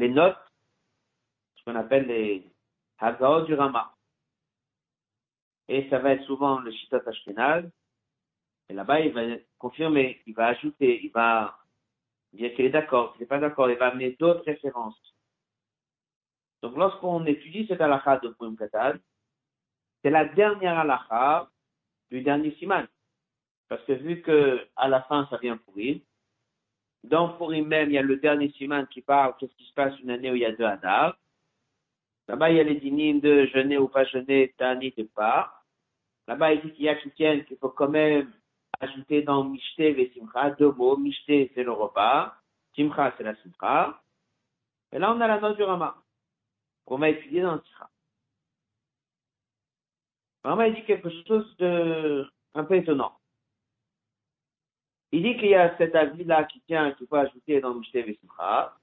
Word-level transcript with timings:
les 0.00 0.08
notes, 0.08 0.38
ce 1.56 1.64
qu'on 1.64 1.76
appelle 1.76 2.06
les 2.06 2.50
Hagaot 2.98 3.42
du 3.42 3.54
Rama. 3.54 3.94
Et 5.68 5.88
ça 5.90 5.98
va 5.98 6.12
être 6.12 6.24
souvent 6.24 6.58
le 6.58 6.72
Shitat 6.72 7.02
Ashkenaz. 7.06 7.70
Et 8.68 8.72
là-bas, 8.72 9.00
il 9.00 9.12
va 9.12 9.22
confirmer, 9.58 10.22
il 10.26 10.34
va 10.34 10.46
ajouter, 10.48 11.04
il 11.04 11.10
va 11.10 11.58
dire 12.32 12.54
qu'il 12.54 12.64
est 12.64 12.70
d'accord, 12.70 13.12
qu'il 13.12 13.22
n'est 13.22 13.26
pas 13.26 13.38
d'accord, 13.38 13.70
il 13.70 13.76
va 13.76 13.88
amener 13.88 14.16
d'autres 14.18 14.44
références. 14.44 14.98
Donc, 16.62 16.76
lorsqu'on 16.76 17.24
étudie 17.26 17.66
cette 17.66 17.80
halakha 17.80 18.18
de 18.18 18.28
Purim 18.30 18.56
c'est 20.02 20.10
la 20.10 20.24
dernière 20.24 20.78
halakha 20.78 21.50
du 22.10 22.22
dernier 22.22 22.54
siman. 22.56 22.86
Parce 23.68 23.84
que 23.84 23.92
vu 23.92 24.22
que 24.22 24.66
à 24.76 24.88
la 24.88 25.02
fin, 25.02 25.26
ça 25.30 25.36
vient 25.36 25.58
Purim, 25.58 26.00
dans 27.04 27.30
Purim 27.36 27.66
même, 27.66 27.90
il 27.90 27.94
y 27.94 27.98
a 27.98 28.02
le 28.02 28.16
dernier 28.16 28.50
siman 28.50 28.86
qui 28.86 29.00
parle 29.00 29.34
qu'est-ce 29.38 29.54
qui 29.54 29.64
se 29.64 29.74
passe 29.74 29.98
une 30.00 30.10
année 30.10 30.30
où 30.30 30.34
il 30.34 30.42
y 30.42 30.46
a 30.46 30.52
deux 30.52 30.64
Hadar. 30.64 31.16
Là-bas, 32.28 32.50
il 32.50 32.56
y 32.56 32.60
a 32.60 32.64
les 32.64 32.76
dynimes 32.76 33.20
de 33.20 33.46
jeûner 33.46 33.78
ou 33.78 33.88
pas 33.88 34.04
jeûner, 34.04 34.54
Tani 34.56 34.92
et 34.96 35.04
pas. 35.04 35.64
Là-bas, 36.28 36.52
il 36.52 36.60
dit 36.62 36.72
qu'il 36.72 36.84
y 36.84 36.88
a 36.88 36.96
tiennent 37.16 37.44
qu'il 37.44 37.56
faut 37.56 37.70
quand 37.70 37.88
même 37.88 38.32
ajouter 38.80 39.22
dans 39.22 39.44
Mishte 39.44 39.80
et 39.80 40.12
Simcha 40.14 40.50
deux 40.50 40.70
mots. 40.72 40.96
Mishte, 40.96 41.26
c'est 41.26 41.64
le 41.64 41.72
repas. 41.72 42.34
Simcha, 42.76 43.12
c'est 43.16 43.24
la 43.24 43.34
Simcha. 43.36 44.00
Et 44.92 44.98
là, 44.98 45.12
on 45.12 45.20
a 45.20 45.26
la 45.26 45.40
note 45.40 45.56
du 45.56 45.62
Rama, 45.62 45.96
qu'on 46.84 46.98
va 46.98 47.08
étudier 47.08 47.42
dans 47.42 47.54
le 47.54 47.62
Simcha. 47.62 47.90
Rama, 50.44 50.68
il 50.68 50.74
dit 50.74 50.84
quelque 50.84 51.10
chose 51.26 51.56
de 51.56 52.26
un 52.54 52.64
peu 52.64 52.76
étonnant. 52.76 53.19
Il 55.12 55.22
dit 55.22 55.36
qu'il 55.36 55.48
y 55.48 55.54
a 55.54 55.76
cet 55.76 55.94
avis-là 55.94 56.44
qui 56.44 56.60
tient, 56.62 56.92
qu'il 56.92 57.06
faut 57.06 57.16
ajouter 57.16 57.60
dans 57.60 57.74
Mishte 57.74 57.94
et 57.96 58.18
Simcha. 58.20 58.76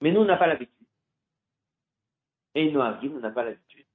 Mais 0.00 0.12
nous, 0.12 0.20
on 0.20 0.24
n'a 0.24 0.36
pas 0.36 0.46
l'habitude. 0.46 0.86
Et 2.54 2.72
Noagim, 2.72 3.12
on 3.16 3.20
n'a 3.20 3.30
pas 3.30 3.44
l'habitude. 3.44 3.86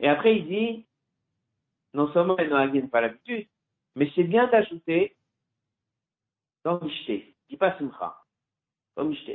Et 0.00 0.08
après, 0.08 0.36
il 0.36 0.48
dit, 0.48 0.86
non 1.94 2.12
seulement 2.12 2.36
les 2.36 2.48
Noagim 2.48 2.80
n'ont 2.80 2.88
pas 2.88 3.00
l'habitude, 3.00 3.48
mais 3.94 4.10
c'est 4.14 4.24
bien 4.24 4.48
d'ajouter 4.48 5.16
dans 6.64 6.80
Mishte. 6.80 7.34
Il 7.48 7.58
pas 7.58 7.78
Simcha. 7.78 8.24
Dans 8.96 9.04
Mishte. 9.04 9.30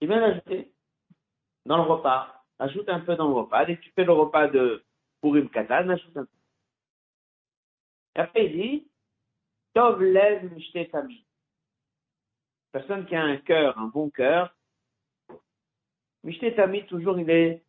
C'est 0.00 0.06
bien 0.06 0.20
d'ajouter 0.20 0.72
dans 1.66 1.76
le 1.76 1.82
repas. 1.82 2.39
Ajoute 2.60 2.90
un 2.90 3.00
peu 3.00 3.16
dans 3.16 3.28
le 3.28 3.34
repas. 3.34 3.64
Dès 3.64 3.78
tu 3.78 3.90
fais 3.92 4.04
le 4.04 4.12
repas 4.12 4.46
de 4.46 4.84
Purim 5.22 5.48
Katan, 5.48 5.88
ajoute 5.88 6.14
un 6.14 6.26
peu. 6.26 6.36
Et 8.16 8.20
après, 8.20 8.46
il 8.46 8.52
dit, 8.52 8.90
Tov 9.72 10.02
lev 10.02 10.52
mishte 10.52 10.90
tami. 10.90 11.24
Personne 12.70 13.06
qui 13.06 13.16
a 13.16 13.22
un 13.22 13.38
cœur, 13.38 13.78
un 13.78 13.86
bon 13.86 14.10
cœur, 14.10 14.54
mishte 16.22 16.44
toujours 16.86 17.18
il 17.18 17.30
est 17.30 17.64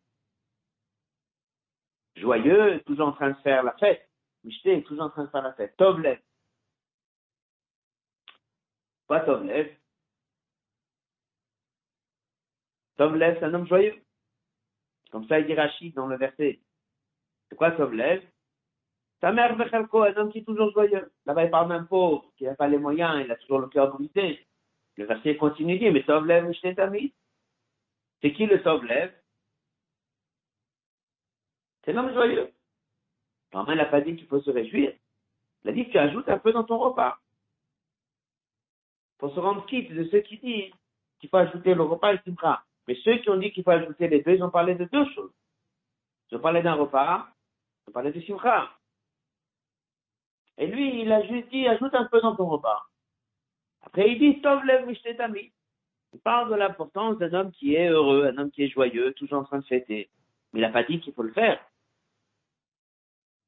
joyeux, 2.16 2.82
toujours 2.84 3.08
en 3.08 3.12
train 3.12 3.30
de 3.30 3.40
faire 3.40 3.62
la 3.62 3.72
fête. 3.78 4.06
Mishte 4.44 4.66
est 4.66 4.82
toujours 4.82 5.04
en 5.04 5.10
train 5.10 5.24
de 5.24 5.30
faire 5.30 5.42
la 5.42 5.54
fête. 5.54 5.74
Tov 5.78 6.00
lev. 6.00 6.20
Pas 9.06 9.20
Tov 9.20 9.42
lev. 9.46 9.74
Tov 12.98 13.16
lev, 13.16 13.38
c'est 13.38 13.46
un 13.46 13.54
homme 13.54 13.66
joyeux. 13.66 13.98
Comme 15.12 15.28
ça, 15.28 15.38
il 15.38 15.46
dit 15.46 15.54
Rachid 15.54 15.94
dans 15.94 16.06
le 16.06 16.16
verset. 16.16 16.58
C'est 17.48 17.54
quoi 17.54 17.70
Tov 17.72 17.92
lev? 17.92 18.22
Ta 19.20 19.30
mère, 19.30 19.52
un 19.52 20.16
homme 20.16 20.32
qui 20.32 20.38
est 20.38 20.44
toujours 20.44 20.72
joyeux. 20.72 21.12
Là-bas, 21.26 21.44
il 21.44 21.50
parle 21.50 21.68
d'un 21.68 21.84
pauvre, 21.84 22.32
qui 22.36 22.44
n'a 22.44 22.56
pas 22.56 22.66
les 22.66 22.78
moyens, 22.78 23.22
il 23.24 23.30
a 23.30 23.36
toujours 23.36 23.60
le 23.60 23.68
cœur 23.68 23.94
brisé. 23.94 24.44
Le 24.96 25.04
verset 25.04 25.36
continue, 25.36 25.78
dit, 25.78 25.90
mais 25.90 26.02
Tovlev, 26.02 26.48
Mishnetami. 26.48 27.14
C'est 28.20 28.32
qui 28.32 28.46
le 28.46 28.62
Tovlev? 28.62 29.12
C'est 31.84 31.92
l'homme 31.92 32.12
joyeux. 32.12 32.50
Normalement, 33.52 33.80
il 33.80 33.84
n'a 33.84 33.90
pas 33.90 34.00
dit 34.00 34.16
qu'il 34.16 34.26
faut 34.26 34.40
se 34.40 34.50
réjouir. 34.50 34.92
Il 35.62 35.70
a 35.70 35.72
dit 35.72 35.86
que 35.86 35.92
tu 35.92 35.98
ajoutes 35.98 36.28
un 36.28 36.38
peu 36.38 36.52
dans 36.52 36.64
ton 36.64 36.78
repas. 36.78 37.18
Pour 39.18 39.32
se 39.34 39.38
rendre 39.38 39.66
quitte 39.66 39.92
de 39.92 40.04
ceux 40.04 40.20
qui 40.20 40.38
disent 40.38 40.72
qu'il 41.20 41.28
faut 41.28 41.36
ajouter 41.36 41.74
le 41.74 41.82
repas 41.82 42.12
et 42.12 42.16
le 42.16 42.22
simcha. 42.24 42.64
Mais 42.88 42.96
ceux 43.04 43.18
qui 43.18 43.30
ont 43.30 43.36
dit 43.36 43.52
qu'il 43.52 43.62
faut 43.64 43.70
ajouter 43.70 44.08
les 44.08 44.22
deux, 44.22 44.34
ils 44.34 44.42
ont 44.42 44.50
parlé 44.50 44.74
de 44.74 44.84
deux 44.86 45.08
choses. 45.12 45.32
Ils 46.30 46.36
ont 46.36 46.40
parlé 46.40 46.62
d'un 46.62 46.74
repas, 46.74 47.28
ils 47.86 47.90
ont 47.90 47.92
parlé 47.92 48.12
de 48.12 48.20
simcha. 48.20 48.70
Et 50.58 50.66
lui, 50.66 51.02
il 51.02 51.12
a 51.12 51.26
juste 51.26 51.48
dit, 51.50 51.66
ajoute 51.66 51.94
un 51.94 52.06
peu 52.06 52.20
dans 52.20 52.36
ton 52.36 52.46
repas. 52.46 52.86
Après, 53.82 54.10
il 54.10 54.18
dit, 54.18 54.40
Tov 54.40 54.64
lev 54.64 54.86
mishtetami. 54.86 55.52
Il 56.12 56.20
parle 56.20 56.50
de 56.50 56.56
l'importance 56.56 57.18
d'un 57.18 57.32
homme 57.32 57.52
qui 57.52 57.74
est 57.74 57.88
heureux, 57.88 58.26
un 58.26 58.36
homme 58.38 58.50
qui 58.50 58.64
est 58.64 58.68
joyeux, 58.68 59.12
toujours 59.14 59.38
en 59.38 59.44
train 59.44 59.58
de 59.58 59.64
fêter. 59.64 60.10
Mais 60.52 60.60
il 60.60 60.62
n'a 60.62 60.70
pas 60.70 60.84
dit 60.84 61.00
qu'il 61.00 61.14
faut 61.14 61.22
le 61.22 61.32
faire. 61.32 61.64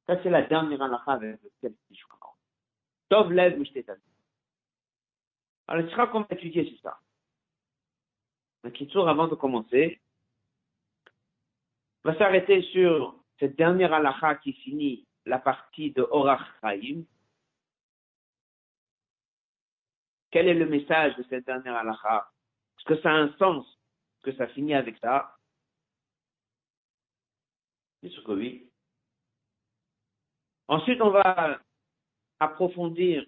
Ça, 0.07 0.23
c'est 0.23 0.31
la 0.31 0.43
dernière 0.43 0.81
halakha 0.81 1.13
avec 1.13 1.41
laquelle 1.43 1.77
je 1.91 2.07
comprends. 2.07 2.37
Tov 3.09 3.33
lev 3.33 3.59
mishtetami. 3.59 4.01
Alors, 5.67 5.85
ce 5.87 5.91
sera 5.91 6.07
qu'on 6.09 6.21
va 6.21 6.27
étudier 6.31 6.65
sur 6.65 6.79
ça? 6.81 6.99
Donc, 8.65 8.73
toujours 8.79 9.11
avant 9.11 9.29
de 9.29 9.35
commencer, 9.35 10.01
on 12.03 12.11
va 12.11 12.19
s'arrêter 12.19 12.63
sur 12.73 13.15
cette 13.39 13.57
dernière 13.57 13.93
halakha 13.93 14.37
qui 14.37 14.55
finit 14.55 15.07
la 15.27 15.39
partie 15.39 15.91
de 15.91 16.01
Orach 16.11 16.41
Chaim. 16.63 17.05
Quel 20.31 20.49
est 20.49 20.55
le 20.55 20.67
message 20.67 21.15
de 21.17 21.25
cette 21.29 21.45
dernière 21.45 21.77
halakha? 21.77 22.33
Est-ce 22.79 22.87
que 22.87 23.01
ça 23.03 23.11
a 23.11 23.17
un 23.17 23.37
sens? 23.37 23.67
Que 24.23 24.33
ça 24.33 24.49
finit 24.49 24.75
avec 24.75 24.97
ça? 24.97 25.37
Bien 28.03 28.11
sûr 28.13 28.25
que 28.25 28.33
oui. 28.33 28.71
Ensuite, 30.69 31.03
on 31.03 31.11
va 31.11 31.61
approfondir 32.41 33.27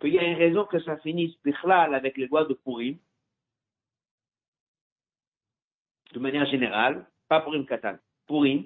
qu'il 0.00 0.14
y 0.14 0.18
a 0.18 0.24
une 0.24 0.38
raison 0.38 0.64
que 0.64 0.80
ça 0.80 0.96
finisse 0.98 1.36
Bichlal 1.42 1.94
avec 1.94 2.16
les 2.16 2.26
lois 2.28 2.46
de 2.46 2.54
Purim, 2.54 2.98
de 6.12 6.18
manière 6.18 6.46
générale, 6.46 7.06
pas 7.28 7.40
Purim 7.40 7.66
Katan, 7.66 7.96
Purim, 8.26 8.64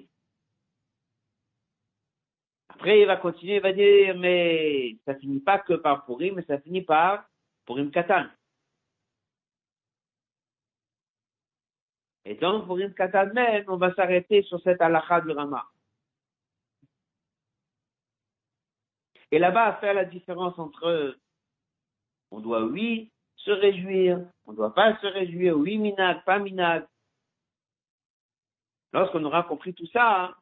après, 2.75 2.99
il 2.99 3.07
va 3.07 3.15
continuer, 3.15 3.55
il 3.55 3.61
va 3.61 3.71
dire, 3.71 4.17
mais 4.17 4.97
ça 5.05 5.15
finit 5.15 5.39
pas 5.39 5.59
que 5.59 5.73
par 5.73 6.05
Purim, 6.05 6.35
mais 6.35 6.43
ça 6.43 6.59
finit 6.59 6.81
par 6.81 7.25
Purim 7.65 7.89
Katan. 7.89 8.25
Et 12.25 12.35
donc, 12.35 12.65
Purim 12.65 12.93
Katan 12.93 13.27
même, 13.33 13.63
on 13.69 13.77
va 13.77 13.93
s'arrêter 13.95 14.43
sur 14.43 14.59
cette 14.61 14.81
halakha 14.81 15.21
du 15.21 15.31
Rama. 15.31 15.65
Et 19.31 19.39
là-bas, 19.39 19.77
faire 19.79 19.93
la 19.93 20.05
différence 20.05 20.57
entre, 20.59 21.17
on 22.31 22.39
doit, 22.41 22.63
oui, 22.65 23.11
se 23.37 23.51
réjouir, 23.51 24.19
on 24.45 24.51
ne 24.51 24.57
doit 24.57 24.73
pas 24.73 24.99
se 24.99 25.07
réjouir, 25.07 25.57
oui, 25.57 25.77
minag, 25.77 26.23
pas 26.25 26.39
minag. 26.39 26.85
Lorsqu'on 28.95 29.25
aura 29.25 29.43
compris 29.43 29.73
tout 29.73 29.87
ça, 29.87 30.23
hein, 30.23 30.35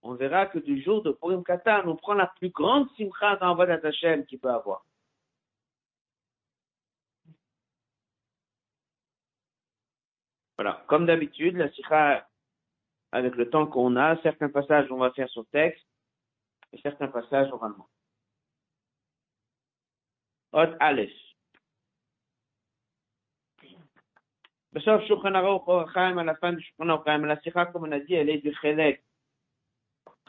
on 0.00 0.14
verra 0.14 0.46
que 0.46 0.58
du 0.58 0.80
jour 0.80 1.02
de 1.02 1.12
Purim 1.12 1.44
Katan, 1.44 1.86
on 1.86 1.94
prend 1.94 2.14
la 2.14 2.26
plus 2.38 2.48
grande 2.48 2.88
simcha 2.96 3.36
dans 3.36 3.54
Vodat 3.54 3.80
Hashem 3.84 4.24
qu'il 4.24 4.40
peut 4.40 4.48
avoir. 4.48 4.86
Voilà, 10.56 10.82
comme 10.86 11.04
d'habitude, 11.04 11.54
la 11.58 11.70
sikha, 11.72 12.26
avec 13.12 13.34
le 13.34 13.50
temps 13.50 13.66
qu'on 13.66 13.96
a, 13.96 14.16
certains 14.22 14.48
passages 14.48 14.90
on 14.90 14.96
va 14.96 15.10
faire 15.10 15.28
sur 15.28 15.44
texte 15.48 15.86
et 16.72 16.80
certains 16.80 17.08
passages 17.08 17.52
oralement. 17.52 17.90
Hot 20.54 20.74
Aleph. 20.80 21.12
La 24.74 24.80
fin 24.80 24.98
comme 27.66 27.84
on 27.84 27.92
a 27.92 28.00
dit, 28.00 28.14
elle 28.14 28.30
est 28.30 28.38
du 28.38 28.54
Chelek 28.54 29.04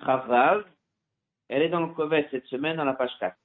Chavav. 0.04 0.66
Elle 1.48 1.62
est 1.62 1.70
dans 1.70 1.80
le 1.80 1.94
Kovet 1.94 2.28
cette 2.30 2.46
semaine, 2.48 2.76
dans 2.78 2.84
la 2.84 2.94
page 2.94 3.14
4. 3.20 3.38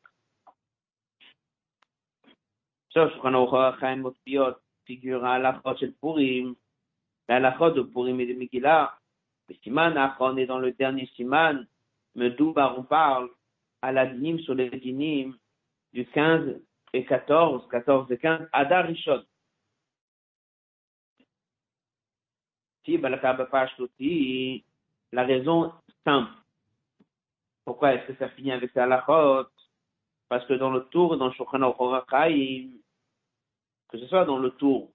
La 2.96 3.10
Chod 5.62 5.94
Purim. 6.00 6.56
La 7.28 7.56
Chod 7.56 7.76
de 7.76 7.82
est 10.38 10.46
dans 10.46 10.58
le 10.58 10.72
dernier 10.72 11.06
Siman. 11.14 11.64
Medoubar, 12.16 12.76
on 12.76 12.82
parle 12.82 13.30
à 13.82 13.92
la 13.92 14.06
sur 14.40 14.54
les 14.54 14.70
Dinim 14.70 15.36
du 15.92 16.04
15 16.06 16.60
et 16.92 17.04
14, 17.04 17.68
14 17.70 18.10
et 18.10 18.18
15, 18.18 18.48
Adarishon. 18.52 19.22
La 25.12 25.25
raison 25.25 25.73
simple 26.05 26.31
Pourquoi 27.64 27.94
est-ce 27.94 28.12
que 28.12 28.19
ça 28.19 28.29
finit 28.31 28.52
avec 28.52 28.75
la 28.75 28.85
halachot? 28.85 29.49
Parce 30.29 30.46
que 30.46 30.55
dans 30.55 30.70
le 30.70 30.85
tour, 30.87 31.17
dans 31.17 31.32
Shulchan 31.32 31.75
que 33.90 33.99
ce 33.99 34.06
soit 34.06 34.25
dans 34.25 34.38
le 34.38 34.50
tour 34.50 34.90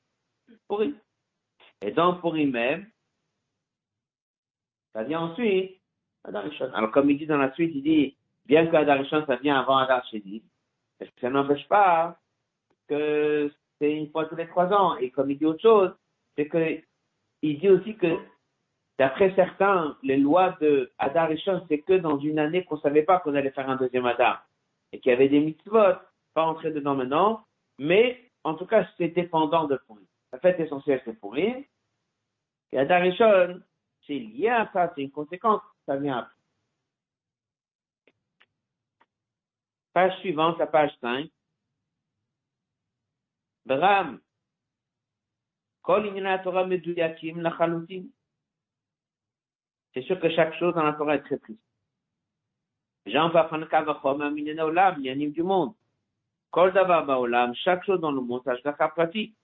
Purim. 0.69 0.95
Et 1.81 1.93
dans 1.93 2.15
Purim 2.21 2.51
même, 2.51 2.91
ça 4.93 5.05
vient 5.05 5.21
ensuite 5.21 5.81
Adarishon. 6.25 6.73
Alors 6.75 6.91
comme 6.91 7.09
il 7.11 7.19
dit 7.19 7.27
dans 7.27 7.39
la 7.39 7.53
suite, 7.55 7.73
il 7.75 7.83
dit, 7.83 8.17
bien 8.47 8.67
que 8.67 8.73
ça 8.73 9.37
vient 9.37 9.61
avant 9.61 9.79
Adar 9.79 10.05
Shedi, 10.09 10.43
ça 11.21 11.31
n'empêche 11.31 11.67
pas 11.69 12.19
que 12.89 13.53
c'est 13.79 13.93
une 13.93 14.11
fois 14.11 14.25
tous 14.27 14.37
les 14.37 14.49
trois 14.49 14.73
ans. 14.73 14.97
Et 14.97 15.11
comme 15.11 15.31
il 15.31 15.39
dit 15.39 15.47
autre 15.47 15.63
chose, 15.63 15.95
c'est 16.37 16.49
que 16.49 16.81
il 17.43 17.59
dit 17.59 17.69
aussi 17.69 17.97
que 17.97 18.19
d'après 18.99 19.35
certains, 19.35 19.97
les 20.03 20.17
lois 20.17 20.57
de 20.61 20.93
Adar 20.99 21.29
Rishon, 21.29 21.65
c'est 21.69 21.81
que 21.81 21.95
dans 21.95 22.19
une 22.19 22.39
année 22.39 22.65
qu'on 22.65 22.81
savait 22.81 23.03
pas 23.03 23.21
qu'on 23.21 23.35
allait 23.35 23.51
faire 23.51 23.69
un 23.69 23.77
deuxième 23.77 24.07
Adar. 24.07 24.47
Et 24.93 25.01
qu'il 25.01 25.11
y 25.11 25.15
avait 25.15 25.29
des 25.29 25.41
mitzvot, 25.41 25.95
pas 26.35 26.45
entrer 26.45 26.71
dedans 26.71 26.95
maintenant, 26.95 27.45
mais 27.79 28.31
en 28.45 28.55
tout 28.55 28.67
cas, 28.67 28.87
c'est 28.97 29.09
dépendant 29.09 29.65
de 29.67 29.77
Purim. 29.77 30.07
La 30.33 30.39
fête 30.39 30.59
essentielle, 30.61 31.03
c'est 31.05 31.19
Purim. 31.21 31.65
Et 32.73 32.79
Adar 32.79 33.03
Rishon, 33.03 33.61
c'est 34.07 34.19
lié 34.19 34.49
à 34.49 34.71
ça, 34.73 34.93
c'est 34.95 35.03
une 35.03 35.11
conséquence, 35.11 35.63
ça 35.87 35.97
vient 35.97 36.19
après. 36.19 36.35
Page 39.93 40.19
suivante, 40.21 40.59
la 40.59 40.67
page 40.67 40.93
5. 41.01 41.29
Bram. 43.67 44.21
Kol 45.89 46.05
la 46.21 46.39
Torah 46.41 46.67
meduyakim 46.67 47.41
lachalutim. 47.41 48.11
C'est 49.95 50.03
sûr 50.03 50.21
que 50.21 50.29
chaque 50.29 50.55
chose 50.59 50.75
dans 50.75 50.83
la 50.83 50.93
Torah 50.93 51.15
est 51.15 51.23
très 51.23 51.39
précise. 51.39 51.59
Jean 53.07 53.31
va 53.31 53.45
prendre 53.45 53.65
Vafanka 53.65 53.95
Vachom 53.95 54.35
minena 54.35 54.67
Olam, 54.67 55.01
Yanim 55.03 55.31
du 55.31 55.43
monde. 55.43 55.73
Kol 56.51 56.75
Davar 56.75 57.07
Baolam, 57.07 57.55
chaque 57.55 57.87
chose 57.87 58.01
dans 58.01 58.13
le 58.13 58.21
monde, 58.21 58.47
Ashdaka 58.47 58.89
Pratik. 58.89 59.35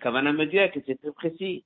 Kavana 0.00 0.32
Meduyak, 0.32 0.78
c'est 0.86 0.94
très 0.94 1.10
précis. 1.10 1.64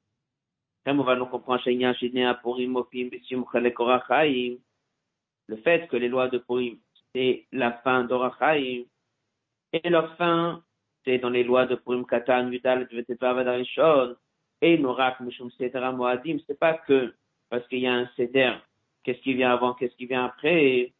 Comme 0.86 1.00
on 1.00 1.04
va 1.04 1.16
nous 1.16 1.26
comprendre, 1.26 1.62
Shenyan, 1.62 1.92
Shinéa, 1.92 2.36
Purim, 2.36 2.76
Opim, 2.76 3.08
Bissim, 3.10 3.44
Chalek, 3.52 3.78
Orachaim. 3.78 4.56
Le 5.48 5.56
fait 5.58 5.86
que 5.88 5.98
les 5.98 6.08
lois 6.08 6.28
de 6.28 6.38
Purim, 6.38 6.78
c'est 7.14 7.46
la 7.52 7.72
fin 7.72 8.04
d'Orachaim. 8.04 8.84
Et 9.74 9.90
leur 9.90 10.16
fin, 10.16 10.64
c'est 11.04 11.18
dans 11.18 11.30
les 11.30 11.44
lois 11.44 11.66
de 11.66 11.74
Purim 11.74 12.04
Katan, 12.06 12.50
Yudal, 12.50 12.88
Vetevav, 12.90 13.38
Adarishon, 13.38 14.16
et 14.62 14.78
Norak, 14.78 15.20
Mishum, 15.20 15.50
Seder, 15.52 15.90
Moadim, 15.94 16.38
c'est 16.46 16.58
pas 16.58 16.74
que 16.74 17.14
parce 17.48 17.66
qu'il 17.68 17.80
y 17.80 17.86
a 17.86 17.94
un 17.94 18.06
Seder, 18.16 18.56
qu'est-ce 19.02 19.20
qui 19.20 19.34
vient 19.34 19.52
avant, 19.52 19.74
qu'est-ce 19.74 19.96
qui 19.96 20.06
vient 20.06 20.26
après, 20.26 20.92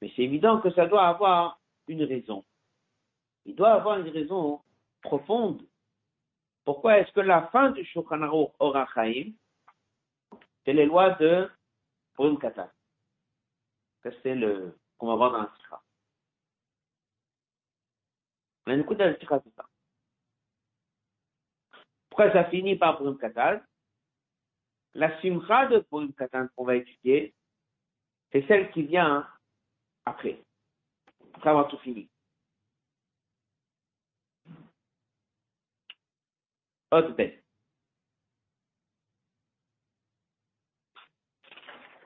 mais 0.00 0.12
c'est 0.16 0.22
évident 0.22 0.60
que 0.60 0.70
ça 0.72 0.86
doit 0.86 1.06
avoir 1.06 1.60
une 1.86 2.02
raison. 2.04 2.44
Il 3.44 3.54
doit 3.54 3.72
avoir 3.72 3.98
une 3.98 4.08
raison 4.08 4.60
profonde. 5.02 5.62
Pourquoi 6.64 6.98
est-ce 6.98 7.12
que 7.12 7.20
la 7.20 7.46
fin 7.48 7.70
du 7.70 7.84
Shulchan 7.84 8.22
Aruch 8.22 8.50
Orachaim, 8.58 9.32
c'est 10.64 10.72
les 10.72 10.86
lois 10.86 11.10
de 11.10 11.48
Purim 12.14 12.38
Katan? 12.38 12.68
C'est 14.22 14.34
le, 14.34 14.76
qu'on 14.98 15.08
va 15.08 15.16
voir 15.16 15.32
dans 15.32 15.38
la 15.38 15.52
Sikha. 15.56 15.80
La 18.66 18.76
Sikha, 18.76 19.40
c'est 19.42 19.54
ça. 19.54 19.68
Pourquoi 22.08 22.32
ça 22.32 22.44
finit 22.50 22.76
par 22.76 22.98
Purim 22.98 23.18
Katan? 23.18 23.60
La 24.94 25.20
Simcha 25.20 25.66
de 25.66 25.80
Purim 25.80 26.12
Katan 26.12 26.48
qu'on 26.54 26.64
va 26.64 26.76
étudier, 26.76 27.34
c'est 28.32 28.46
celle 28.46 28.70
qui 28.72 28.82
vient 28.82 29.28
après, 30.04 30.42
après 31.34 31.50
avoir 31.50 31.68
tout 31.68 31.78
fini. 31.78 32.10
Autre 36.90 37.10
bête. 37.14 37.44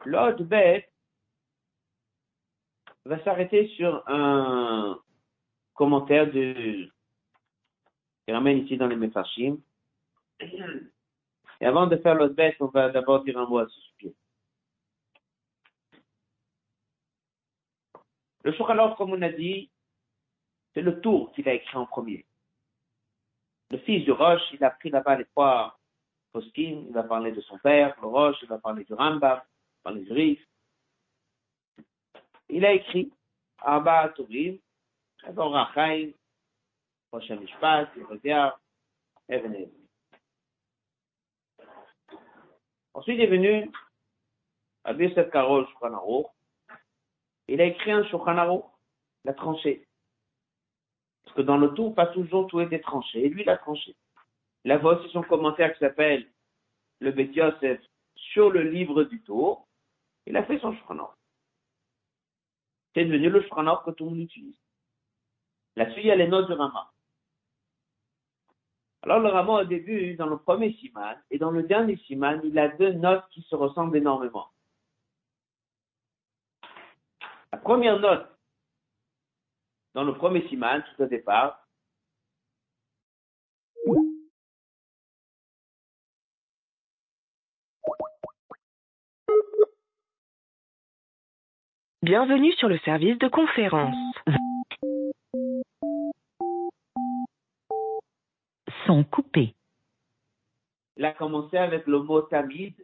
L'autre 0.05 0.45
bête 0.45 0.93
va 3.07 3.23
s'arrêter 3.25 3.69
sur 3.77 4.07
un 4.07 5.03
commentaire 5.75 6.31
de 6.31 6.89
qui 8.27 8.33
ramène 8.33 8.59
ici 8.59 8.77
dans 8.77 8.87
les 8.87 8.97
Mefarshim. 8.97 9.59
Et 10.41 11.67
avant 11.67 11.87
de 11.87 11.97
faire 11.99 12.15
l'autre 12.15 12.35
bête, 12.35 12.57
on 12.61 12.67
va 12.67 12.89
d'abord 12.89 13.23
dire 13.23 13.39
un 13.39 13.47
mot 13.47 13.59
à 13.59 13.69
ce 13.69 13.81
sujet. 13.81 14.15
Le 18.43 18.53
Shulchan 18.53 18.95
comme 18.97 19.13
on 19.13 19.23
a 19.23 19.31
dit, 19.31 19.71
c'est 20.75 20.83
le 20.83 21.01
tour 21.01 21.33
qu'il 21.33 21.49
a 21.49 21.55
écrit 21.55 21.77
en 21.77 21.87
premier. 21.87 22.27
Le 23.71 23.79
fils 23.79 24.05
du 24.05 24.13
Roche, 24.13 24.43
il 24.53 24.63
a 24.65 24.71
pris 24.71 24.91
là-bas 24.91 25.17
les 25.17 25.25
trois 25.27 25.79
poskim, 26.33 26.87
il 26.89 26.93
va 26.93 27.05
parler 27.05 27.33
de 27.33 27.41
son 27.43 27.59
père, 27.59 27.97
le 28.01 28.09
Roche, 28.09 28.37
il 28.43 28.49
va 28.49 28.59
parler 28.59 28.85
du 28.85 28.93
Rambam, 28.93 29.19
il 29.19 29.21
va 29.21 29.47
parler 29.83 30.03
du 30.03 30.13
Rif. 30.13 30.47
Il 32.49 32.65
a 32.65 32.73
écrit 32.73 33.11
Abba 33.59 34.11
Tovim, 34.11 34.59
Chazor 35.25 35.53
Rachaim, 35.53 36.13
Rosh 37.13 37.31
Mishpat, 37.31 37.89
Yehudia, 37.97 38.55
Even 39.29 39.71
Ensuite 42.93 43.21
est 43.21 43.27
venu 43.27 43.71
Rabbi 44.85 45.05
Yosef 45.05 45.31
Karol 45.31 45.67
Shulchan 45.67 46.31
Il 47.49 47.61
a 47.61 47.65
écrit 47.65 47.91
un 47.91 48.05
Shulchan 48.05 48.63
la 49.25 49.33
tranchée. 49.33 49.87
Parce 51.25 51.37
que 51.37 51.43
dans 51.43 51.57
le 51.57 51.73
tour, 51.73 51.95
pas 51.95 52.09
toujours 52.09 52.47
tout 52.49 52.61
était 52.61 52.81
tranché. 52.81 53.25
Et 53.25 53.29
lui, 53.31 53.43
il 53.43 53.49
a 53.49 53.57
tranché. 53.57 53.97
Il 54.65 54.73
a 54.73 54.85
aussi 54.85 55.09
son 55.11 55.23
commentaire 55.23 55.73
qui 55.73 55.79
s'appelle 55.79 56.31
le 57.01 57.13
Bet 57.13 57.31
sur 58.17 58.51
le 58.51 58.63
livre 58.63 59.05
du 59.05 59.23
tour. 59.23 59.67
Il 60.27 60.37
a 60.37 60.45
fait 60.45 60.59
son 60.59 60.75
Shulchan 60.75 61.11
C'est 62.95 63.07
devenu 63.07 63.31
le 63.31 63.41
Shulchan 63.41 63.77
que 63.85 63.91
tout 63.93 64.05
le 64.05 64.11
monde 64.11 64.21
utilise. 64.21 64.64
Là-dessus, 65.77 66.01
il 66.05 66.11
les 66.13 66.29
notes 66.29 66.49
de 66.49 66.55
Rama. 66.55 66.91
Alors 69.03 69.21
le 69.21 69.29
Rama 69.29 69.61
au 69.61 69.65
début, 69.65 70.15
dans 70.15 70.27
le 70.27 70.39
premier 70.39 70.73
siman 70.75 71.17
et 71.31 71.39
dans 71.39 71.51
le 71.51 71.63
dernier 71.63 71.97
siman, 72.07 72.41
il 72.43 72.59
a 72.59 72.69
deux 72.69 72.93
notes 72.93 73.25
qui 73.31 73.43
se 73.43 73.55
ressemblent 73.55 73.97
énormément. 73.97 74.49
La 77.53 77.59
première 77.59 78.01
note, 78.01 78.27
dans 79.95 80.05
le 80.05 80.15
premier 80.15 80.49
siman, 80.49 80.83
tout 80.83 81.03
au 81.03 81.07
départ, 81.07 81.61
Bienvenue 92.05 92.53
sur 92.53 92.69
le 92.69 92.77
service 92.81 93.17
de 93.19 93.29
conférence. 93.29 94.04
Sont 98.87 99.05
coupés. 99.05 99.55
Il 100.97 101.05
a 101.05 101.13
commencé 101.13 101.57
avec 101.57 101.87
le 101.87 102.01
mot 102.01 102.23
tamid 102.23 102.75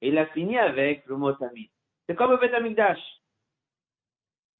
et 0.00 0.08
il 0.08 0.18
a 0.18 0.26
fini 0.26 0.58
avec 0.58 1.06
le 1.06 1.16
mot 1.16 1.32
tamid. 1.32 1.70
C'est 2.06 2.14
comme 2.14 2.32
le 2.32 2.36
Betamikdash. 2.36 3.00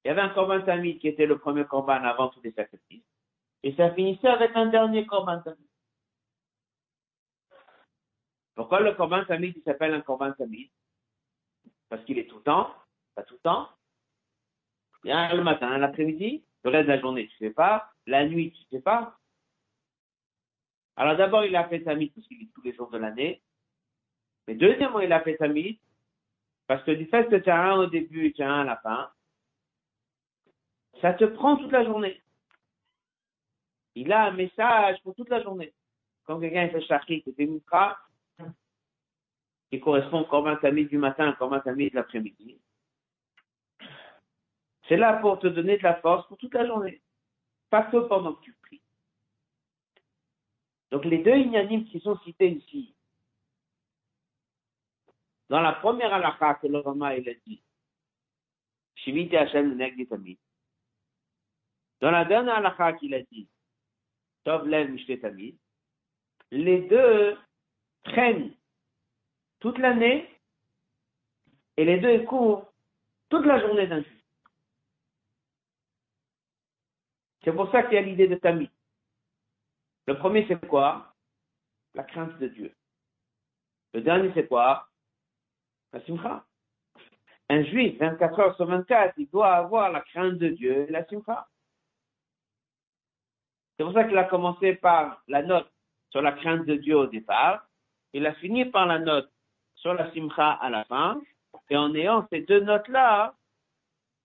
Il 0.04 0.08
y 0.08 0.10
avait 0.10 0.20
un 0.20 0.30
korban 0.30 0.62
tamid 0.62 0.98
qui 0.98 1.08
était 1.08 1.26
le 1.26 1.38
premier 1.38 1.64
korban 1.64 2.04
avant 2.04 2.28
tous 2.28 2.42
les 2.42 2.52
sacrifices. 2.52 3.04
Et 3.62 3.74
ça 3.74 3.92
finissait 3.94 4.28
avec 4.28 4.54
un 4.54 4.66
dernier 4.66 5.06
korban 5.06 5.40
tamid. 5.40 5.68
Pourquoi 8.54 8.80
le 8.80 8.92
korban 8.94 9.24
tamid 9.24 9.60
s'appelle 9.64 9.94
un 9.94 10.02
korban 10.02 10.32
tamid? 10.32 10.70
Parce 11.88 12.04
qu'il 12.04 12.18
est 12.18 12.26
tout 12.26 12.36
le 12.36 12.42
temps, 12.42 12.72
pas 13.14 13.22
tout 13.22 13.34
le 13.34 13.40
temps. 13.40 13.68
Il 15.04 15.08
y 15.08 15.12
a 15.12 15.34
le 15.34 15.42
matin, 15.42 15.76
l'après-midi, 15.76 16.44
le 16.64 16.70
reste 16.70 16.86
de 16.86 16.92
la 16.92 17.00
journée, 17.00 17.28
tu 17.28 17.44
ne 17.44 17.48
sais 17.48 17.54
pas. 17.54 17.92
La 18.06 18.26
nuit, 18.26 18.52
tu 18.52 18.62
ne 18.62 18.78
sais 18.78 18.82
pas. 18.82 19.18
Alors 20.96 21.16
d'abord, 21.16 21.44
il 21.44 21.56
a 21.56 21.68
fait 21.68 21.82
qu'il 21.82 22.42
est 22.42 22.52
tous 22.54 22.62
les 22.62 22.74
jours 22.74 22.90
de 22.90 22.98
l'année. 22.98 23.42
Mais 24.46 24.54
deuxièmement, 24.54 25.00
il 25.00 25.12
a 25.12 25.20
fait 25.20 25.36
Tamid 25.36 25.78
parce 26.66 26.82
que 26.84 26.92
du 26.92 27.06
fait 27.06 27.28
que 27.28 27.36
tu 27.36 27.50
as 27.50 27.62
un 27.62 27.76
au 27.76 27.86
début 27.86 28.26
et 28.26 28.32
tu 28.32 28.42
as 28.42 28.50
un 28.50 28.60
à 28.62 28.64
la 28.64 28.76
fin, 28.76 29.10
Ça 31.00 31.12
te 31.12 31.24
prend 31.24 31.56
toute 31.56 31.72
la 31.72 31.84
journée. 31.84 32.22
Il 33.94 34.12
a 34.12 34.26
un 34.26 34.30
message 34.32 35.00
pour 35.02 35.14
toute 35.14 35.28
la 35.28 35.42
journée. 35.42 35.72
Quand 36.24 36.40
quelqu'un 36.40 36.68
fait 36.68 36.80
shachrit, 36.82 37.22
il 37.26 37.34
fait 37.34 37.46
mukra, 37.46 37.98
qui 39.70 39.80
correspond 39.80 40.24
comme 40.24 40.46
un 40.46 40.56
tamis 40.56 40.86
du 40.86 40.98
matin, 40.98 41.32
comme 41.32 41.52
un 41.52 41.60
tamis 41.60 41.90
de 41.90 41.96
l'après-midi. 41.96 42.58
C'est 44.88 44.96
là 44.96 45.14
pour 45.14 45.38
te 45.38 45.46
donner 45.46 45.78
de 45.78 45.82
la 45.82 45.96
force 45.96 46.26
pour 46.28 46.38
toute 46.38 46.54
la 46.54 46.66
journée. 46.66 47.02
Pas 47.70 47.82
que 47.84 47.96
pendant 47.96 48.34
que 48.34 48.44
tu 48.44 48.52
pries. 48.62 48.82
Donc 50.94 51.06
les 51.06 51.18
deux 51.18 51.36
ignanimes 51.36 51.86
qui 51.86 51.98
sont 51.98 52.16
cités 52.20 52.52
ici, 52.52 52.94
dans 55.48 55.60
la 55.60 55.72
première 55.72 56.14
halakha 56.14 56.54
que 56.54 56.68
le 56.68 56.78
Rama 56.78 57.16
il 57.16 57.28
a 57.28 57.34
dit, 57.34 57.60
Shiviti 58.94 59.36
Hashem 59.36 59.76
Tamid. 60.08 60.38
Dans 62.00 62.12
la 62.12 62.24
dernière 62.24 62.58
halakha 62.58 62.92
qu'il 62.92 63.12
a 63.12 63.22
dit, 63.22 63.48
Tov 64.44 64.68
Lev 64.68 64.96
Tamid, 65.20 65.58
les 66.52 66.82
deux 66.82 67.38
prennent 68.04 68.54
toute 69.58 69.78
l'année 69.78 70.30
et 71.76 71.84
les 71.84 71.98
deux 71.98 72.24
couvrent 72.24 72.72
toute 73.30 73.46
la 73.46 73.58
journée 73.58 73.88
d'un 73.88 74.00
juif. 74.00 74.24
C'est 77.42 77.52
pour 77.52 77.68
ça 77.72 77.82
qu'il 77.82 77.94
y 77.94 77.98
a 77.98 78.02
l'idée 78.02 78.28
de 78.28 78.36
Tamid. 78.36 78.70
Le 80.06 80.18
premier, 80.18 80.44
c'est 80.48 80.66
quoi? 80.66 81.14
La 81.94 82.02
crainte 82.02 82.38
de 82.38 82.48
Dieu. 82.48 82.74
Le 83.94 84.00
dernier, 84.02 84.30
c'est 84.34 84.46
quoi? 84.46 84.88
La 85.92 86.04
simcha. 86.04 86.44
Un 87.48 87.62
juif, 87.64 87.98
24 87.98 88.40
heures 88.40 88.56
sur 88.56 88.66
24, 88.66 89.14
il 89.18 89.28
doit 89.30 89.54
avoir 89.54 89.92
la 89.92 90.00
crainte 90.00 90.38
de 90.38 90.48
Dieu 90.48 90.86
et 90.88 90.92
la 90.92 91.04
simcha. 91.06 91.46
C'est 93.76 93.84
pour 93.84 93.92
ça 93.92 94.04
qu'il 94.04 94.18
a 94.18 94.24
commencé 94.24 94.74
par 94.74 95.22
la 95.28 95.42
note 95.42 95.70
sur 96.10 96.22
la 96.22 96.32
crainte 96.32 96.64
de 96.64 96.76
Dieu 96.76 96.96
au 96.96 97.06
départ. 97.06 97.66
Il 98.12 98.26
a 98.26 98.34
fini 98.34 98.64
par 98.64 98.86
la 98.86 98.98
note 98.98 99.30
sur 99.74 99.94
la 99.94 100.12
simcha 100.12 100.52
à 100.52 100.70
la 100.70 100.84
fin. 100.84 101.20
Et 101.70 101.76
en 101.76 101.94
ayant 101.94 102.26
ces 102.30 102.42
deux 102.42 102.60
notes-là, 102.60 103.34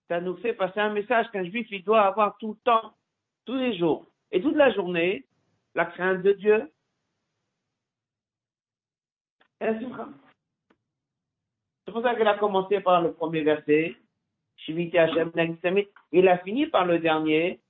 ça 0.08 0.20
nous 0.22 0.38
fait 0.38 0.54
passer 0.54 0.80
un 0.80 0.92
message 0.92 1.30
qu'un 1.32 1.46
juif, 1.46 1.68
il 1.72 1.84
doit 1.84 2.02
avoir 2.02 2.38
tout 2.38 2.50
le 2.50 2.60
temps, 2.64 2.94
tous 3.46 3.56
les 3.56 3.78
jours 3.78 4.06
et 4.32 4.42
toute 4.42 4.56
la 4.56 4.72
journée, 4.72 5.26
la 5.80 5.86
crainte 5.86 6.22
de 6.24 6.34
Dieu. 6.34 6.72
C'est 9.62 9.80
pour 11.94 12.02
ça 12.02 12.16
qu'il 12.16 12.28
a 12.28 12.38
commencé 12.38 12.82
par 12.82 13.02
le 13.02 13.14
premier 13.14 13.44
verset, 13.44 13.96
Il 14.68 16.28
a 16.28 16.38
fini 16.40 16.68
par 16.68 16.86
le 16.86 17.00
dernier, 17.00 17.62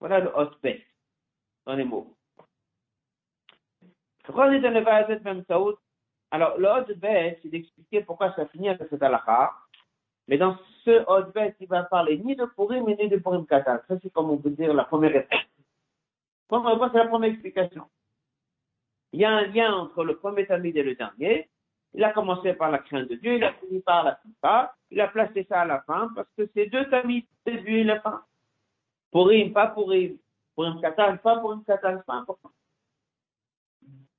Voilà 0.00 0.20
le 0.20 0.30
hot 0.34 0.52
bet 0.62 0.86
dans 1.66 1.74
les 1.74 1.84
mots. 1.84 2.16
On 4.28 4.52
est 4.52 4.60
dans 4.60 4.70
le 4.70 4.82
même 5.24 5.44
Alors, 6.30 6.58
le 6.58 6.94
c'est 7.42 7.48
d'expliquer 7.48 8.02
pourquoi 8.02 8.34
ça 8.34 8.46
finit 8.46 8.70
avec 8.70 8.88
cette 8.88 9.02
halakha. 9.02 9.54
Mais 10.28 10.38
dans 10.38 10.56
ce 10.84 11.04
hot 11.06 11.32
bet, 11.32 11.54
il 11.60 11.68
va 11.68 11.84
parler 11.84 12.18
ni 12.18 12.34
de 12.34 12.44
Purim, 12.44 12.84
ni 12.86 13.08
de 13.08 13.16
Purim 13.16 13.46
Katan. 13.46 13.78
Ça, 13.86 13.94
c'est 14.02 14.12
comme 14.12 14.30
on 14.30 14.38
peut 14.38 14.50
dire 14.50 14.74
la 14.74 14.84
première 14.84 15.12
réponse. 15.12 15.40
Première 16.48 16.72
réponse, 16.72 16.90
c'est 16.92 16.98
la 16.98 17.08
première 17.08 17.30
explication. 17.30 17.88
Il 19.12 19.20
y 19.20 19.24
a 19.24 19.30
un 19.30 19.46
lien 19.46 19.72
entre 19.72 20.04
le 20.04 20.16
premier 20.16 20.46
tamid 20.46 20.76
et 20.76 20.82
le 20.82 20.94
dernier. 20.94 21.48
Il 21.94 22.04
a 22.04 22.12
commencé 22.12 22.52
par 22.52 22.70
la 22.70 22.78
crainte 22.78 23.08
de 23.08 23.14
Dieu, 23.14 23.36
il 23.36 23.44
a 23.44 23.54
fini 23.54 23.80
par 23.80 24.04
la 24.04 24.18
simpa, 24.22 24.74
il 24.90 25.00
a 25.00 25.08
placé 25.08 25.44
ça 25.48 25.62
à 25.62 25.64
la 25.64 25.80
fin 25.82 26.10
parce 26.14 26.28
que 26.36 26.46
c'est 26.52 26.66
deux 26.66 26.84
tamid, 26.90 27.24
le 27.46 27.52
début 27.52 27.78
et 27.78 27.84
la 27.84 28.00
fin. 28.00 28.22
Purim, 29.12 29.52
pas 29.52 29.68
Purim. 29.68 30.18
Purim 30.54 30.80
Katan, 30.80 31.16
pas 31.18 31.38
Purim 31.38 31.64
Katan, 31.64 31.96
c'est 31.98 32.06
pas 32.06 32.14
important. 32.14 32.50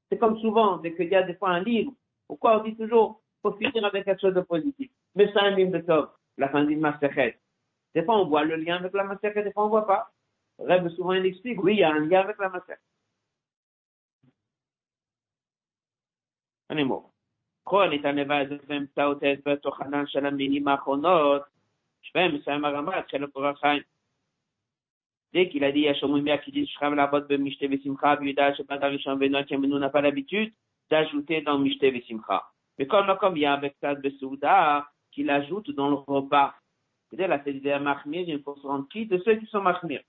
C'est 0.10 0.18
comme 0.18 0.40
souvent, 0.40 0.78
dès 0.78 0.96
qu'il 0.96 1.10
y 1.10 1.16
a 1.16 1.24
des 1.24 1.36
fois 1.36 1.50
un 1.50 1.60
livre, 1.60 1.92
pourquoi 2.28 2.60
on 2.60 2.64
dit 2.64 2.76
toujours, 2.76 3.22
faut 3.42 3.52
finir 3.54 3.84
avec 3.86 4.06
quelque 4.06 4.22
chose 4.22 4.34
de 4.34 4.42
positif? 4.42 4.90
Mais 5.17 5.31
c'est 5.33 5.39
un 5.39 5.51
livre 5.51 5.73
de 5.73 5.79
top, 5.79 6.17
la 6.39 6.49
fin 6.49 6.65
d'une 6.65 6.81
masterclass. 6.81 7.35
Des 7.95 8.05
fois, 8.05 8.19
on 8.19 8.27
voit 8.27 8.45
le 8.45 8.57
lien 8.57 8.77
avec 8.77 8.93
la 8.93 9.05
masterclass, 9.05 9.45
des 9.45 9.53
fois, 9.53 9.67
on 9.67 9.69
voit 9.69 9.87
pas. 9.87 10.11
Rêve 10.59 10.89
souvent, 10.91 11.13
il 11.13 11.27
explique, 11.27 11.63
oui, 11.63 11.75
il 11.75 11.81
y 11.81 11.85
a 11.85 11.91
un 11.91 12.01
lien 12.01 12.21
avec 12.21 12.39
la 12.39 12.49
masterclass. 12.49 12.83
Un 16.71 16.85
mot. 16.85 17.13
כל 17.65 17.93
התענבה 17.93 18.39
הזאת 18.39 18.65
באמצעות 18.65 19.23
ההסבר 19.23 19.55
תוכנן 19.55 20.07
של 20.07 20.27
המילים 20.27 20.69
האחרונות, 20.69 21.43
שבהם 22.03 22.35
מסיים 22.35 22.65
הרמב"ם 22.65 23.01
חלק 23.11 23.37
אורח 23.37 23.61
חיים. 23.61 23.83
Dès 25.35 25.49
qu'il 25.49 25.65
a 25.65 25.73
dit 25.73 25.89
à 25.89 25.95
Shomrimia 25.95 26.37
qui 26.37 26.53
dit 26.53 26.67
Shram 26.67 26.95
la 26.95 27.07
botte 27.07 27.29
de 27.29 27.39
Mishte 27.39 27.65
Vesimcha, 27.65 28.17
Biuda, 28.17 28.55
Shabbat 28.55 28.83
Arishon 28.83 29.17
Benoît, 29.17 29.45
qui 29.45 29.57
n'a 29.57 29.89
pas 29.89 30.03
l'habitude 30.03 30.53
d'ajouter 30.91 31.41
dans 31.41 31.59
Mishte 31.59 31.85
Vesimcha. 31.85 32.45
Mais 32.79 32.87
comme, 32.87 33.17
comme 33.19 33.39
il 33.39 33.41
y 33.41 33.47
a 33.47 33.55
avec 33.55 33.75
Sad 33.81 34.03
Besouda, 34.03 34.87
qu'il 35.18 35.32
ajoute 35.32 35.72
dans 35.72 35.90
le 35.90 35.96
repas. 35.96 36.54
C'est-à-dire, 37.10 37.28
là, 37.28 37.42
c'est 37.44 37.52
l'idée 37.52 37.80
Mahmir, 37.80 38.30
il 38.30 38.44
faut 38.44 38.56
se 38.56 38.68
rendre 38.68 38.88
qui 38.88 39.08
de 39.08 39.18
ceux 39.26 39.36
qui 39.38 39.48
sont 39.48 39.62
Mahmir. 39.62 40.02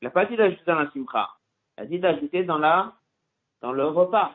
Il 0.00 0.04
n'a 0.04 0.10
pas 0.10 0.26
dit 0.26 0.36
d'ajouter 0.36 0.64
dans 0.66 0.78
la 0.78 0.90
Simcha. 0.90 1.30
Il 1.78 1.82
a 1.82 1.86
dit 1.86 1.98
d'ajouter 1.98 2.44
dans 2.44 2.58
la, 2.58 2.92
dans 3.62 3.72
le 3.72 3.86
repas. 3.86 4.34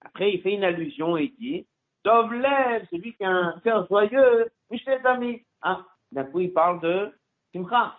Après, 0.00 0.32
il 0.32 0.40
fait 0.40 0.54
une 0.54 0.64
allusion 0.64 1.18
et 1.18 1.24
il 1.24 1.36
dit, 1.36 1.66
Dovlev, 2.02 2.86
celui 2.90 3.14
qui 3.14 3.24
a 3.24 3.30
un 3.30 3.60
cœur 3.60 3.86
joyeux, 3.88 4.50
Michel 4.70 5.02
Dami. 5.02 5.42
Ah, 5.60 5.84
d'un 6.12 6.24
coup, 6.24 6.40
il 6.40 6.52
parle 6.52 6.80
de 6.80 7.12
Simcha. 7.52 7.94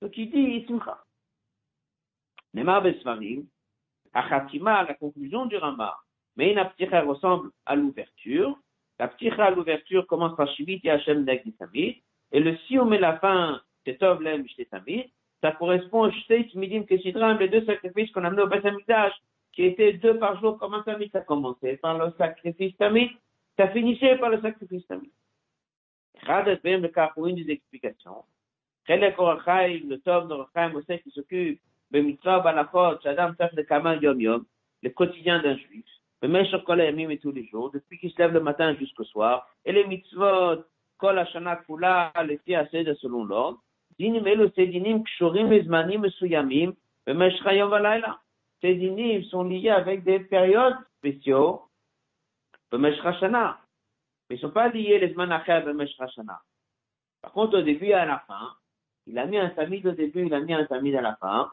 Donc 0.00 0.16
il 0.16 0.30
dit 0.30 0.64
Simcha. 0.68 1.02
Nemar 2.54 2.82
Besvarim, 2.82 3.46
Achatima, 4.12 4.84
la 4.84 4.94
conclusion 4.94 5.46
du 5.46 5.56
Rama. 5.56 5.96
Mais 6.36 6.52
une 6.52 7.00
ressemble 7.00 7.50
à 7.64 7.74
l'ouverture. 7.74 8.56
La 8.98 9.08
pticha 9.08 9.44
à 9.44 9.50
l'ouverture 9.50 10.06
commence 10.06 10.36
par 10.36 10.48
Shivit 10.54 10.80
et 10.84 10.90
Hashem 10.90 11.24
Nagditamid, 11.24 11.96
et 12.32 12.40
le 12.40 12.56
Sium 12.66 12.92
et 12.92 12.98
la 12.98 13.18
fin, 13.18 13.60
c'est 13.84 13.98
Tov 13.98 14.22
Lem 14.22 14.44
ça 15.42 15.52
correspond 15.52 16.08
au 16.08 16.10
Shteit 16.10 16.48
Midim 16.54 16.84
Kesidram, 16.84 17.38
les 17.38 17.48
deux 17.48 17.64
sacrifices 17.64 18.10
qu'on 18.10 18.24
a 18.24 18.28
amenait 18.28 18.42
au 18.42 18.48
Basamikdash, 18.48 19.12
qui 19.52 19.64
étaient 19.64 19.94
deux 19.94 20.18
par 20.18 20.40
jour 20.40 20.58
comme 20.58 20.74
un 20.74 20.82
tamid. 20.82 21.10
Ça 21.12 21.20
commençait 21.20 21.76
par 21.76 21.98
le 21.98 22.12
sacrifice 22.18 22.76
tamid, 22.76 23.10
ça 23.56 23.68
finissait 23.68 24.16
par 24.16 24.30
le 24.30 24.40
sacrifice 24.40 24.86
tamid. 24.86 25.10
Radat 26.22 26.56
Ben 26.64 26.80
le 26.80 26.90
pour 27.14 27.26
une 27.26 27.36
des 27.36 27.50
explications. 27.50 28.24
Chelek 28.86 29.18
Orachai, 29.18 29.78
le 29.80 29.98
Tov 29.98 30.26
Norachai 30.28 30.72
Mosé 30.72 31.00
qui 31.00 31.10
s'occupe, 31.10 31.60
Bemitzvah 31.90 32.40
Balachot, 32.40 33.00
Shadam 33.02 33.36
Taf 33.36 33.52
le 33.52 33.62
Kamal 33.64 34.02
Yom 34.02 34.20
Yom, 34.20 34.44
le 34.82 34.90
quotidien 34.90 35.42
d'un 35.42 35.56
juif 35.56 35.86
et 36.23 37.17
tous 37.17 37.31
les 37.31 37.47
jours, 37.47 37.71
depuis 37.71 37.97
qu'il 37.97 38.11
se 38.11 38.17
lève 38.19 38.33
le 38.33 38.41
matin 38.41 38.75
jusqu'au 38.75 39.03
soir, 39.03 39.47
et 39.65 39.71
les 39.71 39.85
mitzvot, 39.85 40.63
כל 40.97 41.19
השנה 41.19 41.55
כולה 41.55 42.09
לפי 42.27 42.57
הסדר 42.57 42.93
selon 43.01 43.25
l'ordre, 43.25 43.57
דינים 43.97 44.27
אלו 44.27 44.45
זה 44.45 44.65
דינים 44.71 45.03
קשורים 45.03 45.51
לזמנים 45.51 46.01
מסוימים 46.01 46.71
במשך 47.07 47.47
היום 47.47 47.71
והלילה. 47.71 48.13
Ces 48.61 48.75
dinim 48.75 49.23
sont 49.23 49.43
liés 49.43 49.71
avec 49.71 50.03
des 50.03 50.19
périodes 50.19 50.77
spéciaux 50.97 51.67
במשך 52.71 53.05
השנה. 53.05 53.53
Mais 54.29 54.35
ils 54.35 54.45
ne 54.45 54.47
sont 54.47 54.53
pas 54.53 54.69
liés 54.69 54.99
les 54.99 55.13
zman 55.13 55.31
אחר 55.31 55.65
במשך 55.65 56.01
השנה. 56.01 56.35
Par 57.21 57.31
contre, 57.31 57.57
au 57.59 57.61
début 57.61 57.87
et 57.87 57.93
à 57.93 58.05
la 58.05 58.19
fin, 58.27 58.55
il 59.07 59.17
a 59.17 59.25
mis 59.25 59.37
un 59.37 59.49
tamid 59.49 59.85
au 59.85 59.91
début, 59.91 60.25
il 60.25 60.33
a 60.33 60.39
mis 60.39 60.53
un 60.53 60.65
tamid 60.65 60.95
à 60.95 61.01
la 61.01 61.15
fin. 61.15 61.51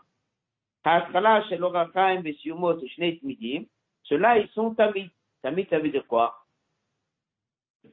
Ceux-là, 4.12 4.38
ils 4.38 4.48
sont 4.50 4.74
tamid. 4.74 5.10
Tamid, 5.42 5.68
ça 5.68 5.78
veut 5.78 5.90
dire 5.90 6.06
quoi 6.06 6.44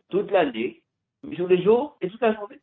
Toute 0.10 0.32
l'année, 0.32 0.82
tous 1.22 1.48
les 1.48 1.62
jours 1.62 1.98
et 2.02 2.10
toute 2.10 2.22
la 2.22 2.34
journée. 2.34 2.60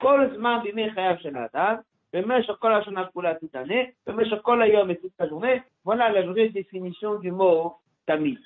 כל 0.00 0.20
הזמן 0.20 0.58
בימי 0.62 0.90
חייו 0.90 1.14
של 1.18 1.36
האדם, 1.36 1.74
במשך 2.12 2.54
כל 2.58 2.74
השנה 2.74 3.06
כולה 3.06 3.34
toute 3.34 3.54
l'année, 3.54 3.90
במשך 4.06 4.36
כל 4.42 4.62
היום 4.62 4.90
et 4.90 4.96
toute 4.96 5.12
la 5.18 5.28
journée, 5.28 5.62
voilà 5.84 6.08
la 6.10 6.22
vraie 6.22 6.48
définition 6.50 7.18
du 7.18 7.32
mot 7.32 7.74
tamid. 8.06 8.38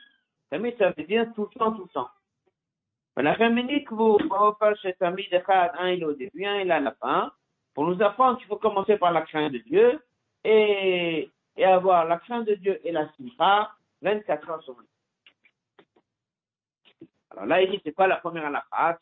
Tamid, 0.51 0.77
ça 0.79 0.91
veut 0.97 1.05
dire 1.05 1.27
tout 1.35 1.49
le 1.53 1.59
temps, 1.59 1.73
tout 1.73 1.83
le 1.83 1.89
temps. 1.89 2.09
ולכן 3.17 3.55
מניקבו 3.55 4.19
באופן 4.29 4.73
שתמיד 4.75 5.35
אחד, 5.35 5.69
un 5.75 5.89
il 5.89 6.03
est 6.03 6.05
au 6.05 6.15
début, 6.15 6.45
un 6.45 6.61
il 6.61 6.71
est 6.71 6.75
à 6.75 6.81
la 6.81 6.93
fin, 6.93 7.31
pour 7.75 7.87
nous 7.87 8.03
apprendre 8.03 8.39
qu'il 8.39 8.47
faut 8.47 8.57
commencer 8.57 8.97
par 8.97 9.12
la 9.12 9.23
crainte 9.23 9.53
de 9.53 9.59
Dieu 9.59 10.03
et, 10.45 11.31
et 11.58 11.66
avoir 11.66 12.06
la 12.06 12.18
crainte 12.18 12.48
de 12.48 12.56
Dieu 12.56 12.80
et 12.84 12.92
la 12.92 13.10
simcha 13.18 13.72
24 14.02 14.50
heures 14.50 14.64
sur 14.64 14.74
24. 14.76 14.88
Alors 17.32 17.46
là, 17.46 17.62
il 17.62 17.72
dit, 17.72 17.82
c'est 17.84 17.94
quoi 17.94 18.08
la 18.08 18.18
première 18.18 18.46
halakha? 18.46 19.00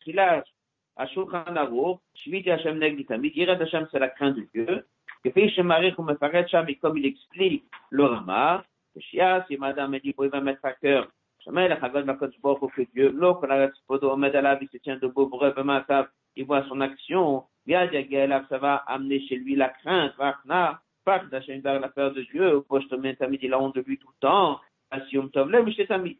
Ashulchan 0.97 1.55
Aruch, 1.55 1.99
Hashem 2.47 2.81
Hashem, 2.81 3.87
c'est 3.91 3.99
la 3.99 4.09
crainte 4.09 4.37
de 4.37 4.47
Dieu. 4.53 4.87
Ou 5.25 6.03
Mefaret 6.03 6.47
Sham, 6.47 6.69
et 6.69 6.75
comme 6.75 6.97
il 6.97 7.05
explique 7.05 7.65
le 7.89 8.05
Rama, 8.05 8.63
si 8.95 9.57
madame 9.57 9.91
me 9.91 9.99
dit, 9.99 10.13
pouvez 10.13 10.39
mettre 10.39 10.63
à 10.63 10.73
cœur 10.73 11.09
voit 16.43 16.63
son 16.67 16.81
action, 16.81 17.43
Yad 17.67 17.93
Yagelav, 17.93 18.47
ça 18.49 18.57
va 18.57 18.75
amener 18.87 19.19
chez 19.27 19.37
lui 21.06 21.12
la 21.12 21.20
crainte, 21.20 21.30
Rachna, 21.30 21.30
Pach, 21.30 21.30
Dachem, 21.30 21.60
Dar, 21.62 21.80
la 21.80 21.88
peur 21.88 22.12
de 22.12 22.22
Dieu, 22.22 22.62
Posh, 22.68 22.88
Tomen, 22.88 23.16
Tamid, 23.16 23.42
il 23.42 23.52
a 23.52 23.60
honte 23.60 23.74
de 23.74 23.80
lui 23.80 23.98
tout 23.98 24.08
le 24.08 24.20
temps, 24.20 24.60
Asium, 24.90 25.30
Tovle, 25.30 25.62
Mishte, 25.62 25.86
Tamid. 25.86 26.18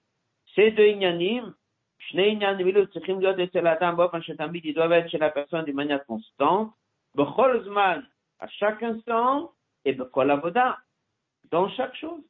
Ces 0.54 0.72
deux 0.72 0.86
Inyanim, 0.86 1.54
Shnei 1.98 2.32
Inyanim, 2.32 2.68
ils 2.68 2.88
צריכים 2.88 3.20
להיות 3.20 3.38
אצל 3.38 3.66
האדם 3.66 3.96
באופן 3.96 4.22
שתמיד 4.22 4.64
ils 4.64 4.74
doivent 4.74 4.92
être 4.92 5.08
chez 5.08 5.18
la 5.18 5.30
personne 5.30 5.64
d'une 5.64 5.76
manière 5.76 6.04
constante, 6.06 6.72
בכל 7.14 7.64
זמן, 7.64 8.00
à 8.40 8.48
chaque 8.48 8.82
instant, 8.82 9.52
et 9.84 9.92
בכל 9.92 10.30
עבודה, 10.30 10.74
dans 11.50 11.68
chaque 11.70 11.94
chose. 11.96 12.22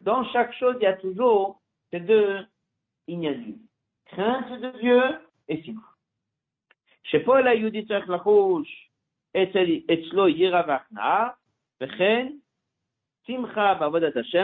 Dans 0.00 0.24
chaque 0.32 0.54
chose, 0.54 0.76
il 0.80 0.84
y 0.84 0.86
a 0.86 0.94
toujours 0.94 1.60
ces 1.90 2.00
deux 2.00 2.46
ignanim. 3.08 3.58
Crainte 4.06 4.60
de 4.60 4.70
Dieu 4.80 5.02
et 5.48 5.62
simcha. 5.62 5.98
שפה 7.10 7.40
ליהודי 7.40 7.86
צריך 7.86 8.08
לחוש 8.08 8.90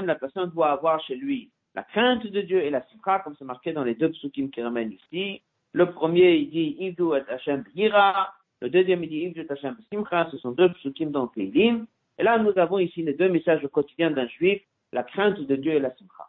la 0.05 0.15
personne 0.15 0.49
doit 0.49 0.71
avoir 0.71 1.01
chez 1.01 1.15
lui 1.15 1.51
la 1.75 1.83
crainte 1.83 2.25
de 2.25 2.41
Dieu 2.41 2.61
et 2.63 2.69
la 2.69 2.85
simcha, 2.87 3.19
comme 3.19 3.35
c'est 3.37 3.45
marqué 3.45 3.73
dans 3.73 3.83
les 3.83 3.95
deux 3.95 4.09
psukim 4.11 4.49
qui 4.49 4.61
ramènent 4.61 4.91
ici. 4.91 5.41
Le 5.73 5.91
premier, 5.91 6.35
il 6.35 6.49
dit, 6.49 6.75
Ivdu 6.79 7.15
et 7.15 7.31
Hashem 7.31 7.63
Yira. 7.75 8.33
Le 8.61 8.69
deuxième, 8.69 9.03
il 9.03 9.09
dit, 9.09 9.19
Ivdu 9.19 9.41
et 9.41 9.51
Hashem 9.51 9.77
Simcha. 9.91 10.29
Ce 10.31 10.37
sont 10.37 10.51
deux 10.51 10.69
psukim 10.73 11.11
dans 11.11 11.27
Keilim. 11.27 11.85
Et 12.17 12.23
là, 12.23 12.37
nous 12.39 12.57
avons 12.57 12.79
ici 12.79 13.03
les 13.03 13.13
deux 13.13 13.29
messages 13.29 13.65
quotidiens 13.67 14.11
d'un 14.11 14.27
juif, 14.27 14.61
la 14.91 15.03
crainte 15.03 15.39
de 15.39 15.55
Dieu 15.55 15.73
et 15.73 15.79
la 15.79 15.95
simcha. 15.95 16.27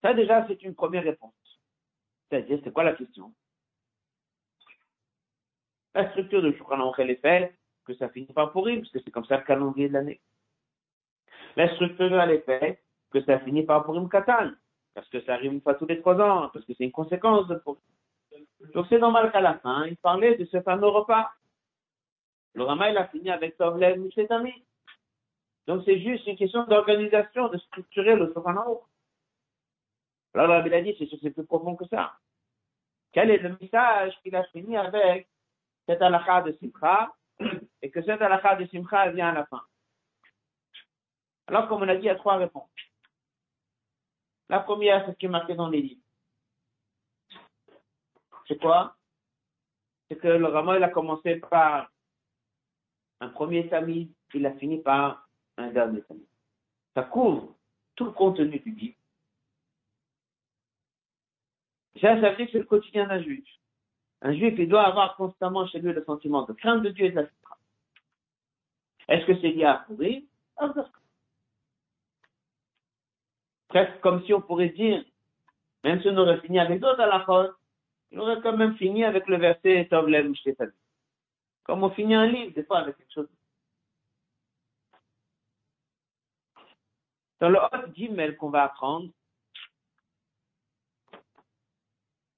Ça, 0.00 0.14
déjà, 0.14 0.46
c'est 0.48 0.62
une 0.62 0.74
première 0.74 1.04
réponse. 1.04 1.32
C'est-à-dire, 2.28 2.58
c'est 2.64 2.72
quoi 2.72 2.84
la 2.84 2.94
question? 2.94 3.32
La 5.94 6.08
structure 6.10 6.42
de 6.42 6.52
Shukran 6.52 6.80
Aruch, 6.80 6.98
elle 6.98 7.10
est 7.10 7.20
faite, 7.20 7.54
que 7.84 7.94
ça 7.94 8.08
finit 8.08 8.32
par 8.32 8.52
pourrir, 8.52 8.80
parce 8.80 8.90
que 8.90 9.00
c'est 9.00 9.10
comme 9.10 9.24
ça 9.26 9.36
le 9.36 9.44
calendrier 9.44 9.88
de 9.88 9.94
l'année. 9.94 10.20
La 11.56 11.72
structure, 11.74 12.20
est 12.20 12.44
faite, 12.46 12.82
que 13.10 13.22
ça 13.24 13.38
finit 13.40 13.64
par 13.64 13.84
pourrir 13.84 14.08
Katan, 14.08 14.52
parce 14.94 15.08
que 15.08 15.20
ça 15.22 15.34
arrive 15.34 15.52
une 15.52 15.60
fois 15.60 15.74
tous 15.74 15.86
les 15.86 16.00
trois 16.00 16.18
ans, 16.20 16.48
parce 16.52 16.64
que 16.64 16.72
c'est 16.74 16.84
une 16.84 16.92
conséquence 16.92 17.46
de 17.48 17.56
pourrir. 17.56 17.82
Donc 18.74 18.86
c'est 18.88 18.98
normal 18.98 19.30
qu'à 19.32 19.40
la 19.40 19.58
fin, 19.58 19.86
il 19.86 19.96
parlait 19.96 20.36
de 20.36 20.44
ce 20.46 20.60
fameux 20.62 20.88
repas. 20.88 21.30
Le 22.54 22.62
Rama, 22.62 22.90
il 22.90 22.96
a 22.96 23.08
fini 23.08 23.30
avec 23.30 23.56
Tovlev 23.56 23.98
Mishetami. 23.98 24.52
Donc 25.66 25.82
c'est 25.84 26.00
juste 26.00 26.26
une 26.26 26.36
question 26.36 26.64
d'organisation, 26.64 27.48
de 27.48 27.58
structurer 27.58 28.16
le 28.16 28.32
Sofanao. 28.32 28.82
Alors 30.34 30.46
la 30.48 30.62
Bible 30.62 30.74
a 30.74 30.82
dit, 30.82 30.96
c'est 30.98 31.30
plus 31.30 31.44
profond 31.44 31.76
que 31.76 31.86
ça. 31.88 32.14
Quel 33.12 33.30
est 33.30 33.38
le 33.38 33.56
message 33.60 34.14
qu'il 34.22 34.34
a 34.34 34.44
fini 34.44 34.76
avec 34.76 35.28
cette 35.86 36.02
halakha 36.02 36.42
de 36.42 36.52
Simcha 36.52 37.12
et 37.82 37.90
que 37.90 38.02
cette 38.02 38.22
halakha 38.22 38.56
de 38.56 38.66
Simcha 38.66 39.10
vient 39.10 39.28
à 39.28 39.32
la 39.32 39.46
fin 39.46 39.62
Alors 41.46 41.68
comme 41.68 41.82
on 41.82 41.88
a 41.88 41.94
dit, 41.94 42.02
il 42.02 42.06
y 42.06 42.10
a 42.10 42.14
trois 42.14 42.36
réponses. 42.36 42.70
La 44.48 44.60
première, 44.60 45.04
c'est 45.06 45.12
ce 45.12 45.16
qui 45.16 45.26
est 45.26 45.30
marqué 45.30 45.54
dans 45.54 45.68
les 45.68 45.80
livres. 45.80 46.02
C'est 48.46 48.60
quoi? 48.60 48.96
C'est 50.08 50.16
que 50.16 50.28
le 50.28 50.46
Rama, 50.46 50.76
il 50.76 50.84
a 50.84 50.90
commencé 50.90 51.36
par 51.36 51.90
un 53.20 53.28
premier 53.28 53.68
tamis, 53.68 54.12
il 54.34 54.44
a 54.44 54.52
fini 54.52 54.82
par 54.82 55.26
un 55.56 55.68
dernier 55.68 56.02
tamis. 56.02 56.28
Ça 56.94 57.04
couvre 57.04 57.54
tout 57.94 58.04
le 58.04 58.10
contenu 58.10 58.58
du 58.58 58.72
livre. 58.72 58.96
Ça, 62.00 62.20
ça 62.20 62.30
veut 62.30 62.48
c'est 62.50 62.58
le 62.58 62.64
quotidien 62.64 63.06
d'un 63.06 63.22
juif. 63.22 63.48
Un 64.24 64.34
juif, 64.34 64.54
il 64.56 64.68
doit 64.68 64.86
avoir 64.86 65.16
constamment 65.16 65.66
chez 65.66 65.80
lui 65.80 65.92
le 65.92 66.04
sentiment 66.04 66.42
de 66.44 66.52
crainte 66.52 66.82
de 66.82 66.90
Dieu 66.90 67.06
et 67.06 67.10
de 67.10 67.16
la 67.16 67.28
souffrance. 67.28 67.58
Est-ce 69.08 69.26
que 69.26 69.34
c'est 69.40 69.50
lié 69.50 69.64
à 69.64 69.84
pourrir 69.86 70.22
Presque 73.68 74.00
comme 74.00 74.24
si 74.24 74.32
on 74.32 74.40
pourrait 74.40 74.68
dire, 74.68 75.04
même 75.82 76.00
si 76.02 76.08
on 76.08 76.16
aurait 76.16 76.40
fini 76.40 76.60
avec 76.60 76.78
d'autres 76.78 77.00
à 77.00 77.06
la 77.06 77.24
fois, 77.24 77.56
il 78.12 78.20
aurait 78.20 78.40
quand 78.42 78.56
même 78.56 78.76
fini 78.76 79.04
avec 79.04 79.26
le 79.26 79.38
verset 79.38 79.88
Tov 79.90 80.06
Lev 80.06 80.32
Comme 81.64 81.82
on 81.82 81.90
finit 81.90 82.14
un 82.14 82.26
livre, 82.26 82.54
des 82.54 82.62
fois, 82.62 82.78
avec 82.78 82.96
quelque 82.98 83.12
chose. 83.12 83.28
Dans 87.40 87.48
le 87.48 87.58
Hot 87.58 87.92
Gimel 87.94 88.36
qu'on 88.36 88.50
va 88.50 88.64
apprendre, 88.64 89.08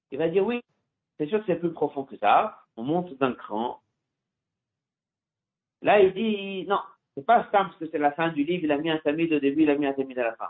il 0.09 0.17
va 0.17 0.29
dire 0.29 0.43
oui, 0.43 0.63
c'est 1.17 1.27
sûr 1.27 1.39
que 1.39 1.45
c'est 1.47 1.59
plus 1.59 1.71
profond 1.71 2.03
que 2.03 2.17
ça. 2.17 2.61
On 2.75 2.83
monte 2.83 3.17
d'un 3.17 3.33
cran. 3.33 3.81
Là, 5.81 6.01
il 6.01 6.13
dit 6.13 6.65
non, 6.67 6.79
c'est 7.15 7.25
pas 7.25 7.43
simple 7.51 7.69
parce 7.69 7.77
que 7.77 7.89
c'est 7.89 7.97
la 7.97 8.11
fin 8.11 8.29
du 8.29 8.43
livre. 8.43 8.63
Il 8.63 8.71
a 8.71 8.77
mis 8.77 8.89
un 8.89 8.97
tamid 8.99 9.31
au 9.31 9.39
début, 9.39 9.63
il 9.63 9.69
a 9.69 9.75
mis 9.75 9.85
un 9.85 9.93
tamid 9.93 10.17
à 10.19 10.23
la 10.23 10.35
fin. 10.35 10.49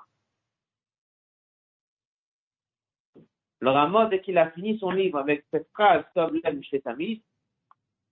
Le 3.59 3.69
Ramon, 3.69 4.09
dès 4.09 4.21
qu'il 4.21 4.37
a 4.37 4.51
fini 4.51 4.77
son 4.79 4.91
livre 4.91 5.17
avec 5.17 5.45
cette 5.51 5.69
phrase, 5.71 6.03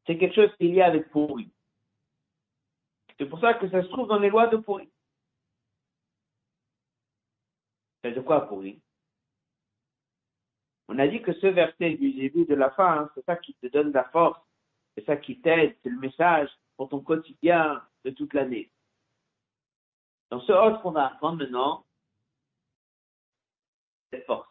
c'est 0.05 0.17
quelque 0.17 0.35
chose 0.35 0.55
qui 0.57 0.65
est 0.65 0.69
lié 0.69 0.81
avec 0.81 1.09
pourri. 1.11 1.51
C'est 3.17 3.27
pour 3.27 3.39
ça 3.39 3.53
que 3.53 3.69
ça 3.69 3.83
se 3.83 3.87
trouve 3.87 4.07
dans 4.07 4.19
les 4.19 4.29
lois 4.29 4.47
de 4.47 4.57
pourri. 4.57 4.89
C'est 8.03 8.13
de 8.13 8.21
quoi 8.21 8.47
pourri? 8.47 8.81
On 10.87 10.99
a 10.99 11.07
dit 11.07 11.21
que 11.21 11.33
ce 11.33 11.47
verset 11.47 11.95
du 11.95 12.13
début 12.13 12.45
de 12.45 12.55
la 12.55 12.71
fin, 12.71 12.99
hein, 12.99 13.11
c'est 13.15 13.25
ça 13.25 13.37
qui 13.37 13.53
te 13.55 13.67
donne 13.67 13.91
la 13.91 14.03
force, 14.05 14.39
c'est 14.95 15.05
ça 15.05 15.17
qui 15.17 15.39
t'aide, 15.41 15.75
c'est 15.81 15.89
le 15.89 15.99
message 15.99 16.49
pour 16.75 16.89
ton 16.89 16.99
quotidien 16.99 17.81
de 18.03 18.11
toute 18.11 18.33
l'année. 18.33 18.71
Dans 20.29 20.41
ce 20.41 20.51
autre 20.51 20.81
qu'on 20.81 20.91
va 20.91 21.07
apprendre 21.07 21.37
maintenant, 21.37 21.85
cette 24.11 24.25
force. 24.25 24.49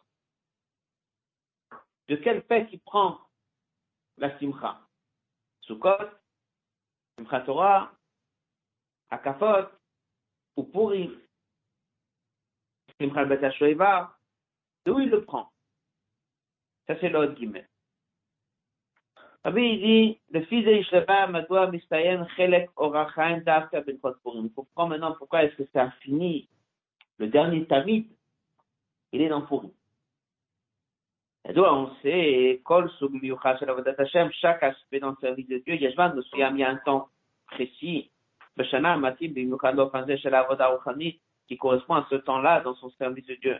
De 2.07 2.15
quelle 2.15 2.43
fête 2.43 2.69
il 2.71 2.79
prend 2.79 3.19
la 4.17 4.37
simcha? 4.39 4.81
Sukkot, 5.61 6.09
Simcha 7.17 7.41
Torah, 7.41 7.93
Akafot, 9.09 9.69
ou 10.57 10.63
Purim, 10.63 11.19
Simcha 12.99 13.25
Bet 13.25 13.51
Shoeva, 13.51 14.17
d'où 14.85 14.99
il 14.99 15.09
le 15.09 15.23
prend? 15.23 15.52
Ça, 16.87 16.95
c'est 16.99 17.09
l'autre 17.09 17.33
guillemette. 17.33 17.69
Rabbi, 19.43 19.61
il 19.61 19.79
dit, 19.81 20.19
le 20.31 20.41
fils 20.45 20.65
de 20.65 20.71
Ishleba, 20.71 21.27
Madoua, 21.27 21.69
Mistayen, 21.69 22.25
Chelek, 22.37 22.69
Orachaim, 22.77 23.41
Dafka, 23.41 23.81
Ben 23.81 23.99
Kotpurim. 23.99 24.49
Il 24.55 24.87
maintenant 24.87 25.15
pourquoi 25.17 25.43
est-ce 25.43 25.55
que 25.55 25.69
ça 25.73 25.83
a 25.83 25.91
fini. 26.01 26.47
Le 27.17 27.27
dernier 27.27 27.65
Tamid, 27.65 28.07
il 29.11 29.21
est 29.21 29.29
dans 29.29 29.41
Purim. 29.41 29.71
Madoua, 31.45 31.73
on 31.73 31.95
sait, 32.01 32.61
Kol, 32.63 32.89
Sug, 32.91 33.11
Miyucha, 33.11 33.57
Shalavadat 33.57 33.95
Hashem, 33.97 34.31
chaque 34.31 34.63
aspect 34.63 35.01
dans 35.01 35.11
le 35.11 35.17
service 35.19 35.47
de 35.47 35.57
Dieu, 35.57 35.75
Yeshvan, 35.75 36.13
nous 36.15 36.41
a 36.41 36.49
mis 36.49 36.63
un 36.63 36.77
temps 36.77 37.09
précis. 37.47 38.09
Beshana, 38.55 38.95
Matim, 38.95 39.33
Bimukha, 39.33 39.73
Lofanze, 39.73 40.15
Shalavadat 40.17 40.69
Ruchani, 40.69 41.19
qui 41.47 41.57
correspond 41.57 41.95
à 41.95 42.07
ce 42.09 42.15
temps-là 42.15 42.61
dans 42.61 42.75
son 42.75 42.89
service 42.91 43.25
de 43.25 43.35
Dieu. 43.35 43.59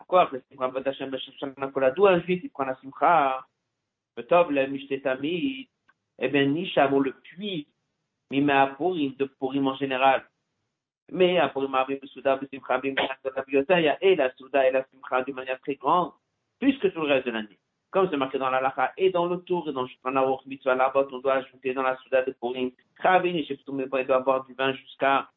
À 0.00 0.04
quoi 0.06 0.26
que 0.26 0.40
Simcha 0.48 0.68
Bavadat 0.68 0.90
Hashem, 0.90 1.16
Shoshana 1.16 1.68
Kola, 1.68 1.90
d'où 1.90 2.06
un 2.06 2.20
juif, 2.20 2.40
il 2.42 2.50
prend 2.50 2.64
la 2.64 2.74
Simcha. 2.76 3.46
Tov, 4.28 4.50
le 4.50 4.66
Mishtetami, 4.66 5.68
eh 6.18 6.28
bien, 6.28 6.46
Nisha, 6.46 6.90
on 6.92 7.00
le 7.00 7.12
puise. 7.12 7.66
Mais 8.30 8.40
mais 8.40 8.52
à 8.52 8.68
Purim, 8.68 9.14
de 9.16 9.24
Purim 9.24 9.66
en 9.66 9.76
général. 9.76 10.24
Mais 11.12 11.38
à 11.38 11.48
Purim, 11.48 11.74
à 11.74 11.84
Purim, 11.84 12.00
Souda, 12.04 12.38
Simcha, 12.50 12.78
Bim, 12.78 12.94
et 14.00 14.16
la 14.16 14.34
Souda 14.36 14.68
et 14.68 14.72
la 14.72 14.84
Simcha 14.84 15.22
d'une 15.22 15.34
manière 15.34 15.60
très 15.60 15.74
grande, 15.74 16.12
plus 16.58 16.78
que 16.78 16.88
tout 16.88 17.00
le 17.02 17.08
reste 17.08 17.26
de 17.26 17.32
l'année 17.32 17.58
comme 17.90 18.08
c'est 18.08 18.16
marqué 18.16 18.38
dans 18.38 18.50
la 18.50 18.60
lacha 18.60 18.92
et 18.96 19.10
dans 19.10 19.26
le 19.26 19.38
tour 19.40 19.68
et 19.68 19.72
dans 19.72 19.82
le 19.82 19.88
Mitzvah 20.46 20.74
Labot, 20.76 21.08
on 21.10 21.18
doit 21.18 21.34
ajouter 21.34 21.74
dans 21.74 21.82
la 21.82 21.96
Souda 21.96 22.22
de 22.22 22.30
Purim, 22.32 22.70
Chavin 23.02 23.34
et 23.34 23.44
Sheptum, 23.44 23.80
il 23.80 23.88
doit 23.88 24.16
avoir 24.16 24.44
du 24.44 24.54
vin 24.54 24.72
jusqu'à. 24.72 25.28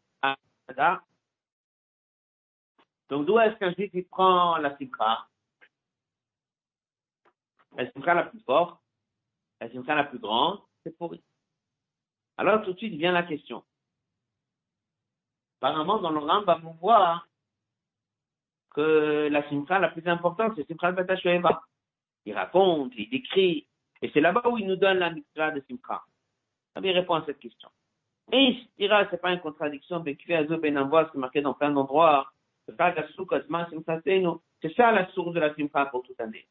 Donc 3.14 3.28
d'où 3.28 3.38
est-ce 3.40 3.56
qu'un 3.58 3.72
juif 3.74 3.92
il 3.94 4.08
prend 4.08 4.58
la 4.58 4.76
simcha? 4.76 5.28
La 7.78 7.92
simcha 7.92 8.16
la 8.16 8.24
plus 8.24 8.40
forte, 8.40 8.82
la 9.62 9.70
simcha 9.70 9.94
la 9.94 10.06
plus 10.06 10.18
grande, 10.18 10.60
c'est 10.84 10.98
pourri. 10.98 11.24
Alors 12.38 12.64
tout 12.64 12.74
de 12.74 12.78
suite 12.80 12.96
vient 12.96 13.12
la 13.12 13.22
question. 13.22 13.64
Apparemment, 15.62 16.00
dans 16.00 16.10
le 16.10 16.22
Rambam, 16.22 16.66
on 16.66 16.74
voit 16.74 17.24
que 18.72 19.30
la 19.32 19.48
simcha 19.48 19.78
la 19.78 19.90
plus 19.90 20.08
importante, 20.08 20.54
c'est 20.56 20.66
simcha 20.66 20.88
al 20.88 21.60
Il 22.26 22.34
raconte, 22.34 22.94
il 22.98 23.12
décrit, 23.12 23.68
et 24.02 24.10
c'est 24.12 24.22
là-bas 24.22 24.50
où 24.50 24.58
il 24.58 24.66
nous 24.66 24.76
donne 24.76 24.98
la 24.98 25.12
mitzvah 25.12 25.52
de 25.52 25.64
simcha. 25.70 26.02
Lui 26.82 26.92
répond 26.92 27.14
à 27.14 27.26
cette 27.28 27.38
question. 27.38 27.70
Et 28.32 28.58
ce 28.80 29.08
c'est 29.12 29.22
pas 29.22 29.34
une 29.34 29.40
contradiction, 29.40 30.02
mais 30.02 30.16
qui 30.16 30.26
fait 30.26 30.34
Azo 30.34 30.58
Ben 30.58 30.90
c'est 31.12 31.20
marqué 31.20 31.42
dans 31.42 31.54
plein 31.54 31.70
d'endroits. 31.70 32.34
C'est 32.66 32.78
ça 34.76 34.92
la 34.92 35.08
source 35.12 35.34
de 35.34 35.40
la 35.40 35.54
simcha 35.56 35.86
pour 35.88 36.04
toute 36.04 36.20
année. 36.22 36.48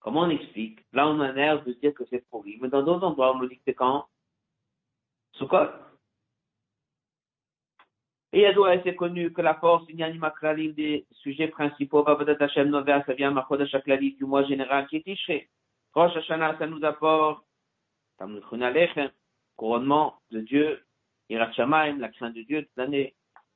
Comment 0.00 0.22
on 0.22 0.30
explique 0.30 0.80
Là, 0.92 1.06
on 1.06 1.20
a 1.20 1.30
l'air 1.30 1.62
de 1.62 1.72
dire 1.74 1.94
que 1.94 2.04
c'est 2.10 2.26
pourri, 2.28 2.58
mais 2.60 2.68
dans 2.68 2.82
d'autres 2.82 3.06
endroits, 3.06 3.34
on 3.34 3.38
nous 3.38 3.48
dit 3.48 3.56
que 3.56 3.62
c'est 3.66 3.74
quand 3.74 4.08
Sukkot. 5.34 5.68
Et 8.32 8.40
Yadoua, 8.40 8.82
c'est 8.82 8.96
connu 8.96 9.32
que 9.32 9.42
la 9.42 9.54
force, 9.54 9.84
il 9.90 9.96
y 9.96 10.02
a 10.02 10.08
une 10.08 10.72
des 10.72 11.06
sujets 11.12 11.48
principaux, 11.48 12.02
Babadat 12.02 12.42
Hashem 12.44 12.70
Novea, 12.70 13.04
ça 13.04 13.12
vient 13.12 13.30
Machodesh 13.30 13.74
Aklali 13.74 14.14
du 14.14 14.24
mois 14.24 14.44
général 14.44 14.86
qui 14.88 14.96
est 14.96 15.02
Tishré. 15.02 15.50
Rosh 15.94 16.16
Hashanah, 16.16 16.58
ça 16.58 16.66
nous 16.66 16.82
apporte 16.82 17.44
couronnement 19.56 20.18
de 20.30 20.40
Dieu, 20.40 20.84
Irat 21.28 21.50
la 21.56 22.08
crainte 22.08 22.34
de 22.34 22.42
Dieu 22.42 22.62
toute 22.62 22.76
l'année. 22.76 23.14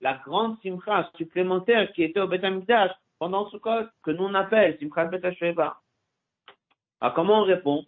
la 0.00 0.14
grande 0.14 0.60
Simcha 0.60 1.10
supplémentaire 1.16 1.92
qui 1.92 2.02
était 2.02 2.20
au 2.20 2.28
Beth 2.28 2.44
Amikdash 2.44 2.92
pendant 3.18 3.50
ce 3.50 3.56
code, 3.56 3.90
que 4.02 4.10
nous 4.10 4.24
on 4.24 4.34
appelle 4.34 4.78
Simcha 4.78 5.04
Bet 5.06 5.24
Alors 5.26 7.14
comment 7.14 7.40
on 7.40 7.44
répond? 7.44 7.84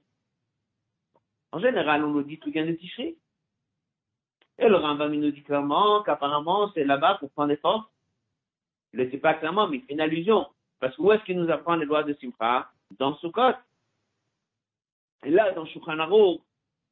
En 1.53 1.61
général, 1.61 2.05
on 2.05 2.11
nous 2.11 2.23
dit 2.23 2.39
tout 2.39 2.51
vient 2.51 2.67
de 2.67 2.73
Tishri. 2.73 3.17
Et 4.59 4.69
le 4.69 4.77
Rambam 4.77 5.13
nous 5.15 5.31
dit 5.31 5.43
clairement 5.43 6.03
qu'apparemment 6.03 6.71
c'est 6.75 6.85
là-bas 6.85 7.17
pour 7.19 7.31
prendre 7.31 7.49
des 7.49 7.57
forces. 7.57 7.87
Il 8.93 9.01
ne 9.01 9.05
dit 9.05 9.19
pas 9.19 9.35
clairement, 9.35 9.69
mais 9.69 9.79
il 9.79 9.85
fait 9.85 9.93
une 9.95 10.01
allusion. 10.01 10.47
Parce 10.81 10.97
que 10.97 11.03
où 11.03 11.13
est-ce 11.13 11.23
qu'il 11.25 11.39
nous 11.41 11.51
apprend 11.51 11.77
les 11.77 11.87
lois 11.87 12.03
de 12.03 12.15
Simcha? 12.15 12.71
Dans 12.99 13.17
Sukkot. 13.19 13.55
Et 15.25 15.31
là, 15.31 15.53
dans 15.53 15.67
Shulchan 15.67 15.97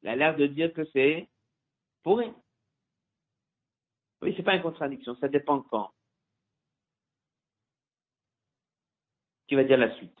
il 0.01 0.07
a 0.07 0.15
l'air 0.15 0.35
de 0.35 0.45
dire 0.47 0.73
que 0.73 0.85
c'est 0.93 1.27
pourri. 2.03 2.31
Oui, 4.21 4.33
c'est 4.35 4.43
pas 4.43 4.55
une 4.55 4.61
contradiction, 4.61 5.15
ça 5.15 5.27
dépend 5.27 5.61
quand. 5.61 5.93
Qui 9.47 9.55
va 9.55 9.63
dire 9.63 9.77
la 9.77 9.95
suite. 9.95 10.17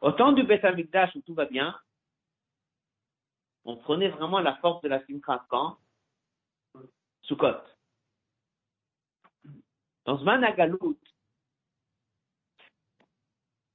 Au 0.00 0.12
temps 0.12 0.32
du 0.32 0.42
Beth 0.44 0.64
Amikdash 0.64 1.14
où 1.16 1.20
tout 1.22 1.34
va 1.34 1.44
bien, 1.44 1.78
on 3.64 3.76
prenait 3.76 4.08
vraiment 4.08 4.40
la 4.40 4.56
force 4.56 4.80
de 4.82 4.88
la 4.88 5.04
Simcha 5.04 5.44
quand? 5.48 5.78
Sukkot. 7.22 7.60
Dans 10.04 10.22
Managalout, 10.22 10.98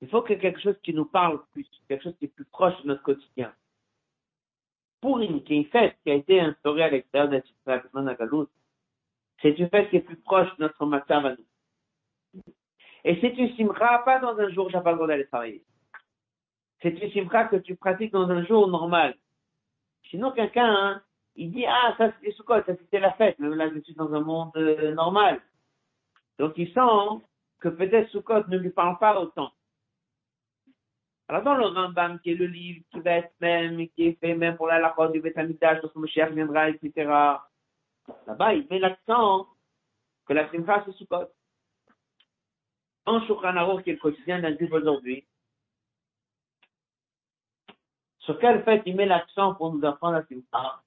il 0.02 0.10
faut 0.10 0.24
que 0.24 0.34
quelque 0.34 0.60
chose 0.60 0.80
qui 0.82 0.94
nous 0.94 1.06
parle 1.06 1.46
plus, 1.52 1.70
quelque 1.88 2.04
chose 2.04 2.18
qui 2.18 2.26
est 2.26 2.30
plus 2.30 2.46
proche 2.46 2.82
de 2.82 2.88
notre 2.88 3.04
quotidien. 3.04 3.56
Qui 5.02 5.08
est 5.08 5.50
une 5.50 5.66
fête 5.66 5.98
qui 6.04 6.12
a 6.12 6.16
été 6.16 6.40
instaurée 6.40 6.84
à 6.84 6.90
l'extérieur 6.90 7.30
de 7.30 7.44
la 7.66 8.16
Galout, 8.16 8.50
c'est 9.42 9.58
une 9.60 9.70
fête 9.70 9.90
qui 9.90 9.98
est 9.98 10.02
plus 10.02 10.18
proche 10.18 10.50
de 10.58 10.64
notre 10.64 10.86
matin 10.86 11.24
à 11.26 11.36
nous. 11.36 12.44
Et 13.06 13.20
c'est 13.20 13.38
une 13.38 13.56
simcha, 13.56 14.02
pas 14.06 14.20
dans 14.20 14.38
un 14.38 14.50
jour, 14.50 14.70
le 14.70 14.80
droit 14.80 15.08
d'aller 15.08 15.28
travailler. 15.28 15.64
C'est 16.82 16.92
une 16.92 17.12
simcha 17.12 17.46
que 17.46 17.58
tu 17.58 17.76
pratiques 17.76 18.14
dans 18.14 18.30
un 18.30 18.46
jour 18.46 18.68
normal. 18.68 19.16
Sinon, 20.10 20.32
quelqu'un, 20.32 20.74
hein, 20.74 21.02
il 21.36 21.52
dit, 21.52 21.66
ah, 21.66 21.96
ça 21.98 22.12
c'était 22.14 22.32
Sukkot, 22.34 22.64
ça 22.66 22.76
c'était 22.78 23.00
la 23.00 23.14
fête, 23.14 23.38
mais 23.40 23.54
là, 23.56 23.70
je 23.74 23.80
suis 23.82 23.96
dans 23.96 24.14
un 24.14 24.22
monde 24.22 24.52
euh, 24.56 24.94
normal. 24.94 25.42
Donc, 26.40 26.54
il 26.58 26.72
sent 26.74 27.24
que 27.60 27.70
peut-être 27.70 28.10
Sukkot 28.10 28.48
ne 28.48 28.58
lui 28.58 28.70
parle 28.70 28.98
pas 29.00 29.20
autant. 29.20 29.52
Alors 31.30 31.42
dans 31.44 31.56
le 31.56 31.66
Rambam, 31.66 32.20
qui 32.20 32.32
est 32.32 32.36
le 32.36 32.46
livre 32.46 32.84
qui 32.92 33.00
va 33.00 33.12
être 33.12 33.34
même, 33.40 33.88
qui 33.90 34.08
est 34.08 34.20
fait 34.20 34.36
même 34.36 34.58
pour 34.58 34.68
la 34.68 34.80
lacrosse 34.80 35.12
du 35.14 35.22
Betamidash, 35.22 35.82
lorsque 35.82 35.96
Moshiach 35.96 36.32
viendra, 36.32 36.70
etc. 36.70 37.10
Là-bas, 38.28 38.54
il 38.54 38.68
met 38.70 38.80
l'accent 38.80 39.48
que 40.26 40.34
la 40.34 40.50
Simcha, 40.50 40.84
c'est 40.86 40.94
Sukkot. 40.94 41.28
En 43.06 43.26
Shulchan 43.26 43.82
qui 43.82 43.90
est 43.90 43.94
le 43.94 44.00
quotidien 44.00 44.40
d'un 44.40 44.56
juif 44.56 44.72
aujourd'hui, 44.72 45.28
sur 48.20 48.40
quel 48.40 48.64
fait 48.64 48.82
il 48.86 48.96
met 48.96 49.06
l'accent 49.06 49.56
pour 49.56 49.74
nous 49.74 49.86
apprendre 49.86 50.18
la 50.18 50.26
Simcha? 50.26 50.82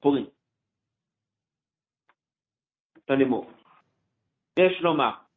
Pourri. 0.00 0.30
Dans 3.06 3.14
les 3.14 3.24
mots. 3.24 3.46
Loma. 4.56 5.28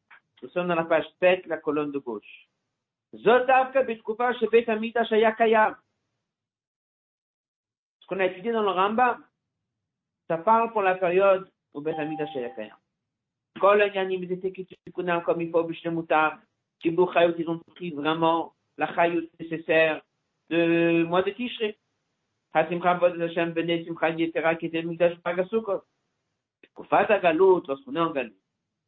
Nous 0.42 0.48
sommes 0.50 0.68
dans 0.68 0.74
la 0.74 0.84
page 0.84 1.06
7, 1.20 1.46
la 1.46 1.58
colonne 1.58 1.92
de 1.92 1.98
gauche. 1.98 2.48
Ce 3.12 3.18
qu'on 8.06 8.20
a 8.20 8.26
étudié 8.26 8.52
dans 8.52 8.62
le 8.62 8.70
Rambam, 8.70 9.27
ça 10.28 10.38
parle 10.38 10.70
pour 10.72 10.82
la 10.82 10.94
période 10.94 11.50
au 11.72 11.80
Beth 11.80 11.98
Amidash 11.98 12.36
Elefer. 12.36 12.70
Kol 13.58 13.90
Yannim, 13.94 14.22
ils 14.22 14.32
étaient 14.32 14.52
Kitsukunam 14.52 15.22
comme 15.22 15.40
il 15.40 15.50
faut, 15.50 15.64
Bishnemutar, 15.64 16.38
Kibou 16.80 17.10
Chayot, 17.12 17.34
ils 17.38 17.48
ont 17.48 17.60
pris 17.74 17.90
vraiment 17.90 18.52
la 18.76 18.94
Chayot 18.94 19.22
nécessaire 19.40 20.02
de 20.50 21.02
mois 21.04 21.22
de 21.22 21.30
Tishré. 21.30 21.78
Hasimcha 22.52 22.94
Vod 22.94 23.20
Hashem 23.20 23.52
Bene 23.52 23.84
Simcha 23.84 24.10
Yetera, 24.10 24.54
qui 24.54 24.66
était 24.66 24.82
le 24.82 24.88
Mikdash 24.88 25.18
Pagasukot. 25.20 25.82
Koufat 26.74 27.06
lorsqu'on 27.08 27.96
est 27.96 28.00
en 28.00 28.10
Galout, 28.10 28.34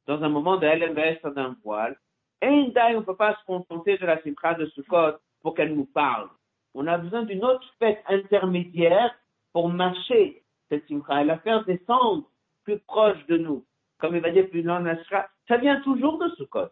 dans 0.07 0.23
un 0.23 0.29
moment 0.29 0.57
de 0.57 0.67
LMS, 0.67 1.35
d'un 1.35 1.57
voile, 1.65 1.99
et 2.43 2.49
on 2.49 3.01
ne 3.01 3.01
peut 3.01 3.17
pas 3.17 3.35
se 3.35 3.45
contenter 3.45 3.99
de 3.99 4.07
la 4.07 4.21
Simcha 4.23 4.55
de 4.55 4.67
Sukkot 4.67 5.19
pour 5.43 5.55
qu'elle 5.55 5.75
nous 5.75 5.87
parle. 5.87 6.29
On 6.75 6.87
a 6.87 6.99
besoin 6.99 7.25
d'une 7.25 7.45
autre 7.45 7.67
fête 7.79 8.03
intermédiaire 8.07 9.15
pour 9.53 9.69
marcher 9.69 10.40
cette 10.71 10.87
simcha 10.87 11.21
et 11.21 11.27
la 11.27 11.39
faire 11.41 11.65
descendre 11.67 12.31
plus 12.65 12.79
proche 12.79 13.27
de 13.27 13.37
nous. 13.37 13.67
Comme 13.99 14.17
il 14.17 14.23
va 14.23 14.31
dire 14.31 14.49
plus 14.49 14.63
loin, 14.63 14.83
ça 15.47 15.57
vient 15.59 15.81
toujours 15.83 16.19
de 16.19 16.31
Sukkot. 16.37 16.71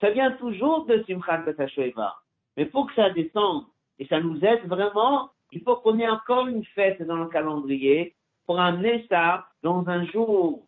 Ça 0.00 0.10
vient 0.10 0.32
toujours 0.32 0.86
de 0.86 1.02
Simchat 1.06 1.38
Betashoeva. 1.38 2.14
Mais 2.56 2.66
pour 2.66 2.86
que 2.86 2.94
ça 2.94 3.10
descende 3.10 3.64
et 3.98 4.06
ça 4.06 4.20
nous 4.20 4.38
aide 4.44 4.66
vraiment, 4.66 5.30
il 5.50 5.62
faut 5.62 5.76
qu'on 5.76 5.98
ait 5.98 6.08
encore 6.08 6.46
une 6.46 6.64
fête 6.66 7.02
dans 7.02 7.16
le 7.16 7.28
calendrier 7.28 8.14
pour 8.46 8.60
amener 8.60 9.06
ça 9.08 9.48
dans 9.62 9.88
un 9.88 10.04
jour 10.06 10.66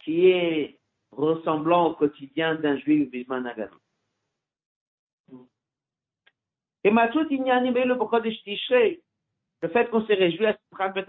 qui 0.00 0.28
est 0.30 0.78
ressemblant 1.12 1.88
au 1.88 1.94
quotidien 1.94 2.54
d'un 2.56 2.76
juif 2.78 3.10
Bismanagan. 3.10 3.68
Et 6.84 6.90
Matout 6.90 7.26
Inyani 7.30 7.70
le 9.60 9.68
fait 9.68 9.90
qu'on 9.90 10.06
s'est 10.06 10.14
réjoui 10.14 10.46
à 10.46 10.56
Simchat 10.70 10.88
Bet 10.90 11.04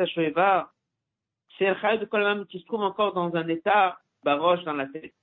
c'est 1.59 1.67
un 1.67 1.75
chayot 1.75 1.99
de 1.99 2.05
Kolam 2.05 2.45
qui 2.45 2.59
se 2.59 2.65
trouve 2.65 2.81
encore 2.81 3.13
dans 3.13 3.35
un 3.35 3.47
état 3.49 3.99
baroche 4.23 4.63
dans 4.63 4.73
la 4.73 4.87
tête. 4.87 5.13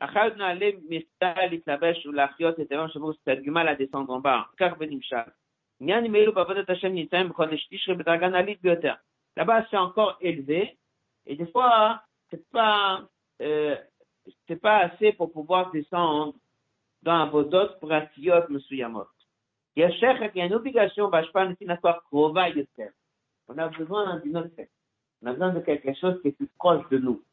Achayot 0.00 0.36
Naalem 0.36 0.80
Mistal 0.88 1.54
Itlabesh 1.54 2.04
ou 2.06 2.12
l'Achiot 2.12 2.56
et 2.58 2.66
Tevan 2.66 2.88
Shavur, 2.88 3.14
c'est 3.24 3.40
du 3.40 3.50
mal 3.50 3.66
à 3.66 3.74
descendre 3.74 4.12
en 4.12 4.20
bas. 4.20 4.48
Car 4.58 4.76
Benimshal. 4.76 5.32
Inyani 5.80 6.08
Meilu 6.08 6.32
Bavodat 6.32 6.64
Hashem 6.68 6.92
Nitzayim 6.92 7.28
Bokodesh 7.28 7.66
Tishrei 7.68 7.94
Bedragan 7.94 8.34
Alit 8.34 8.58
Bioter. 8.62 8.94
Là-bas, 9.36 9.66
c'est 9.70 9.76
encore 9.76 10.18
élevé. 10.20 10.76
Et 11.26 11.36
des 11.36 11.46
fois, 11.46 12.02
c'est 12.30 12.48
pas, 12.50 13.02
euh, 13.40 13.76
c'est 14.46 14.60
pas 14.60 14.78
assez 14.78 15.12
pour 15.14 15.32
pouvoir 15.32 15.70
descendre 15.72 16.34
dans 17.02 17.12
un 17.12 17.22
Avodot 17.22 17.76
Pratiot 17.80 18.48
Mesuyamot. 18.50 19.06
Il 19.74 19.80
y 19.80 19.84
a 19.84 19.92
cher 19.92 20.18
qu'il 20.30 20.40
y 20.40 20.42
a 20.42 20.46
une 20.46 20.54
obligation, 20.54 21.08
Bashpan, 21.08 21.54
Sinatoire, 21.56 22.02
Krova, 22.04 22.50
Yoter. 22.50 22.90
On 23.48 23.56
a 23.56 23.68
besoin 23.68 24.18
d'une 24.20 24.36
autre 24.36 24.54
fête. 24.54 24.70
On 25.21 25.27
a 25.27 25.31
besoin 25.33 25.53
de 25.53 25.59
quelque 25.61 25.93
chose 25.93 26.21
qui 26.21 26.29
est 26.29 26.31
plus 26.31 26.49
proche 26.57 26.87
de 26.89 26.97
nous. 26.97 27.23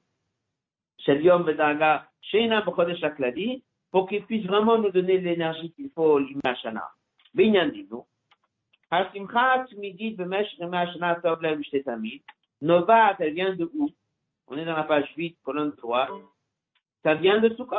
Sheliom 0.99 1.45
Bedaga, 1.45 2.07
Sheina 2.21 2.61
Bochodesh 2.63 3.03
Akladi, 3.03 3.65
pour 3.91 4.09
qu'il 4.09 4.25
puisse 4.27 4.47
vraiment 4.47 4.79
nous 4.79 4.91
donner 4.91 5.19
l'énergie 5.19 5.73
qu'il 5.73 5.91
faut, 5.91 6.19
l'imashana. 6.19 6.85
בעניין 7.35 7.71
דינו, 7.71 8.05
השמחה 8.93 9.55
התמידית 9.55 10.17
במשך 10.17 10.61
ימי 10.61 10.79
השנה 10.79 11.15
טוב 11.23 11.43
להם 11.43 11.63
שתי 11.63 11.83
תמיד, 11.83 12.21
נובעת, 12.63 13.21
elle 13.21 13.35
vient 13.35 13.55
de 13.55 13.65
où 13.75 13.89
On 14.49 14.59
est 14.59 14.65
dans 14.65 14.77
la 14.77 14.83
page 14.83 15.09
8, 15.17 15.39
colonne 15.45 15.77
3. 15.77 16.09
Ça 17.05 17.15
vient 17.15 17.41
de 17.41 17.55
Sukkot. 17.55 17.77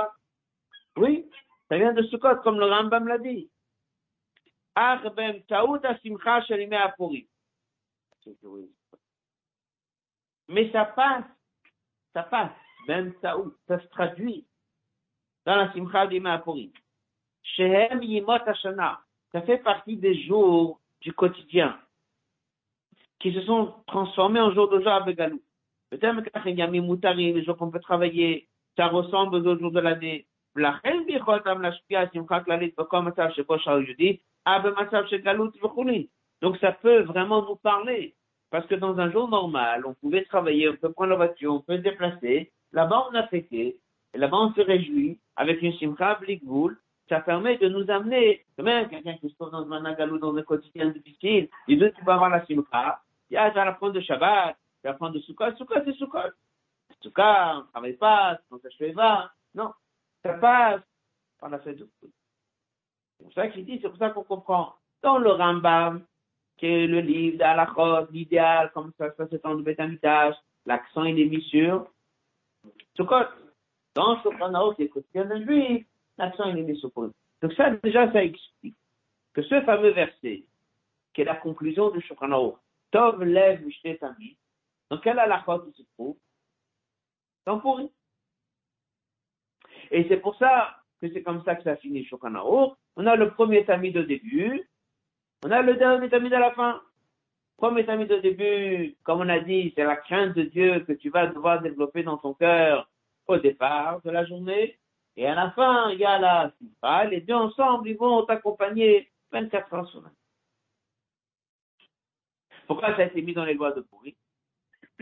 Oui, 0.96 1.30
ça 1.68 1.78
vient 1.78 1.92
de 1.92 2.02
Sukkot, 2.04 2.38
comme 2.44 2.60
le 2.60 2.66
Rambam 2.66 3.08
l'a 3.08 3.18
dit. 3.18 3.50
אך 4.76 5.06
באמצעות 5.16 5.86
השמחה 5.86 6.42
של 6.42 6.60
ימי 6.60 6.78
הפורים. 6.78 7.26
Mais 10.48 10.72
ça 10.72 10.86
passe, 10.86 11.26
ça 12.14 12.24
passe, 12.24 12.52
באמצעות, 12.88 13.54
ça 13.68 13.80
se 13.80 13.88
traduit 13.88 14.46
dans 15.46 15.56
la 15.56 15.72
simcha 15.74 16.08
d'Yom 16.08 16.26
Appurim. 16.26 16.72
Shehem 17.44 18.04
Yimot 18.04 18.44
Hashana, 18.46 19.00
ça 19.32 19.42
fait 19.42 19.60
partie 19.60 19.98
des 19.98 20.24
jours 20.24 20.80
du 21.02 21.14
quotidien 21.14 21.80
qui 23.20 23.34
se 23.34 23.42
sont 23.42 23.76
transformés 23.88 24.42
en 24.42 24.52
jours 24.52 24.70
de 24.70 24.82
joie 24.82 24.96
avec 24.96 25.18
Galou. 25.18 25.42
Peut-être 25.90 26.44
qu'il 26.44 26.58
y 26.58 26.62
a 26.62 26.68
Mimoutari, 26.68 27.34
les 27.34 27.44
jours 27.44 27.58
qu'on 27.58 27.70
peut 27.70 27.80
travailler, 27.80 28.48
ça 28.78 28.88
ressemble 28.88 29.36
aux 29.36 29.46
autres 29.46 29.62
jours 29.62 29.72
de 29.72 29.80
l'année. 29.80 30.26
לכן 30.56 30.98
ביכולתם 31.08 31.62
להשפיע 31.62 32.00
על 32.00 32.08
שמחה 32.14 32.44
כללית 32.44 32.76
בכל 32.80 33.00
מצב 33.00 33.28
שבו 33.30 33.60
שאול 33.60 33.86
יהודי, 33.88 34.18
אבל 34.48 34.72
במצב 34.72 35.04
של 35.08 35.18
גלות 35.18 35.64
וכולי. 35.64 36.08
Donc 36.44 36.58
ça 36.58 36.72
peut 36.72 37.02
vraiment 37.04 37.42
nous 37.44 37.56
parler. 37.56 38.14
parce 38.51 38.67
que 38.67 38.75
dans 38.75 38.99
un 38.99 39.11
jour 39.11 39.29
normal, 39.29 39.85
on 39.87 39.95
pouvait 39.95 40.25
travailler, 40.25 40.69
on 40.69 40.77
peut 40.77 40.93
prendre 40.93 41.11
la 41.11 41.17
voiture, 41.17 41.55
on 41.55 41.61
peut 41.61 41.77
se 41.77 41.83
déplacer. 41.83 42.53
Là-bas, 42.73 43.09
on 43.11 43.15
a 43.15 43.27
fêté. 43.27 43.79
Et 44.15 44.19
là-bas, 44.19 44.37
on 44.37 44.53
se 44.53 44.61
réjouit 44.61 45.19
avec 45.35 45.63
une 45.63 45.73
simcha 45.75 46.15
blikboul. 46.15 46.79
Ça 47.09 47.21
permet 47.21 47.57
de 47.59 47.69
nous 47.69 47.89
amener, 47.91 48.45
même, 48.59 48.89
quelqu'un 48.89 49.17
qui 49.19 49.29
se 49.29 49.35
trouve 49.35 49.51
dans 49.51 49.71
un 49.71 49.85
agalou, 49.85 50.19
dans 50.19 50.35
un 50.37 50.43
quotidien 50.43 50.91
difficile, 50.91 51.49
il 51.69 51.79
veut 51.79 51.93
pouvoir 51.93 52.17
avoir 52.17 52.31
la 52.31 52.45
simcha. 52.47 53.01
Il 53.31 53.35
y 53.35 53.37
a, 53.37 53.45
à 53.45 53.73
prendre 53.73 53.93
de 53.93 54.01
Shabbat, 54.01 54.57
à 54.85 54.93
prendre 54.93 55.15
de 55.15 55.21
Sukkot. 55.21 55.57
Sukkot, 55.57 55.83
c'est 55.85 55.95
Sukkot. 55.95 56.33
Sukkot, 57.03 57.23
on 57.23 57.57
ne 57.59 57.71
travaille 57.73 57.97
pas, 57.97 58.39
on 58.51 58.59
s'achève 58.59 58.95
pas. 58.95 59.31
Non. 59.55 59.73
Ça 60.25 60.35
passe 60.35 60.81
par 61.41 61.51
la 61.51 61.59
fête 61.59 61.79
de 61.79 61.89
C'est 62.01 63.25
pour 63.25 63.33
ça 63.33 63.49
qu'il 63.49 63.65
dit, 63.65 63.79
c'est 63.81 63.89
pour 63.89 63.99
ça 63.99 64.11
qu'on 64.11 64.25
comprend. 64.25 64.75
Dans 65.03 65.19
le 65.19 65.31
Rambam, 65.31 66.05
qui 66.57 66.67
est 66.67 66.87
le 66.87 67.01
livre 67.01 67.39
d'Alachot, 67.39 68.11
l'idéal, 68.11 68.71
comme 68.73 68.93
ça 68.99 69.11
se 69.11 69.17
passe 69.17 69.41
dans 69.43 69.55
le 69.55 69.63
Betamitage, 69.63 70.35
l'accent 70.65 71.05
il 71.05 71.21
est 71.21 71.27
mis 71.27 71.43
sur 71.43 71.87
Sukkot. 72.97 73.27
Dans 73.95 74.21
Shulchan 74.23 74.75
est 74.79 74.89
quotidien 74.89 75.25
d'un 75.25 75.43
juif, 75.45 75.87
l'accent 76.19 76.45
il 76.51 76.59
est 76.59 76.63
mis 76.63 76.79
sur 76.79 76.93
Purim. 76.93 77.13
Donc 77.43 77.53
ça, 77.55 77.71
déjà, 77.83 78.11
ça 78.13 78.25
explique 78.25 78.77
que 79.33 79.43
ce 79.43 79.61
fameux 79.63 79.91
verset, 79.91 80.45
qui 81.15 81.21
est 81.21 81.25
la 81.25 81.37
conclusion 81.37 81.91
du 81.91 82.01
Shulchan 82.01 82.59
Tov 82.91 83.23
lev 83.23 83.65
mishte 83.65 83.99
tamid, 83.99 84.37
dans 84.91 84.99
quel 84.99 85.19
Alachot 85.19 85.65
il 85.67 85.75
se 85.75 85.83
trouve? 85.95 86.17
Dans 87.47 87.59
Purim. 87.59 87.89
Et 89.91 90.07
c'est 90.09 90.19
pour 90.19 90.37
ça 90.37 90.77
que 91.01 91.13
c'est 91.13 91.23
comme 91.23 91.43
ça 91.45 91.55
que 91.55 91.63
ça 91.63 91.77
finit 91.77 92.05
Shulchan. 92.05 92.35
On 92.97 93.07
a 93.07 93.17
le 93.17 93.31
premier 93.31 93.65
tamid 93.65 93.97
au 93.97 94.05
début, 94.05 94.69
on 95.45 95.51
a 95.51 95.63
le 95.63 95.75
dernier 95.77 96.09
tamid 96.09 96.33
à 96.33 96.41
la 96.41 96.53
fin. 96.53 96.83
Premier 97.57 97.87
tamid 97.87 98.11
au 98.13 98.21
début, 98.21 98.97
comme 99.03 99.21
on 99.21 99.29
a 99.29 99.39
dit, 99.41 99.73
c'est 99.75 99.85
la 99.85 99.97
crainte 99.97 100.35
de 100.35 100.43
Dieu 100.43 100.81
que 100.81 100.93
tu 100.93 101.11
vas 101.11 101.27
devoir 101.27 101.63
développer 101.63 102.03
dans 102.03 102.19
ton 102.19 102.35
cœur 102.35 102.89
au 103.27 103.39
départ 103.39 104.03
de 104.03 104.11
la 104.11 104.25
journée. 104.25 104.79
Et 105.17 105.27
à 105.27 105.35
la 105.35 105.51
fin, 105.53 105.91
il 105.91 105.99
y 105.99 106.05
a 106.05 106.19
la 106.19 106.53
simcha. 106.59 107.05
Les 107.05 107.23
deux 107.23 107.35
ensemble, 107.35 107.89
ils 107.89 107.97
vont 107.97 108.25
t'accompagner 108.25 109.11
24 109.33 109.75
heures 109.75 109.89
sur 109.89 110.01
24. 110.01 110.15
Pourquoi 112.67 112.97
ça 112.97 113.03
a 113.03 113.07
été 113.07 113.23
mis 113.23 113.33
dans 113.33 113.45
les 113.45 113.55
lois 113.55 113.73
de 113.73 113.81
Purim 113.81 114.15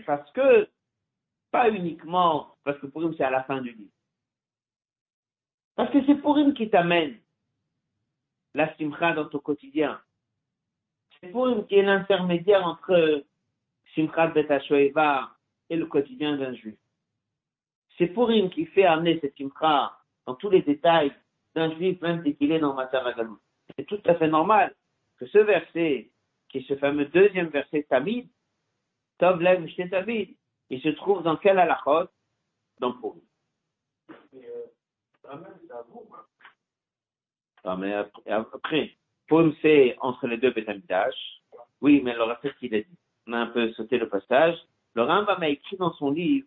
Parce 0.06 0.30
que, 0.32 0.68
pas 1.50 1.70
uniquement 1.70 2.54
parce 2.64 2.78
que 2.78 2.86
Purim 2.86 3.14
c'est 3.16 3.24
à 3.24 3.30
la 3.30 3.44
fin 3.44 3.60
du 3.60 3.72
livre. 3.72 3.92
Parce 5.76 5.92
que 5.92 6.04
c'est 6.06 6.16
Purim 6.16 6.54
qui 6.54 6.70
t'amène 6.70 7.18
la 8.54 8.74
simcha 8.76 9.12
dans 9.12 9.28
ton 9.28 9.38
quotidien. 9.38 10.00
C'est 11.24 11.30
Purim 11.30 11.66
qui 11.66 11.76
est 11.76 11.82
l'intermédiaire 11.82 12.66
entre 12.66 13.24
Simchat 13.94 14.28
Bet 14.28 14.52
HaShoeva 14.52 15.30
et 15.70 15.76
le 15.76 15.86
quotidien 15.86 16.36
d'un 16.36 16.52
juif. 16.52 16.76
C'est 17.96 18.08
Purim 18.08 18.50
qui 18.50 18.66
fait 18.66 18.84
amener 18.84 19.18
cette 19.20 19.36
simcha 19.36 19.96
dans 20.26 20.34
tous 20.34 20.50
les 20.50 20.60
détails 20.60 21.12
d'un 21.54 21.74
juif, 21.76 22.00
même 22.02 22.22
dès 22.22 22.34
qu'il 22.34 22.52
est 22.52 22.58
dans 22.58 22.74
Matzah 22.74 23.02
C'est 23.76 23.86
tout 23.86 24.00
à 24.04 24.16
fait 24.16 24.28
normal 24.28 24.74
que 25.18 25.26
ce 25.26 25.38
verset, 25.38 26.10
qui 26.48 26.58
est 26.58 26.68
ce 26.68 26.76
fameux 26.76 27.06
deuxième 27.06 27.48
verset 27.48 27.86
Tamid, 27.88 28.28
Tov 29.18 29.40
Lev 29.40 29.66
Tamid, 29.90 30.36
il 30.68 30.82
se 30.82 30.88
trouve 30.90 31.22
dans 31.22 31.36
quel 31.36 31.58
halachot? 31.58 32.08
Dans 32.80 32.92
Purim. 32.92 33.22
Ah, 37.64 37.76
mais 37.76 37.94
après, 37.94 38.50
Purim 38.60 38.90
c'est 39.62 39.96
entre 40.00 40.26
les 40.26 40.36
deux 40.36 40.50
Betamidash. 40.50 41.14
Oui, 41.80 42.00
mais 42.02 42.14
le 42.14 42.22
reste 42.24 42.56
qu'il 42.58 42.74
a 42.74 42.80
dit. 42.80 42.98
On 43.26 43.32
a 43.32 43.38
un 43.38 43.46
peu 43.46 43.72
sauté 43.72 43.98
le 43.98 44.08
passage. 44.08 44.56
Le 44.94 45.02
Rambam 45.02 45.42
a 45.42 45.48
écrit 45.48 45.76
dans 45.76 45.92
son 45.94 46.10
livre 46.10 46.46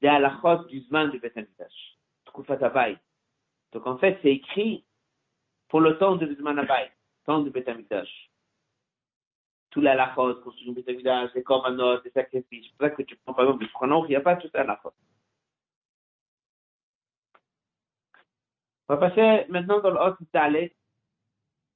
des 0.00 0.08
halachot 0.08 0.64
du 0.64 0.80
Zman 0.82 1.10
du 1.10 1.20
Abayt. 2.62 2.98
Donc 3.72 3.86
en 3.86 3.98
fait, 3.98 4.18
c'est 4.22 4.32
écrit 4.32 4.84
pour 5.68 5.80
le 5.80 5.98
temps 5.98 6.16
de 6.16 6.34
Zman 6.34 6.66
temps 7.24 7.40
du 7.40 7.50
Betamidash. 7.50 8.30
Tout 9.70 9.80
la 9.80 9.92
halachot, 9.92 10.34
construction 10.36 10.72
du 10.72 10.82
Betamidash, 10.82 11.34
les 11.34 11.42
korbanot, 11.42 12.02
les 12.02 12.10
sacrifices. 12.10 12.66
C'est 12.66 12.76
pour 12.76 12.88
ça 12.88 12.90
que 12.90 13.02
tu 13.02 13.16
prends 13.16 13.34
par 13.34 13.44
exemple 13.44 13.64
le 13.64 13.68
Shulchan 13.68 14.04
il 14.04 14.10
n'y 14.10 14.16
a 14.16 14.20
pas 14.20 14.36
tout 14.36 14.48
la 14.54 14.60
halachot. 14.60 14.92
On 18.88 18.96
va 18.96 19.10
passer 19.10 19.46
maintenant 19.50 19.80
dans 19.80 19.90
le 19.90 19.98
Hot. 19.98 20.16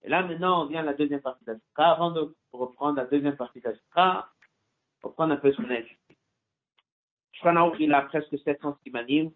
Et 0.05 0.09
là, 0.09 0.23
maintenant, 0.23 0.65
on 0.65 0.67
vient 0.67 0.81
à 0.81 0.85
la 0.85 0.95
deuxième 0.95 1.21
partie 1.21 1.45
de 1.45 1.53
la. 1.53 1.59
Avant 1.91 2.11
de 2.11 2.35
reprendre 2.53 2.97
la 2.97 3.07
deuxième 3.07 3.37
partie 3.37 3.61
de 3.61 3.69
la 3.69 3.75
Sikha, 3.75 4.29
on 5.03 5.09
va 5.09 5.15
prendre 5.15 5.33
un 5.33 5.37
peu 5.37 5.53
ce 5.53 5.57
qu'on 5.57 5.71
a 5.71 5.79
étudié. 5.79 5.97
Shulchan 7.33 7.75
il 7.79 7.93
a 7.95 8.03
presque 8.03 8.39
700 8.39 8.79
simanim. 8.83 9.31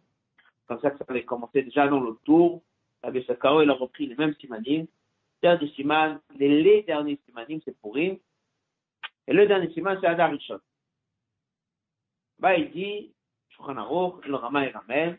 Comme 0.67 0.81
ça 0.81 0.97
ça 0.97 1.05
avait 1.09 1.25
commencé 1.25 1.63
déjà 1.63 1.89
dans 1.89 2.01
le 2.01 2.17
tour. 2.25 2.63
Rabbi 3.03 3.25
Sakaro, 3.25 3.63
il 3.63 3.71
a 3.71 3.75
repris 3.75 4.07
les 4.07 4.17
mêmes 4.17 4.35
simanim. 4.41 4.87
Dernier 5.43 5.69
siman, 5.73 6.21
les, 6.39 6.83
derniers 6.83 7.21
simanim, 7.27 7.61
c'est 7.65 7.79
Purim. 7.81 8.19
Et 9.29 9.33
le 9.33 9.47
dernier 9.47 9.71
siman, 9.73 9.99
c'est 10.01 10.07
Adar 10.07 10.31
Rishon. 10.31 10.61
Bah, 12.39 12.57
il 12.57 12.71
dit, 12.71 13.15
Aruch, 13.59 14.27
le 14.27 14.35
Rama 14.35 14.67
et 14.67 14.71
ramène, 14.71 15.19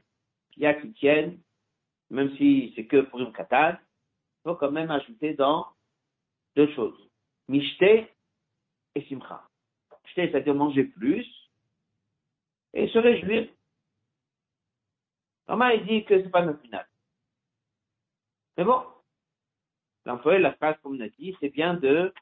il 0.56 0.64
y 0.64 0.66
a 0.66 0.74
qui 0.74 0.92
tiennent, 0.94 1.40
même 2.10 2.36
si 2.38 2.74
c'est 2.76 2.86
que 2.86 3.02
pour 3.02 3.20
une 3.20 3.32
Katan, 3.32 3.74
il 3.74 3.87
faut 4.48 4.56
quand 4.56 4.72
même 4.72 4.92
ajouter 4.92 5.34
dans 5.34 5.68
deux 6.56 6.74
choses. 6.74 6.98
Mishte 7.50 7.82
et 7.82 9.06
Simcha. 9.10 9.44
Mishte, 10.06 10.16
c'est-à-dire 10.16 10.56
manger 10.56 10.86
plus 10.86 11.28
et 12.74 12.88
se 12.88 12.98
réjouir. 12.98 13.50
Normal, 15.50 15.80
il 15.80 15.86
dit 15.86 16.06
que 16.06 16.22
c'est 16.24 16.30
pas 16.30 16.46
notre 16.46 16.62
final. 16.62 16.88
Mais 18.56 18.64
bon, 18.64 18.86
l'employé, 20.06 20.40
la 20.40 20.54
phrase, 20.54 20.78
comme 20.82 20.96
on 20.96 21.02
a 21.02 21.10
dit, 21.10 21.36
c'est 21.42 21.50
bien 21.50 21.74
de 21.74 22.14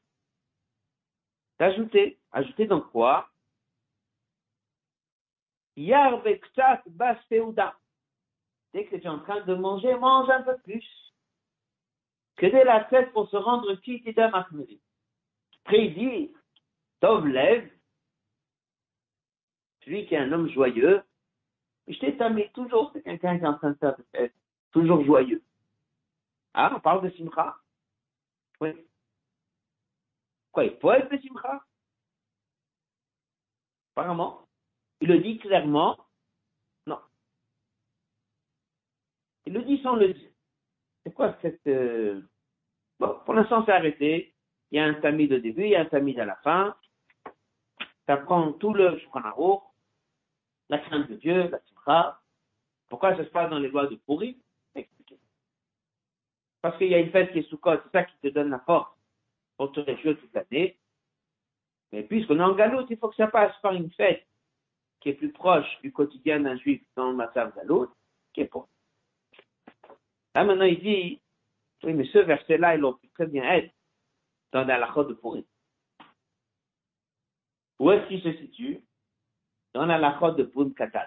d'ajouter. 1.59 2.17
Ajouter 2.31 2.65
dans 2.65 2.81
quoi? 2.81 3.29
Yar 5.77 6.23
dès 6.23 6.39
que 6.39 6.47
tu 8.95 9.03
es 9.03 9.07
en 9.07 9.19
train 9.19 9.41
de 9.41 9.53
manger, 9.53 9.95
mange 9.95 10.29
un 10.29 10.41
peu 10.41 10.57
plus. 10.57 11.04
Que 12.37 12.47
dès 12.47 12.63
la 12.63 12.83
tête 12.85 13.11
pour 13.13 13.29
se 13.29 13.37
rendre 13.37 13.73
quitte 13.75 14.05
et 14.07 14.19
Après, 14.19 15.85
il 15.85 15.93
lève, 17.31 17.71
celui 19.83 20.05
qui 20.05 20.15
est 20.15 20.19
un 20.19 20.31
homme 20.31 20.49
joyeux, 20.49 21.01
je 21.87 21.97
t'ai 21.99 22.17
toujours, 22.53 22.91
c'est 22.93 23.03
quelqu'un 23.03 23.37
qui 23.37 23.43
est 23.43 23.47
en 23.47 23.57
train 23.57 23.71
de 23.71 23.77
faire 23.77 23.95
toujours 24.71 25.03
joyeux. 25.05 25.43
Ah, 26.53 26.73
on 26.75 26.79
parle 26.79 27.03
de 27.03 27.15
Simcha? 27.15 27.57
Oui. 28.59 28.69
Quoi, 30.51 30.65
il 30.65 30.77
faut 30.77 30.91
être 30.91 31.11
de 31.11 31.17
Simcha? 31.17 31.63
Apparemment. 33.95 34.47
Il 35.01 35.09
le 35.09 35.19
dit 35.19 35.37
clairement, 35.37 35.97
Il 39.45 39.53
le 39.53 39.61
dit 39.63 39.81
sans 39.81 39.95
le 39.95 40.13
dire. 40.13 40.29
C'est 41.05 41.13
quoi 41.13 41.37
cette... 41.41 41.65
Euh... 41.67 42.21
Bon, 42.99 43.19
pour 43.25 43.33
l'instant, 43.33 43.63
c'est 43.65 43.71
arrêté. 43.71 44.33
Il 44.71 44.77
y 44.77 44.79
a 44.79 44.85
un 44.85 44.95
tamid 44.95 45.31
au 45.31 45.39
début, 45.39 45.63
il 45.63 45.69
y 45.69 45.75
a 45.75 45.81
un 45.81 45.85
tamid 45.85 46.19
à 46.19 46.25
la 46.25 46.35
fin. 46.37 46.75
Ça 48.07 48.17
prend 48.17 48.51
tout 48.53 48.73
le 48.73 48.97
Shukran 48.99 49.63
la 50.69 50.79
crainte 50.79 51.09
de 51.09 51.15
Dieu, 51.15 51.49
la 51.49 51.59
simcha. 51.59 52.19
Pourquoi 52.89 53.15
ça 53.15 53.23
se 53.23 53.29
passe 53.29 53.49
dans 53.49 53.59
les 53.59 53.69
lois 53.69 53.87
de 53.87 53.95
Pourri 53.95 54.41
Expliquez. 54.73 55.19
Parce 56.61 56.77
qu'il 56.77 56.87
y 56.87 56.95
a 56.95 56.99
une 56.99 57.11
fête 57.11 57.31
qui 57.31 57.39
est 57.39 57.49
sous 57.49 57.59
c'est 57.63 57.91
ça 57.91 58.03
qui 58.03 58.17
te 58.17 58.27
donne 58.29 58.49
la 58.49 58.59
force 58.59 58.91
pour 59.57 59.71
te 59.71 59.79
réjouir 59.79 60.17
toute 60.19 60.33
l'année. 60.33 60.77
Mais 61.91 62.03
puisqu'on 62.03 62.39
est 62.39 62.43
en 62.43 62.55
galoute, 62.55 62.87
il 62.89 62.97
faut 62.97 63.09
que 63.09 63.15
ça 63.15 63.27
passe 63.27 63.55
par 63.61 63.73
une 63.73 63.91
fête 63.91 64.25
qui 64.99 65.09
est 65.09 65.13
plus 65.13 65.31
proche 65.31 65.79
du 65.81 65.93
quotidien 65.93 66.39
d'un 66.39 66.57
juif 66.57 66.81
dans 66.95 67.11
le 67.11 67.15
Matzav 67.15 67.55
Galout, 67.55 67.93
qui 68.33 68.41
est 68.41 68.45
pour. 68.45 68.67
Là, 70.35 70.43
maintenant, 70.43 70.65
il 70.65 70.79
dit, 70.81 71.21
oui, 71.83 71.93
mais 71.93 72.05
ce 72.07 72.19
verset-là, 72.19 72.75
il 72.75 72.83
aurait 72.83 72.99
pu 72.99 73.07
très 73.09 73.25
bien 73.25 73.43
être 73.43 73.73
dans 74.51 74.67
la 74.67 75.03
de 75.03 75.13
Purim. 75.13 75.43
Où 77.79 77.91
est-ce 77.91 78.07
qu'il 78.07 78.21
se 78.21 78.33
situe? 78.39 78.81
Dans 79.73 79.85
la 79.85 79.97
de 80.31 80.43
Purim 80.43 80.73
Katan. 80.73 81.05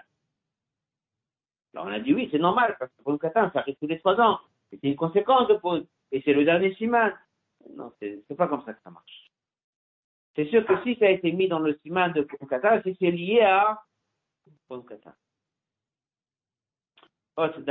Alors 1.73 1.85
on 1.85 1.91
a 1.91 1.99
dit 1.99 2.13
oui, 2.13 2.27
c'est 2.31 2.39
normal, 2.39 2.75
parce 2.79 2.91
que 2.91 3.03
Purim 3.03 3.19
Katan, 3.19 3.51
ça 3.51 3.59
arrive 3.59 3.75
tous 3.75 3.87
les 3.87 3.99
trois 3.99 4.19
ans. 4.19 4.39
C'est 4.69 4.79
une 4.83 4.95
conséquence 4.95 5.47
de 5.47 5.55
Purim. 5.55 5.85
Et 6.11 6.21
c'est 6.21 6.33
le 6.33 6.43
dernier 6.43 6.73
siman. 6.75 7.13
Non, 7.75 7.93
c'est 7.99 8.35
pas 8.35 8.47
comme 8.47 8.63
ça 8.65 8.73
que 8.73 8.81
ça 8.81 8.89
marche. 8.89 9.31
C'est 10.35 10.49
sûr 10.49 10.65
que 10.65 10.81
si 10.83 10.95
ça 10.95 11.05
a 11.05 11.09
été 11.09 11.31
mis 11.31 11.47
dans 11.47 11.59
le 11.59 11.77
siman 11.83 12.11
de 12.13 12.21
Purim 12.21 12.47
Katan, 12.47 12.81
c'est 12.83 12.95
c'est 12.99 13.11
lié 13.11 13.41
à 13.41 13.83
Purim 14.67 14.85
Katan. 14.85 15.13
Autre 17.37 17.61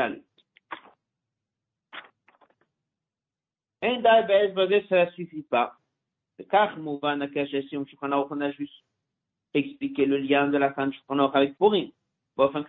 dalle. 3.87 4.05
Un 4.05 4.53
dalle, 4.55 4.85
ça 4.89 5.05
ne 5.05 5.11
suffit 5.11 5.43
pas. 5.43 5.75
Car, 6.49 6.77
Mouvan, 6.77 7.21
Akashessim, 7.21 7.85
Shukhanah, 7.85 8.27
on 8.29 8.41
a 8.41 8.51
juste 8.51 8.83
expliqué 9.53 10.05
le 10.05 10.17
lien 10.17 10.47
de 10.47 10.57
la 10.57 10.73
fin 10.73 10.87
de 10.87 10.93
Shukhanah 10.93 11.31
avec 11.33 11.57
Purim. 11.57 11.91
Bon, 12.35 12.45
enfin, 12.45 12.65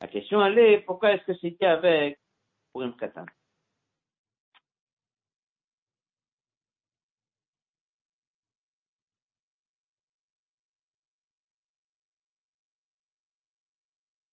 la 0.00 0.08
question, 0.08 0.44
elle 0.44 0.58
est, 0.58 0.78
pourquoi 0.78 1.12
est-ce 1.12 1.24
que 1.24 1.34
c'était 1.34 1.66
avec 1.66 2.18
Purim 2.72 2.94
Katan? 2.96 3.26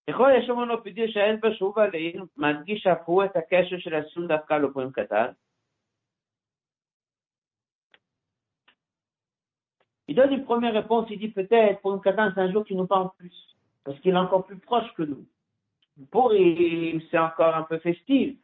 יכול 0.08 0.32
יש 0.38 0.50
לנו 0.50 0.84
פדיע 0.84 1.06
שאין 1.08 1.40
בשוב 1.42 1.80
עליהם, 1.80 2.26
מדגיש 2.38 2.88
אף 2.88 3.02
הוא 3.06 3.24
את 3.26 3.36
הקשר 3.36 3.78
של 3.80 3.96
הסון 3.96 4.28
דווקא 4.28 4.54
לפורים 4.54 4.92
קטן. 4.92 5.32
Il 10.11 10.17
donne 10.17 10.33
une 10.33 10.45
première 10.45 10.73
réponse, 10.75 11.07
il 11.09 11.21
dit 11.21 11.29
peut-être 11.29 11.81
pour 11.83 11.95
une 11.95 12.01
Katan, 12.01 12.33
c'est 12.35 12.41
un 12.41 12.51
jour 12.51 12.65
qui 12.65 12.75
nous 12.75 12.89
parle 12.89 13.13
plus, 13.17 13.33
parce 13.85 13.97
qu'il 14.01 14.11
est 14.11 14.19
encore 14.19 14.45
plus 14.45 14.59
proche 14.59 14.93
que 14.95 15.05
nous. 15.05 15.25
Pour 16.11 16.33
c'est 16.33 17.19
encore 17.19 17.55
un 17.55 17.63
peu 17.63 17.79
festif. 17.79 18.37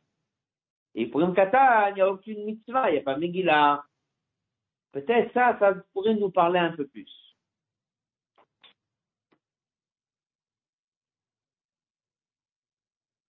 Et 0.94 1.06
pour 1.06 1.22
une 1.22 1.34
Katan, 1.34 1.88
il 1.88 1.94
n'y 1.94 2.02
a 2.02 2.08
aucune 2.08 2.44
mitzvah, 2.44 2.88
il 2.88 2.92
n'y 2.92 2.98
a 3.00 3.02
pas 3.02 3.16
Megillah. 3.16 3.84
Peut-être 4.92 5.32
ça, 5.34 5.58
ça 5.58 5.74
pourrait 5.92 6.14
nous 6.14 6.30
parler 6.30 6.60
un 6.60 6.70
peu 6.70 6.86
plus. 6.86 7.10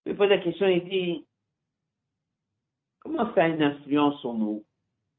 Il 0.06 0.15
pose 0.15 0.30
la 0.30 0.38
question, 0.38 0.67
il 0.67 0.88
dit, 0.88 1.26
comment 3.00 3.34
ça 3.34 3.45
a 3.45 3.47
une 3.47 3.63
influence 3.63 4.21
sur 4.21 4.36
nous? 4.36 4.63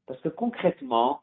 Parce 0.05 0.21
que 0.21 0.29
concrètement, 0.29 1.21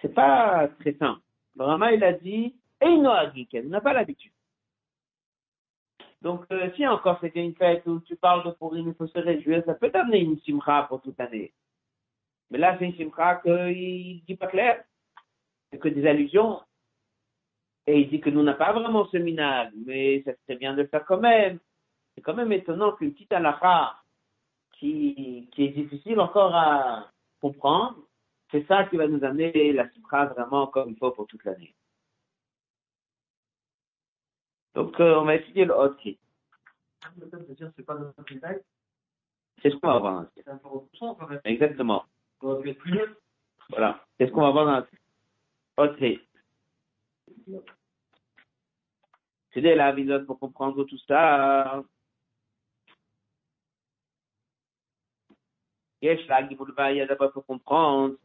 c'est 0.00 0.14
pas 0.14 0.68
très 0.80 0.94
simple. 0.94 1.20
Le 1.56 1.64
Rama, 1.64 1.92
il 1.92 2.04
a 2.04 2.12
dit, 2.12 2.54
et 2.80 2.86
il 2.86 3.02
n'a 3.02 3.80
pas 3.80 3.92
l'habitude. 3.92 4.32
Donc, 6.22 6.44
euh, 6.50 6.70
si 6.74 6.86
encore 6.86 7.18
c'était 7.20 7.44
une 7.44 7.54
fête 7.54 7.86
où 7.86 8.00
tu 8.00 8.16
parles 8.16 8.44
de 8.44 8.50
Purim, 8.50 8.88
il 8.88 8.94
faut 8.94 9.06
se 9.06 9.18
réjouir, 9.18 9.62
ça 9.64 9.74
peut 9.74 9.90
t'amener 9.90 10.20
une 10.20 10.38
simcha 10.40 10.84
pour 10.88 11.00
toute 11.00 11.18
l'année. 11.18 11.52
Mais 12.50 12.58
là, 12.58 12.76
c'est 12.78 12.86
une 12.86 12.96
simcha 12.96 13.36
qu'il 13.36 14.24
dit 14.24 14.36
pas 14.36 14.48
clair. 14.48 14.82
C'est 15.70 15.78
que 15.78 15.88
des 15.88 16.06
allusions. 16.06 16.60
Et 17.86 18.00
il 18.00 18.08
dit 18.08 18.20
que 18.20 18.30
nous 18.30 18.42
n'a 18.42 18.54
pas 18.54 18.72
vraiment 18.72 19.06
ce 19.06 19.16
minage, 19.16 19.72
mais 19.86 20.22
ça 20.24 20.32
serait 20.42 20.58
bien 20.58 20.74
de 20.74 20.82
le 20.82 20.88
faire 20.88 21.04
quand 21.04 21.20
même. 21.20 21.58
C'est 22.14 22.20
quand 22.20 22.34
même 22.34 22.52
étonnant 22.52 22.92
qu'une 22.92 23.12
petite 23.12 23.32
halakha 23.32 23.96
qui, 24.72 25.48
qui 25.52 25.64
est 25.64 25.68
difficile 25.68 26.20
encore 26.20 26.54
à 26.54 27.10
comprendre, 27.40 27.96
c'est 28.50 28.66
ça 28.66 28.84
qui 28.84 28.96
va 28.96 29.06
nous 29.06 29.22
amener 29.24 29.72
la 29.72 29.90
Simcha 29.90 30.26
vraiment 30.26 30.66
comme 30.68 30.90
il 30.90 30.98
faut 30.98 31.10
pour 31.10 31.26
toute 31.26 31.44
l'année. 31.44 31.74
Donc, 34.74 34.98
euh, 35.00 35.16
on 35.16 35.24
va 35.24 35.34
étudier 35.34 35.64
le 35.64 35.74
Hot 35.74 35.94
Kit. 35.96 36.18
C'est 39.60 39.70
ce 39.70 39.76
qu'on 39.76 39.88
va 39.88 39.98
voir. 39.98 40.26
Dans 40.46 41.40
Exactement. 41.44 42.04
Voilà. 43.70 44.04
C'est 44.16 44.28
ce 44.28 44.32
qu'on 44.32 44.42
va 44.42 44.50
voir 44.50 44.64
dans 44.66 44.72
la 44.72 44.86
Hot 45.84 45.96
C'est 49.52 49.60
la 49.60 49.92
vidéo 49.92 50.24
pour 50.24 50.38
comprendre 50.38 50.84
tout 50.84 50.98
ça. 51.06 51.82
Yesh 56.00 56.26
la 56.28 56.42
d'abord 57.06 57.32
pour 57.32 57.44
comprendre. 57.44 58.16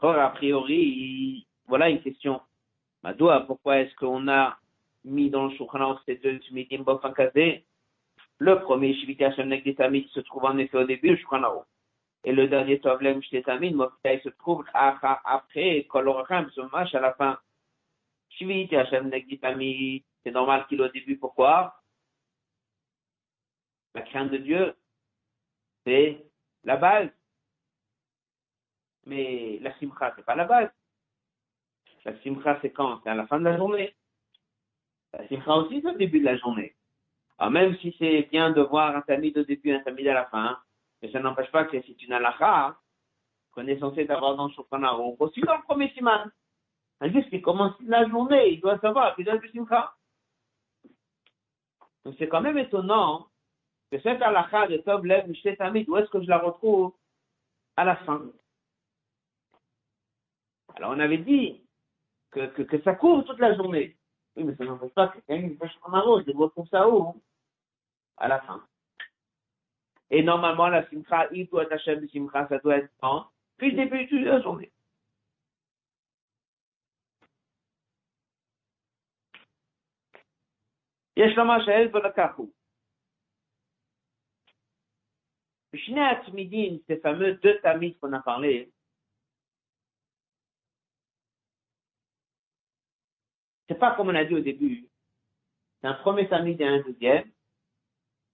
A 0.00 0.28
priori, 0.34 1.46
voilà 1.66 1.88
une 1.88 2.02
question. 2.02 2.40
Madoua, 3.02 3.40
pourquoi 3.40 3.78
est-ce 3.78 3.94
qu'on 3.94 4.28
a 4.28 4.58
mis 5.04 5.30
dans 5.30 5.46
le 5.46 5.52
ces 6.04 6.16
deux 6.16 6.38
Le 8.38 8.60
premier 8.60 8.94
Shviti 8.94 9.24
se 9.24 10.20
trouve 10.20 10.44
en 10.44 10.58
effet 10.58 10.76
au 10.76 10.84
début 10.84 11.18
Et 12.24 12.32
le 12.32 12.48
dernier 12.48 12.78
se 12.80 14.28
trouve 14.28 14.64
après 14.74 15.86
Koloracham, 15.88 16.50
ce 16.54 16.60
match 16.72 16.94
à 16.94 17.00
la 17.00 17.14
fin. 17.14 17.38
Shviti 18.28 18.76
Hashem 18.76 19.08
Negdetamid, 19.08 20.02
c'est 20.22 20.32
normal 20.32 20.66
qu'il 20.68 20.82
au 20.82 20.88
début, 20.88 21.16
pourquoi? 21.16 21.77
La 23.98 24.04
crainte 24.04 24.30
de 24.30 24.36
Dieu, 24.36 24.76
c'est 25.84 26.24
la 26.62 26.76
base. 26.76 27.10
Mais 29.06 29.58
la 29.60 29.76
simcha, 29.80 30.12
c'est 30.14 30.24
pas 30.24 30.36
la 30.36 30.44
base. 30.44 30.70
La 32.04 32.16
simcha, 32.20 32.60
c'est 32.62 32.70
quand? 32.70 33.00
C'est 33.02 33.10
à 33.10 33.16
la 33.16 33.26
fin 33.26 33.40
de 33.40 33.44
la 33.44 33.56
journée. 33.56 33.96
La 35.14 35.26
simcha 35.26 35.52
aussi, 35.56 35.82
c'est 35.82 35.90
au 35.90 35.96
début 35.96 36.20
de 36.20 36.26
la 36.26 36.36
journée. 36.36 36.76
Alors 37.38 37.50
même 37.50 37.76
si 37.78 37.92
c'est 37.98 38.28
bien 38.30 38.52
de 38.52 38.60
voir 38.60 38.94
un 38.94 39.00
tamid 39.00 39.36
au 39.36 39.42
début, 39.42 39.72
un 39.72 39.80
tamid 39.80 40.06
à 40.06 40.14
la 40.14 40.26
fin, 40.26 40.62
mais 41.02 41.10
ça 41.10 41.18
n'empêche 41.18 41.50
pas 41.50 41.64
que 41.64 41.82
c'est 41.82 42.02
une 42.02 42.12
halakha 42.12 42.78
qu'on 43.50 43.66
est 43.66 43.80
censé 43.80 44.08
avoir 44.08 44.36
dans 44.36 44.46
le 44.46 44.84
Aruch, 44.84 45.16
aussi 45.18 45.40
dans 45.40 45.56
le 45.56 45.62
premier 45.62 45.90
siman. 45.94 46.30
Un 47.00 47.10
juif 47.10 47.28
qui 47.30 47.42
commence 47.42 47.74
la 47.80 48.08
journée, 48.08 48.50
il 48.52 48.60
doit 48.60 48.78
savoir 48.78 49.16
qu'il 49.16 49.28
a 49.28 49.34
le 49.34 49.48
simcha. 49.50 49.92
Donc 52.04 52.14
c'est 52.16 52.28
quand 52.28 52.42
même 52.42 52.58
étonnant 52.58 53.28
que 53.91 53.99
cette 53.99 54.21
halakha 54.21 54.67
de 54.67 54.77
Tov 54.77 55.05
Lev 55.05 55.31
Tamid, 55.57 55.87
où 55.89 55.97
est-ce 55.97 56.09
que 56.09 56.21
je 56.21 56.27
la 56.27 56.39
retrouve 56.39 56.93
À 57.75 57.85
la 57.85 57.95
fin. 57.97 58.31
Alors 60.75 60.91
on 60.91 60.99
avait 60.99 61.19
dit 61.19 61.61
que, 62.31 62.47
que, 62.47 62.63
que 62.63 62.81
ça 62.81 62.95
court 62.95 63.23
toute 63.25 63.39
la 63.39 63.55
journée. 63.55 63.95
Oui, 64.35 64.43
mais 64.43 64.55
ça 64.55 64.65
n'empêche 64.65 64.93
pas 64.93 65.09
que 65.09 65.19
quand 65.27 65.35
il 65.35 65.57
fait 65.57 65.67
un 65.85 65.99
rose, 65.99 66.23
je 66.25 66.33
retrouve 66.33 66.67
ça 66.69 66.89
où 66.89 67.21
À 68.17 68.27
la 68.27 68.41
fin. 68.41 68.65
Et 70.09 70.23
normalement, 70.23 70.67
la 70.67 70.87
simcha, 70.89 71.27
il 71.31 71.47
doit 71.47 71.63
être 71.63 71.73
Hachem 71.73 72.07
simcha, 72.09 72.47
ça 72.47 72.57
doit 72.59 72.77
être 72.77 72.91
quand 72.99 73.27
Puis 73.57 73.71
le 73.71 73.85
début 73.85 74.05
de 74.05 74.25
la 74.25 74.41
journée. 74.41 74.71
יש 81.17 81.37
לומר 81.37 81.65
שהעז 81.65 81.95
ולקח 81.95 82.39
Mishneh 85.72 86.00
Atmidin, 86.00 86.78
ces 86.86 86.98
fameux 86.98 87.34
deux 87.34 87.60
tamis 87.60 87.96
qu'on 87.98 88.12
a 88.12 88.20
parlé, 88.20 88.72
c'est 93.68 93.78
pas 93.78 93.94
comme 93.94 94.08
on 94.08 94.14
a 94.14 94.24
dit 94.24 94.34
au 94.34 94.40
début. 94.40 94.88
C'est 95.80 95.86
un 95.86 95.94
premier 95.94 96.28
tamid 96.28 96.60
et 96.60 96.64
un 96.64 96.80
deuxième. 96.80 97.30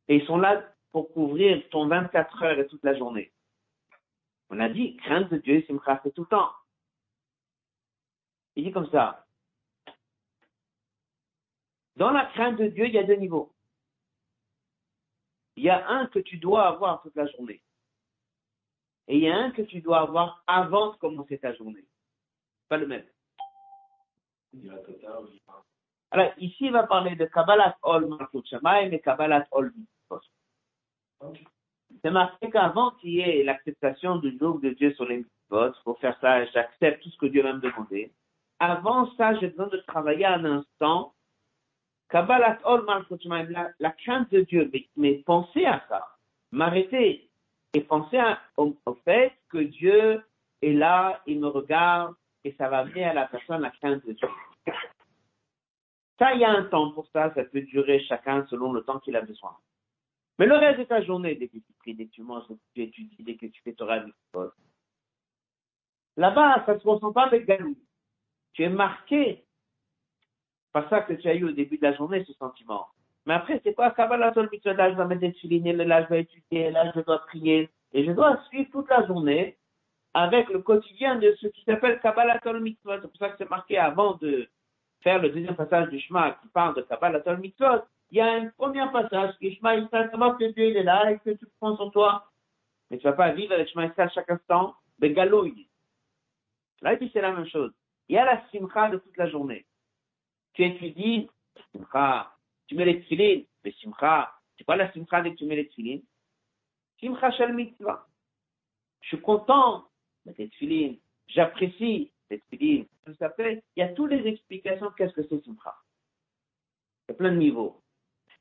Et 0.09 0.17
ils 0.17 0.27
sont 0.27 0.39
là 0.39 0.65
pour 0.93 1.13
couvrir 1.13 1.69
ton 1.71 1.89
24 1.89 2.43
heures 2.43 2.59
et 2.59 2.67
toute 2.67 2.85
la 2.85 2.97
journée. 2.97 3.33
On 4.51 4.61
a 4.61 4.69
dit, 4.69 4.97
crainte 4.99 5.31
de 5.31 5.39
Dieu, 5.39 5.65
Simcha, 5.67 6.01
c'est 6.03 6.15
tout 6.15 6.23
le 6.23 6.29
temps. 6.29 6.53
Il 8.57 8.65
dit 8.65 8.73
comme 8.73 8.91
ça. 8.91 9.27
Dans 11.97 12.11
la 12.11 12.27
crainte 12.27 12.59
de 12.59 12.69
Dieu, 12.69 12.87
il 12.87 12.95
y 12.95 12.99
a 12.99 13.05
deux 13.05 13.17
niveaux. 13.17 13.54
Il 15.57 15.65
y 15.65 15.71
a 15.71 15.89
un 15.89 16.07
que 16.07 16.19
tu 16.19 16.39
dois 16.39 16.67
avoir 16.67 17.03
toute 17.03 17.15
la 17.17 17.27
journée. 17.27 17.63
Et 19.07 19.17
il 19.17 19.23
y 19.23 19.29
a 19.29 19.37
un 19.37 19.51
que 19.51 19.63
tu 19.63 19.81
dois 19.81 20.01
avoir 20.01 20.43
avant 20.47 20.93
de 20.93 20.97
commencer 20.97 21.39
ta 21.39 21.55
journée. 21.55 21.85
Pas 22.69 22.79
le 22.79 22.87
même. 22.87 23.05
Alors, 26.11 26.33
ici, 26.39 26.67
il 26.67 26.73
va 26.73 26.85
parler 26.87 27.17
de 27.17 27.27
Kabbalat 27.27 27.77
Ol 27.83 28.07
Malchut 28.07 28.47
Shamaim 28.49 28.91
et 28.93 29.01
Kabbalat 29.01 29.47
Ol. 29.51 29.73
C'est 32.03 32.11
marqué 32.11 32.51
qu'avant 32.51 32.93
qu'il 32.93 33.11
y 33.11 33.21
ait 33.21 33.45
l'acceptation 33.45 34.17
du 34.17 34.37
jour 34.39 34.61
de 34.61 34.71
Dieu 34.71 34.93
sur 34.95 35.07
les 35.07 35.19
mitzvot, 35.19 35.73
pour 35.85 35.99
faire 35.99 36.19
ça, 36.21 36.45
j'accepte 36.47 37.03
tout 37.03 37.11
ce 37.11 37.19
que 37.19 37.27
Dieu 37.27 37.43
va 37.43 37.53
me 37.53 37.61
demander. 37.61 38.13
Avant 38.59 39.11
ça, 39.17 39.35
j'ai 39.39 39.49
besoin 39.49 39.69
de 39.69 39.79
travailler 39.79 40.27
un 40.27 40.45
instant. 40.45 41.14
Kabbalat 42.09 42.59
la, 43.79 43.91
crainte 43.93 44.31
de 44.31 44.43
Dieu, 44.43 44.71
mais, 44.97 45.15
penser 45.27 45.65
à 45.65 45.85
ça, 45.89 46.07
m'arrêter 46.53 47.29
et 47.73 47.81
penser 47.81 48.19
à- 48.19 48.41
au, 48.57 48.77
au 48.87 48.95
fait 49.05 49.33
que 49.49 49.59
Dieu 49.59 50.23
est 50.63 50.73
là, 50.73 51.23
il 51.27 51.41
me 51.41 51.49
regarde, 51.49 52.15
et 52.45 52.53
ça 52.59 52.69
va 52.69 52.79
amener 52.79 53.05
à 53.05 53.15
la 53.15 53.27
personne 53.27 53.63
la 53.63 53.71
crainte 53.71 54.05
de 54.07 54.13
Dieu. 54.13 54.29
Ça, 56.19 56.35
il 56.35 56.41
y 56.41 56.45
a 56.45 56.51
un 56.51 56.65
temps 56.65 56.93
pour 56.93 57.09
ça, 57.09 57.33
ça 57.35 57.45
peut 57.45 57.63
durer 57.63 58.01
chacun 58.05 58.47
selon 58.49 58.73
le 58.73 58.83
temps 58.85 59.01
qu'il 59.01 59.17
a 59.17 59.23
besoin. 59.23 59.57
Mais 60.39 60.47
le 60.47 60.57
reste 60.57 60.81
de 60.81 60.85
ta 60.85 61.03
journée, 61.03 61.35
dès 61.35 61.49
que 61.49 61.59
tu 61.59 61.73
pries, 61.79 61.95
dès 61.95 62.07
que 62.07 62.13
tu 62.13 62.23
manges, 62.23 62.45
dès 62.49 62.57
que 62.57 62.61
tu 62.75 62.83
étudies, 62.83 63.23
dès 63.23 63.37
que 63.37 63.47
tu 63.47 63.63
fais 63.63 63.73
Torah 63.73 64.01
Mitzvot, 64.01 64.53
là-bas, 66.17 66.65
ça 66.67 66.75
ne 66.75 66.79
se 66.79 66.89
ressent 66.89 67.13
pas 67.13 67.25
avec 67.25 67.47
Galou. 67.47 67.77
Tu 68.53 68.63
es 68.63 68.69
marqué 68.69 69.45
par 70.75 70.89
ça 70.91 71.03
que 71.03 71.13
tu 71.13 71.29
as 71.29 71.35
eu 71.37 71.45
au 71.45 71.53
début 71.53 71.79
de 71.79 71.85
la 71.85 71.95
journée, 71.95 72.25
ce 72.25 72.33
sentiment. 72.33 72.89
Mais 73.27 73.35
après, 73.35 73.61
c'est 73.63 73.75
quoi? 73.75 73.93
Kabbalah 73.93 74.35
Mitzvot, 74.51 74.73
là, 74.73 74.91
je 74.91 74.97
dois 74.97 75.07
mettre 75.07 75.21
des 75.21 75.85
là, 75.85 76.03
je 76.03 76.09
dois 76.09 76.19
étudier, 76.19 76.71
là, 76.73 76.93
je 76.95 77.01
dois 77.01 77.21
prier, 77.21 77.71
et 77.93 78.05
je 78.05 78.11
dois 78.11 78.43
suivre 78.49 78.69
toute 78.73 78.91
la 78.91 79.07
journée 79.07 79.57
avec 80.15 80.49
le 80.49 80.59
quotidien 80.59 81.17
de 81.17 81.33
ce 81.41 81.47
qui 81.47 81.63
s'appelle 81.63 82.01
Kabbalah 82.01 82.41
Mitzvot. 82.61 83.01
C'est 83.01 83.09
pour 83.09 83.17
ça 83.17 83.29
que 83.29 83.37
c'est 83.39 83.49
marqué 83.49 83.79
avant 83.79 84.15
de 84.15 84.49
faire 85.01 85.23
le 85.23 85.31
deuxième 85.31 85.55
passage 85.55 85.89
du 85.91 86.01
Shema 86.01 86.33
qui 86.43 86.49
parle 86.49 86.75
de 86.75 86.83
Kabbalah 86.83 87.23
Mitzvot. 87.37 87.85
Il 88.11 88.19
y 88.19 88.21
a 88.21 88.33
un 88.33 88.49
premier 88.49 88.85
passage 88.93 89.33
qui 89.39 89.47
est 89.47 89.55
Shema 89.55 89.77
Israël, 89.77 90.11
savoir 90.11 90.37
que 90.37 90.53
Dieu 90.53 90.71
il 90.71 90.77
est 90.77 90.83
là 90.83 91.13
et 91.13 91.19
que 91.21 91.31
tu 91.31 91.47
prends 91.61 91.77
sur 91.77 91.93
toi? 91.93 92.27
Mais 92.91 92.99
tu 92.99 93.05
vas 93.05 93.13
pas 93.13 93.31
vivre 93.31 93.55
avec 93.55 93.69
Shema 93.69 93.87
Israël 93.87 94.11
chaque 94.13 94.29
instant, 94.29 94.75
de 94.99 95.07
galouille. 95.07 95.69
Là, 96.83 96.95
il 96.95 96.99
dit 96.99 97.11
c'est 97.13 97.23
la 97.23 97.31
même 97.31 97.47
chose. 97.47 97.73
Il 98.09 98.17
y 98.17 98.19
a 98.19 98.25
la 98.25 98.43
simcha 98.51 98.89
de 98.91 98.99
toute 98.99 99.17
la 99.17 99.29
journée. 99.29 99.65
Tu 100.55 100.65
étudies, 100.65 101.29
simcha. 101.73 102.33
Tu 102.67 102.75
mets 102.77 102.85
les 102.85 103.01
tefilines, 103.01 103.45
mais 103.63 103.73
simcha. 103.73 104.33
C'est 104.57 104.65
quoi 104.65 104.77
la 104.77 104.93
simcha 104.93 105.21
dès 105.21 105.33
que 105.33 105.37
tu 105.37 105.45
mets 105.45 105.57
les 105.57 105.69
tefilines? 105.69 106.03
Simcha 106.99 107.31
shel 107.33 107.53
mitzvah. 107.53 108.07
Je 109.03 109.09
suis 109.09 109.21
content 109.21 109.89
de 110.25 110.33
tes. 110.33 111.01
J'apprécie 111.27 112.13
tes 112.29 112.39
tefilines. 112.41 112.87
Ça 113.19 113.31
fait, 113.31 113.63
il 113.77 113.81
y 113.81 113.83
a 113.83 113.89
toutes 113.89 114.11
les 114.11 114.27
explications 114.27 114.91
qu'est-ce 114.97 115.13
que 115.13 115.27
c'est 115.29 115.45
simcha. 115.45 115.75
Il 117.09 117.13
y 117.13 117.15
a 117.15 117.19
plein 117.19 117.33
de 117.33 117.37
niveaux. 117.37 117.83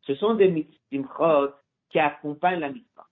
Ce 0.03 0.15
sont 0.15 0.35
des 0.35 0.67
simchot 0.89 1.53
qui 1.89 1.99
accompagnent 1.99 2.59
la 2.59 2.69
mitzvah. 2.69 3.07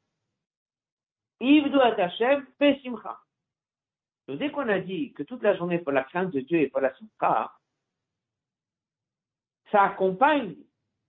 Et 1.40 1.64
Hashem, 1.98 2.46
fais 2.60 2.80
simcha. 2.84 3.20
Dès 4.28 4.52
qu'on 4.52 4.70
a 4.70 4.80
dit 4.80 5.12
que 5.14 5.24
toute 5.24 5.42
la 5.42 5.58
journée 5.58 5.80
pour 5.80 5.92
la 5.92 6.04
crainte 6.04 6.32
de 6.32 6.40
Dieu 6.42 6.60
et 6.60 6.70
pour 6.70 6.80
la 6.82 6.94
simcha, 6.96 7.52
ça 9.72 9.84
accompagne 9.84 10.56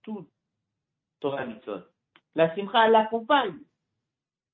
tout 0.03 0.27
Torah 1.19 1.45
mitzvot. 1.45 1.81
La 2.35 2.53
simcha, 2.55 2.85
elle 2.85 2.91
l'accompagne. 2.91 3.59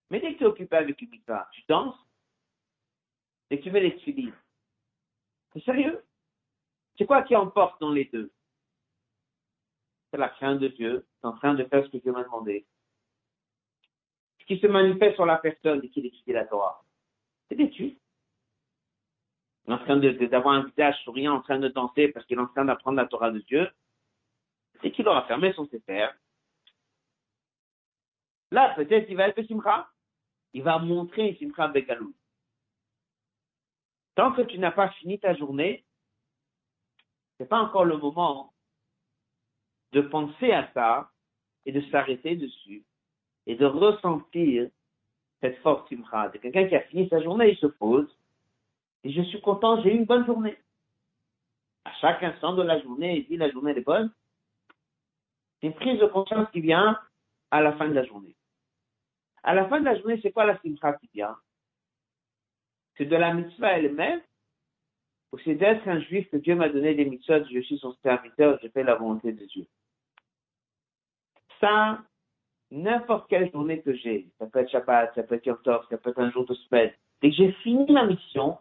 Mais 0.09 0.19
dès 0.19 0.33
que 0.33 0.39
tu 0.39 0.43
es 0.43 0.47
occupé 0.47 0.75
avec 0.75 1.01
une 1.01 1.09
mitzvah, 1.09 1.47
tu 1.53 1.61
danses, 1.67 1.97
que 3.49 3.55
tu 3.55 3.71
fais 3.71 3.79
les 3.79 4.33
c'est 5.53 5.63
sérieux? 5.63 6.03
C'est 6.97 7.05
quoi 7.05 7.23
qui 7.23 7.35
emporte 7.35 7.79
dans 7.81 7.91
les 7.91 8.05
deux? 8.05 8.31
C'est 10.11 10.17
la 10.17 10.29
crainte 10.29 10.59
de 10.59 10.67
Dieu, 10.67 11.07
es 11.23 11.25
en 11.25 11.33
train 11.33 11.53
de 11.53 11.63
faire 11.63 11.83
ce 11.83 11.89
que 11.89 11.97
Dieu 11.97 12.11
m'a 12.11 12.23
demandé. 12.23 12.67
Ce 14.41 14.45
qui 14.45 14.59
se 14.59 14.67
manifeste 14.67 15.15
sur 15.15 15.25
la 15.25 15.37
personne 15.37 15.79
dès 15.79 15.89
qu'il 15.89 16.05
étudie 16.05 16.33
la 16.33 16.45
Torah, 16.45 16.83
c'est 17.47 17.55
d'études. 17.55 17.97
En 19.67 19.77
train 19.77 19.97
d'avoir 19.97 20.55
un 20.55 20.63
visage 20.63 20.95
souriant, 21.03 21.35
en 21.35 21.41
train 21.41 21.59
de 21.59 21.67
danser 21.67 22.07
parce 22.07 22.25
qu'il 22.25 22.37
est 22.37 22.41
en 22.41 22.47
train 22.47 22.65
d'apprendre 22.65 22.97
la 22.97 23.05
Torah 23.05 23.29
de 23.29 23.39
Dieu. 23.39 23.69
Dès 24.81 24.91
qu'il 24.91 25.07
aura 25.07 25.25
fermé 25.25 25.53
son 25.53 25.65
sefer, 25.67 26.07
là, 28.51 28.73
peut-être, 28.75 29.09
il 29.09 29.17
va 29.17 29.27
être 29.27 29.43
simcha. 29.43 29.89
Il 30.53 30.63
va 30.63 30.79
montrer 30.79 31.35
simcha 31.39 31.67
begalou. 31.67 32.13
Tant 34.15 34.31
que 34.33 34.41
tu 34.41 34.57
n'as 34.57 34.71
pas 34.71 34.89
fini 34.91 35.19
ta 35.19 35.35
journée, 35.35 35.85
c'est 37.37 37.47
pas 37.47 37.59
encore 37.59 37.85
le 37.85 37.97
moment 37.97 38.53
de 39.91 40.01
penser 40.01 40.51
à 40.51 40.69
ça 40.73 41.11
et 41.65 41.71
de 41.71 41.81
s'arrêter 41.89 42.35
dessus 42.35 42.83
et 43.45 43.55
de 43.55 43.65
ressentir 43.65 44.69
cette 45.41 45.57
force 45.59 45.87
simcha. 45.89 46.29
C'est 46.31 46.39
quelqu'un 46.39 46.67
qui 46.67 46.75
a 46.75 46.81
fini 46.81 47.07
sa 47.09 47.21
journée, 47.21 47.51
il 47.51 47.57
se 47.57 47.67
pose 47.67 48.09
et 49.03 49.11
je 49.11 49.21
suis 49.21 49.41
content, 49.41 49.81
j'ai 49.81 49.93
eu 49.93 49.97
une 49.97 50.05
bonne 50.05 50.25
journée. 50.25 50.57
À 51.85 51.93
chaque 52.01 52.21
instant 52.23 52.53
de 52.53 52.61
la 52.61 52.81
journée, 52.81 53.19
il 53.19 53.27
dit 53.27 53.37
la 53.37 53.49
journée 53.49 53.71
est 53.71 53.81
bonne. 53.81 54.11
Une 55.61 55.73
prise 55.73 55.99
de 55.99 56.05
conscience 56.05 56.49
qui 56.51 56.61
vient 56.61 56.97
à 57.51 57.61
la 57.61 57.73
fin 57.73 57.87
de 57.87 57.93
la 57.93 58.05
journée. 58.05 58.35
À 59.43 59.53
la 59.53 59.67
fin 59.67 59.79
de 59.79 59.85
la 59.85 59.97
journée, 59.97 60.19
c'est 60.21 60.31
quoi 60.31 60.45
la 60.45 60.59
simcha 60.59 60.93
qui 60.93 61.09
vient 61.13 61.35
C'est 62.97 63.05
de 63.05 63.15
la 63.15 63.33
mitzvah 63.33 63.77
elle-même 63.77 64.21
ou 65.31 65.37
c'est 65.39 65.55
d'être 65.55 65.87
un 65.87 65.99
juif 66.01 66.29
que 66.29 66.37
Dieu 66.37 66.55
m'a 66.55 66.69
donné 66.69 66.95
des 66.95 67.05
mitzvahs, 67.05 67.43
je 67.51 67.59
suis 67.59 67.77
son 67.77 67.93
serviteur, 68.01 68.59
je 68.63 68.67
fais 68.69 68.83
la 68.83 68.95
volonté 68.95 69.31
de 69.31 69.45
Dieu? 69.45 69.67
Ça, 71.59 71.99
n'importe 72.71 73.29
quelle 73.29 73.51
journée 73.51 73.81
que 73.81 73.93
j'ai, 73.93 74.27
ça 74.39 74.47
peut 74.47 74.59
être 74.59 74.71
Shabbat, 74.71 75.13
ça 75.13 75.23
peut 75.23 75.35
être 75.35 75.45
Yom 75.45 75.61
Tov, 75.61 75.85
ça 75.89 75.97
peut 75.97 76.09
être 76.09 76.19
un 76.19 76.31
jour 76.31 76.45
de 76.45 76.53
semaine, 76.55 76.91
dès 77.21 77.29
que 77.29 77.35
j'ai 77.35 77.51
fini 77.63 77.91
ma 77.91 78.05
mission, 78.05 78.57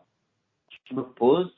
je 0.85 0.95
me 0.95 1.03
pose 1.03 1.55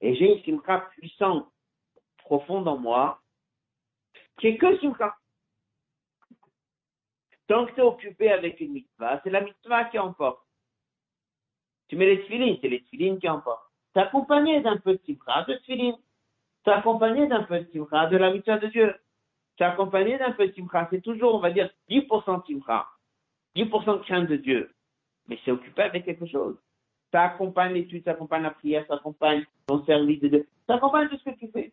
et 0.00 0.14
j'ai 0.14 0.32
une 0.32 0.60
simcha 0.60 0.80
puissante, 0.96 1.50
profonde 2.18 2.68
en 2.68 2.78
moi, 2.78 3.20
qui 4.38 4.48
est 4.48 4.56
que 4.56 4.78
simcha. 4.78 5.14
Tant 7.46 7.66
que 7.66 7.72
tu 7.72 7.80
es 7.80 7.82
occupé 7.82 8.32
avec 8.32 8.60
une 8.60 8.72
mitzvah, 8.72 9.20
c'est 9.22 9.30
la 9.30 9.42
mitzvah 9.42 9.84
qui 9.84 9.98
emporte. 9.98 10.42
Tu 11.88 11.96
mets 11.96 12.06
les 12.06 12.22
tefilines, 12.22 12.58
c'est 12.60 12.68
les 12.68 12.82
tefilines 12.82 13.18
qui 13.18 13.28
emportent. 13.28 13.70
Tu 13.92 14.00
accompagné 14.00 14.60
d'un 14.60 14.78
peu 14.78 14.94
de 14.94 14.98
de 14.98 15.58
tefilines. 15.58 15.98
Tu 16.64 16.70
accompagné 16.70 17.26
d'un 17.26 17.42
peu 17.42 17.60
de 17.60 18.10
de 18.10 18.16
la 18.16 18.32
mitzvah 18.32 18.58
de 18.58 18.68
Dieu. 18.68 18.94
Tu 19.56 19.62
accompagné 19.62 20.18
d'un 20.18 20.32
peu 20.32 20.48
de 20.48 20.54
c'est 20.90 21.00
toujours, 21.02 21.34
on 21.34 21.38
va 21.38 21.50
dire, 21.50 21.70
10% 21.88 22.40
de 22.40 22.46
simcha, 22.46 22.88
10% 23.54 23.98
de 23.98 24.04
crainte 24.04 24.28
de 24.28 24.36
Dieu. 24.36 24.74
Mais 25.28 25.38
c'est 25.44 25.52
occupé 25.52 25.82
avec 25.82 26.04
quelque 26.04 26.26
chose. 26.26 26.56
Ça 27.12 27.22
accompagne 27.22 27.74
l'étude, 27.74 28.02
ça 28.04 28.12
accompagne 28.12 28.42
la 28.42 28.50
prière, 28.50 28.84
ça 28.88 28.94
accompagne 28.94 29.46
ton 29.66 29.84
service 29.84 30.20
de 30.20 30.28
Dieu. 30.28 30.48
Ça 30.66 30.74
accompagne 30.74 31.08
tout 31.08 31.18
ce 31.18 31.30
que 31.30 31.38
tu 31.38 31.48
fais. 31.52 31.72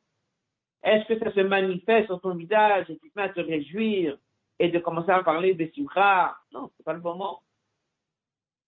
Est-ce 0.83 1.07
que 1.07 1.19
ça 1.19 1.31
se 1.31 1.41
manifeste 1.41 2.07
sur 2.07 2.19
ton 2.21 2.35
visage 2.35 2.89
et 2.89 2.97
tu 2.97 3.11
te 3.11 3.19
à 3.19 3.29
te 3.29 3.39
réjouir 3.39 4.17
et 4.59 4.69
de 4.69 4.79
commencer 4.79 5.11
à 5.11 5.23
parler 5.23 5.53
de 5.53 5.69
simcha? 5.73 6.37
Non, 6.51 6.71
c'est 6.75 6.83
pas 6.83 6.93
le 6.93 7.01
moment. 7.01 7.43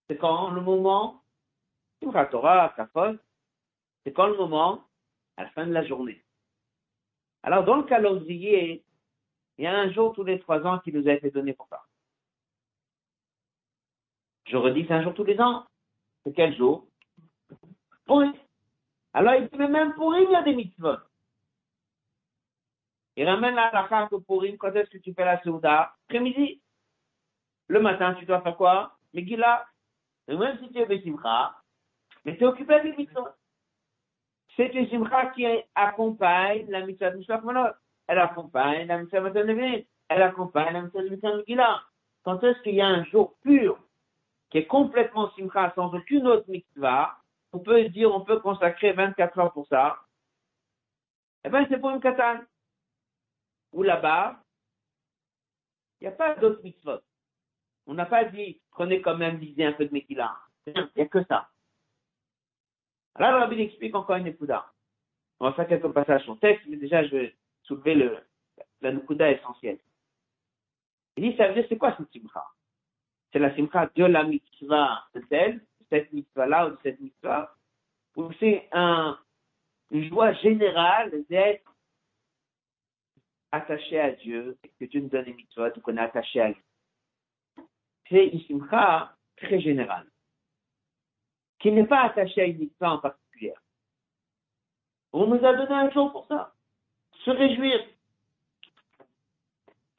C'est 0.08 0.18
quand 0.18 0.52
le 0.52 0.62
moment, 0.62 1.24
simcha 2.02 2.26
Torah, 2.26 2.74
kafod, 2.76 3.20
c'est 4.04 4.14
quand 4.14 4.28
le 4.28 4.38
moment, 4.38 4.84
à 5.38 5.44
la 5.44 5.50
fin 5.52 5.66
de 5.66 5.72
la 5.72 5.86
journée. 5.86 6.22
Alors, 7.42 7.64
dans 7.64 7.78
le 7.78 7.84
calendrier, 7.84 8.84
il 9.58 9.64
y 9.64 9.68
a 9.68 9.76
un 9.76 9.92
jour 9.92 10.14
tous 10.14 10.24
les 10.24 10.40
trois 10.40 10.66
ans 10.66 10.80
qui 10.80 10.92
nous 10.92 11.08
a 11.08 11.14
été 11.14 11.32
donné 11.32 11.54
pour 11.54 11.68
ça. 11.68 11.84
Je 14.46 14.58
redis, 14.58 14.86
c'est 14.88 14.94
un 14.94 15.04
jour 15.04 15.14
tous 15.14 15.24
les 15.24 15.40
ans. 15.40 15.66
C'est 16.24 16.34
quel 16.34 16.56
jour? 16.56 16.86
Purim. 18.06 18.34
Alors, 19.14 19.36
il 19.36 19.48
dit, 19.48 19.58
mais 19.58 19.68
même 19.68 19.94
Purim, 19.94 20.26
il 20.30 20.32
y 20.32 20.36
a 20.36 20.44
des 20.44 20.56
mitzvot. 20.56 20.98
Il 23.16 23.28
ramène 23.28 23.56
la 23.56 23.68
halakha 23.68 24.08
que 24.08 24.16
Purim, 24.16 24.58
quand 24.58 24.74
est-ce 24.74 24.90
que 24.90 24.98
tu 24.98 25.14
fais 25.14 25.26
la 25.26 25.42
Souda? 25.42 25.94
Après-midi. 26.06 26.62
Le 27.68 27.80
matin, 27.80 28.16
tu 28.16 28.26
dois 28.26 28.42
faire 28.42 28.58
quoi? 28.58 28.98
Megillah. 29.14 29.66
Et 30.28 30.36
même 30.36 30.58
si 30.60 30.72
tu 30.72 30.80
es 30.80 30.86
Bessimcha, 30.86 31.56
mais 32.26 32.38
tu 32.38 32.44
es 32.44 32.48
occupé 32.48 32.82
les 32.82 32.96
mitzvot. 32.96 33.28
C'est 34.56 34.74
une 34.74 34.88
simcha 34.90 35.28
qui 35.28 35.46
accompagne 35.76 36.70
la 36.70 36.86
mitzvah 36.86 37.12
de 37.12 37.18
Mishloach 37.18 37.44
Manot. 37.44 37.74
Elle 38.08 38.20
accompagne 38.20 38.88
la 38.88 38.98
mitzvah 38.98 39.30
de 39.30 39.40
Levin. 39.40 39.82
Elle 40.10 40.22
accompagne 40.22 40.74
la 40.74 40.82
mitzvah 40.82 41.04
de 41.04 41.38
Megillah. 41.38 41.84
Quand 42.24 42.44
est-ce 42.44 42.62
qu'il 42.62 42.76
y 42.76 42.82
a 42.82 42.88
un 42.88 43.04
jour 43.06 43.36
pur 43.42 43.78
qui 44.50 44.60
est 44.60 44.68
complètement 44.68 45.30
simcha 45.32 45.72
sans 45.76 45.94
aucune 45.94 46.28
autre 46.28 46.50
mitzvah, 46.50 47.18
on 47.52 47.60
peut 47.60 47.84
dire, 47.90 48.14
on 48.14 48.22
peut 48.22 48.40
consacrer 48.40 48.94
24 48.94 49.40
heures 49.40 49.54
pour 49.54 49.68
ça? 49.68 49.98
Eh 51.44 51.50
bien, 51.50 51.66
c'est 51.70 51.80
pour 51.80 51.90
une 51.90 52.00
katan. 52.00 52.40
Ou 53.74 53.84
là-bas, 53.84 54.40
il 56.00 56.08
n'y 56.08 56.14
a 56.14 56.16
pas 56.16 56.36
d'autres 56.36 56.64
mitzvot. 56.64 57.00
On 57.86 57.94
n'a 57.94 58.06
pas 58.06 58.26
dit, 58.26 58.62
prenez 58.72 59.02
quand 59.02 59.18
même, 59.18 59.40
lisez 59.40 59.66
un 59.66 59.74
peu 59.74 59.86
de 59.86 59.94
Megillah. 59.94 60.38
Il 60.68 60.90
n'y 60.96 61.02
a 61.02 61.08
que 61.08 61.24
ça. 61.26 61.50
Alors, 63.16 63.42
Rabbi 63.42 63.62
explique 63.62 63.96
encore 63.96 64.16
une 64.16 64.28
époudard. 64.28 64.74
On 65.40 65.46
va 65.46 65.54
faire 65.54 65.68
quelques 65.68 65.92
passages 65.92 66.24
sur 66.24 66.40
texte, 66.40 66.66
mais 66.68 66.78
déjà, 66.78 67.04
je 67.06 67.16
vais 67.16 67.36
soulever 67.64 67.96
le, 67.96 68.18
la 68.82 68.92
nukuda 68.92 69.32
essentielle. 69.32 69.80
Il 71.18 71.30
dit, 71.30 71.38
ça 71.38 71.48
veut 71.48 71.54
dire, 71.54 71.66
c'est 71.70 71.78
quoi 71.78 71.96
cette 71.98 72.12
simcha? 72.12 72.44
C'est 73.32 73.40
la 73.40 73.56
simcha 73.56 73.90
de 73.96 74.06
la 74.06 74.24
mitzvah 74.24 75.06
de 75.14 75.22
telle, 75.22 75.60
de 75.60 75.86
cette 75.90 76.12
mitzvah-là 76.14 76.68
ou 76.68 76.72
de 76.72 76.78
cette 76.84 77.00
mitzvah, 77.00 77.56
ou 78.16 78.32
c'est 78.40 78.68
un, 78.72 79.20
une 79.92 80.08
joie 80.10 80.34
générale 80.34 81.24
d'être 81.30 81.73
attaché 83.54 84.00
à 84.00 84.12
Dieu, 84.12 84.58
que 84.80 84.86
Dieu 84.86 85.00
nous 85.00 85.10
donne 85.10 85.26
des 85.26 85.34
mitzvahs, 85.34 85.70
qu'on 85.84 85.96
est 85.96 86.02
attaché 86.02 86.42
à 86.42 86.48
lui. 86.50 86.62
C'est 88.10 88.26
une 88.26 88.42
simcha 88.42 89.16
très 89.38 89.62
générale, 89.62 90.08
qui 91.60 91.72
n'est 91.72 91.86
pas 91.86 92.02
attachée 92.02 92.42
à 92.42 92.46
une 92.46 92.58
mitzvah 92.58 92.94
en 92.94 92.98
particulier. 92.98 93.54
On 95.14 95.28
nous 95.28 95.46
a 95.46 95.54
donné 95.54 95.72
un 95.72 95.92
jour 95.92 96.12
pour 96.12 96.26
ça. 96.28 96.56
Se 97.24 97.30
réjouir. 97.30 97.80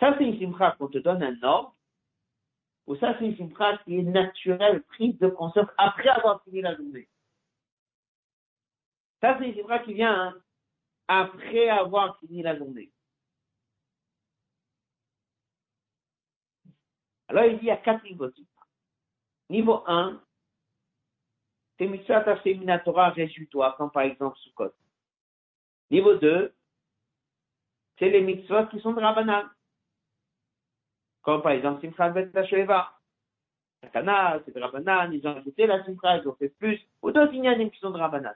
Ça, 0.01 0.17
c'est 0.19 0.25
une 0.25 0.39
simcha 0.39 0.73
qu'on 0.73 0.89
te 0.89 0.99
donne 0.99 1.23
un 1.23 1.41
ordre, 1.45 1.77
ou 2.89 2.97
ça, 2.97 3.17
c'est 3.19 3.27
une 3.27 3.37
simcha 3.37 3.79
qui 3.85 3.99
est 3.99 4.03
naturelle, 4.03 4.83
prise 4.83 5.17
de 5.19 5.29
conscience 5.29 5.69
après 5.79 6.09
avoir 6.09 6.43
fini 6.43 6.61
la 6.61 6.75
journée. 6.75 7.09
Ça, 9.21 9.37
c'est 9.39 9.49
une 9.49 9.55
simcha 9.55 9.79
qui 9.79 9.95
vient 9.95 10.13
hein, 10.13 10.35
après 11.07 11.69
avoir 11.69 12.19
fini 12.19 12.43
la 12.43 12.59
journée. 12.59 12.91
Alors, 17.29 17.45
il 17.45 17.63
y 17.65 17.71
a 17.71 17.77
quatre 17.77 18.05
niveaux. 18.05 18.31
Niveau 19.51 19.83
1, 19.87 20.21
c'est 21.79 21.87
mitzvah 21.87 22.23
tafsé 22.23 22.55
minatora, 22.55 23.11
réjouis-toi, 23.11 23.75
comme 23.77 23.91
par 23.91 24.03
exemple 24.03 24.39
Sukkot. 24.39 24.73
Niveau 25.91 26.15
2, 26.17 26.55
c'est 27.99 28.11
les 28.11 28.23
mitzvot 28.23 28.67
qui 28.67 28.81
sont 28.81 28.93
de 28.93 29.01
Rabbanan. 29.01 29.49
Comme 31.23 31.43
par 31.43 31.53
exemple 31.53 31.81
Simchat 31.81 32.11
Bet. 32.11 32.31
Takana, 33.81 34.41
c'est 34.45 34.55
de 34.55 34.61
Rabbanan, 34.61 35.13
ils 35.13 35.27
ont 35.27 35.37
ajouté 35.37 35.67
la 35.67 35.85
Simchat, 35.85 36.19
ils 36.19 36.29
ont 36.29 36.37
fait 36.37 36.49
plus, 36.49 36.81
ou 37.03 37.11
d'autres 37.11 37.35
ignanim 37.35 37.71
qui 37.71 37.79
sont 37.81 37.91
de 37.91 37.99
Rabbanan. 37.99 38.35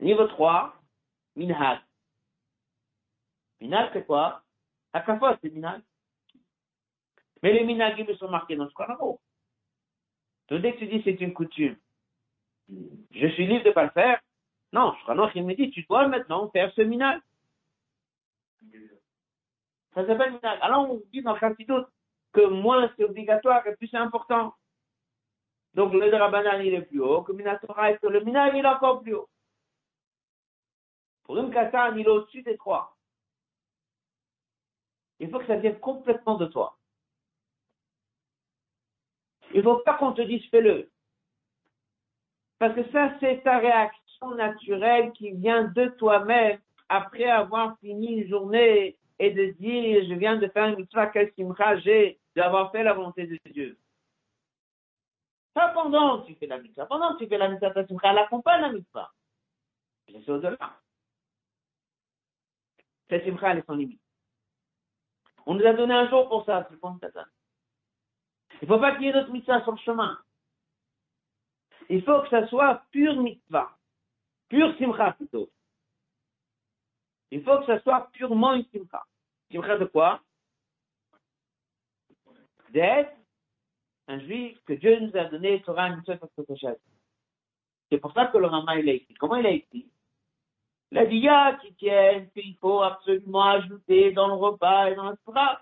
Niveau 0.00 0.26
3, 0.26 0.74
Minhag. 1.36 1.80
Minhag, 3.60 3.90
c'est 3.92 4.06
quoi? 4.06 4.42
Akafot, 4.92 5.36
c'est 5.42 5.50
Minhag. 5.50 5.82
Mais 7.42 7.52
les 7.52 7.64
minagim 7.64 8.06
sont 8.16 8.28
marqués 8.28 8.56
dans 8.56 8.68
ce 8.68 8.72
Shulchan 8.72 9.18
Donc 10.48 10.62
dès 10.62 10.74
que 10.74 10.78
tu 10.78 10.86
dis 10.86 11.02
c'est 11.04 11.20
une 11.20 11.32
coutume, 11.32 11.76
je 12.68 13.26
suis 13.28 13.46
libre 13.46 13.64
de 13.64 13.68
ne 13.68 13.74
pas 13.74 13.84
le 13.84 13.90
faire, 13.90 14.20
non, 14.72 14.94
Shulchan 15.04 15.30
il 15.34 15.44
me 15.44 15.54
dit 15.54 15.70
tu 15.70 15.82
dois 15.82 16.08
maintenant 16.08 16.48
faire 16.50 16.72
ce 16.74 16.82
minag. 16.82 17.20
Ça 19.94 20.06
s'appelle 20.06 20.32
minag. 20.32 20.58
Alors 20.62 20.90
on 20.90 21.02
dit 21.12 21.22
dans 21.22 21.36
d'autre 21.68 21.90
que 22.32 22.46
moins 22.46 22.90
c'est 22.96 23.04
obligatoire 23.04 23.66
et 23.66 23.76
plus 23.76 23.88
c'est 23.88 23.96
important. 23.96 24.54
Donc 25.74 25.92
le 25.94 26.10
Drabanan 26.10 26.60
il 26.64 26.74
est 26.74 26.82
plus 26.82 27.00
haut, 27.00 27.22
que 27.22 27.32
Minatora 27.32 27.92
le 28.02 28.20
minag 28.20 28.54
il 28.54 28.64
est 28.64 28.68
encore 28.68 29.02
plus 29.02 29.14
haut. 29.14 29.28
Pour 31.24 31.38
une 31.38 31.50
katan, 31.50 31.96
il 31.96 32.06
est 32.06 32.10
au-dessus 32.10 32.42
des 32.42 32.56
trois. 32.56 32.96
Il 35.18 35.30
faut 35.30 35.38
que 35.38 35.46
ça 35.46 35.56
vienne 35.56 35.78
complètement 35.78 36.36
de 36.36 36.46
toi. 36.46 36.76
Il 39.52 39.58
ne 39.58 39.62
faut 39.62 39.78
pas 39.78 39.94
qu'on 39.94 40.12
te 40.12 40.22
dise 40.22 40.44
fais-le. 40.50 40.90
Parce 42.58 42.74
que 42.74 42.90
ça, 42.90 43.12
c'est 43.20 43.42
ta 43.42 43.58
réaction 43.58 44.34
naturelle 44.34 45.12
qui 45.12 45.32
vient 45.32 45.64
de 45.64 45.86
toi-même 45.98 46.58
après 46.88 47.24
avoir 47.24 47.78
fini 47.80 48.20
une 48.20 48.28
journée 48.28 48.96
et 49.18 49.30
de 49.30 49.46
dire 49.58 50.04
je 50.08 50.14
viens 50.14 50.36
de 50.36 50.46
faire 50.48 50.66
une 50.66 50.76
mitzvah, 50.76 51.08
quel 51.08 51.32
simcha 51.34 51.78
j'ai 51.78 52.18
d'avoir 52.36 52.70
fait 52.70 52.82
la 52.82 52.92
volonté 52.92 53.26
de 53.26 53.38
Dieu. 53.50 53.76
Pas 55.54 55.68
pendant 55.68 56.22
que 56.22 56.28
tu 56.28 56.34
fais 56.36 56.46
la 56.46 56.58
mitzvah. 56.58 56.86
Pendant 56.86 57.14
que 57.14 57.24
tu 57.24 57.28
fais 57.28 57.38
la 57.38 57.48
mitzvah, 57.48 57.70
ta 57.70 57.86
simcha, 57.86 58.10
elle 58.10 58.18
accompagne 58.18 58.62
la 58.62 58.72
mitzvah. 58.72 59.12
C'est 60.06 60.28
au-delà. 60.30 60.80
Cette 63.10 63.24
simcha, 63.24 63.50
elle 63.50 63.58
est 63.58 63.66
sans 63.66 63.74
limite. 63.74 64.00
On 65.44 65.54
nous 65.54 65.66
a 65.66 65.72
donné 65.72 65.92
un 65.92 66.08
jour 66.08 66.28
pour 66.28 66.44
ça, 66.44 66.66
c'est 66.70 66.78
pour 66.78 66.96
ça. 67.00 67.26
Il 68.62 68.68
ne 68.68 68.74
faut 68.74 68.80
pas 68.80 68.94
qu'il 68.94 69.02
y 69.02 69.08
ait 69.08 69.12
d'autres 69.12 69.32
mitzvahs 69.32 69.64
sur 69.64 69.72
le 69.72 69.78
chemin. 69.78 70.16
Il 71.88 72.02
faut 72.04 72.22
que 72.22 72.28
ça 72.28 72.46
soit 72.46 72.84
pure 72.92 73.20
mitzvah. 73.20 73.76
Pure 74.48 74.72
simcha 74.78 75.12
plutôt. 75.14 75.50
Il 77.32 77.42
faut 77.42 77.58
que 77.58 77.66
ça 77.66 77.80
soit 77.80 78.08
purement 78.12 78.54
une 78.54 78.64
simcha. 78.66 79.04
Simcha 79.50 79.78
de 79.78 79.84
quoi? 79.86 80.22
D'être 82.70 83.12
un 84.06 84.20
juif 84.20 84.56
que 84.64 84.74
Dieu 84.74 85.00
nous 85.00 85.16
a 85.16 85.24
donné 85.24 85.60
un 85.66 85.96
mitzvah 85.96 86.18
C'est 87.90 87.98
pour 87.98 88.12
ça 88.12 88.26
que 88.28 88.38
le 88.38 88.46
Rama 88.46 88.78
il 88.78 88.88
a 88.88 88.92
écrit. 88.92 89.14
Comment 89.14 89.36
il 89.36 89.46
a 89.46 89.50
écrit? 89.50 89.90
Il 90.92 90.98
a 90.98 91.06
dit, 91.06 91.16
il 91.16 91.24
y 91.24 91.28
a 91.28 91.54
qui 91.56 91.74
tiennent 91.74 92.30
qu'il 92.30 92.54
faut 92.58 92.82
absolument 92.82 93.42
ajouter 93.42 94.12
dans 94.12 94.28
le 94.28 94.34
repas 94.34 94.90
et 94.90 94.94
dans 94.94 95.10
la 95.10 95.16
phrase. 95.26 95.58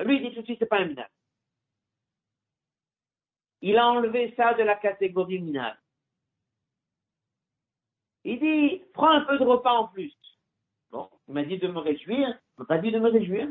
Lui, 0.00 0.16
il 0.16 0.28
dit 0.28 0.34
tout 0.34 0.40
de 0.40 0.46
suite, 0.46 0.58
c'est 0.58 0.66
pas 0.66 0.80
un 0.80 0.86
minage 0.86 1.08
il 3.62 3.78
a 3.78 3.86
enlevé 3.88 4.34
ça 4.36 4.54
de 4.54 4.62
la 4.62 4.74
catégorie 4.74 5.40
minale. 5.40 5.78
Il 8.24 8.38
dit, 8.38 8.82
prends 8.92 9.10
un 9.10 9.22
peu 9.22 9.38
de 9.38 9.44
repas 9.44 9.72
en 9.72 9.88
plus. 9.88 10.12
Bon, 10.90 11.08
il 11.28 11.34
m'a 11.34 11.44
dit 11.44 11.58
de 11.58 11.68
me 11.68 11.78
réjouir, 11.78 12.28
il 12.28 12.58
m'a 12.58 12.64
pas 12.66 12.78
dit 12.78 12.90
de 12.90 12.98
me 12.98 13.08
réjouir. 13.08 13.48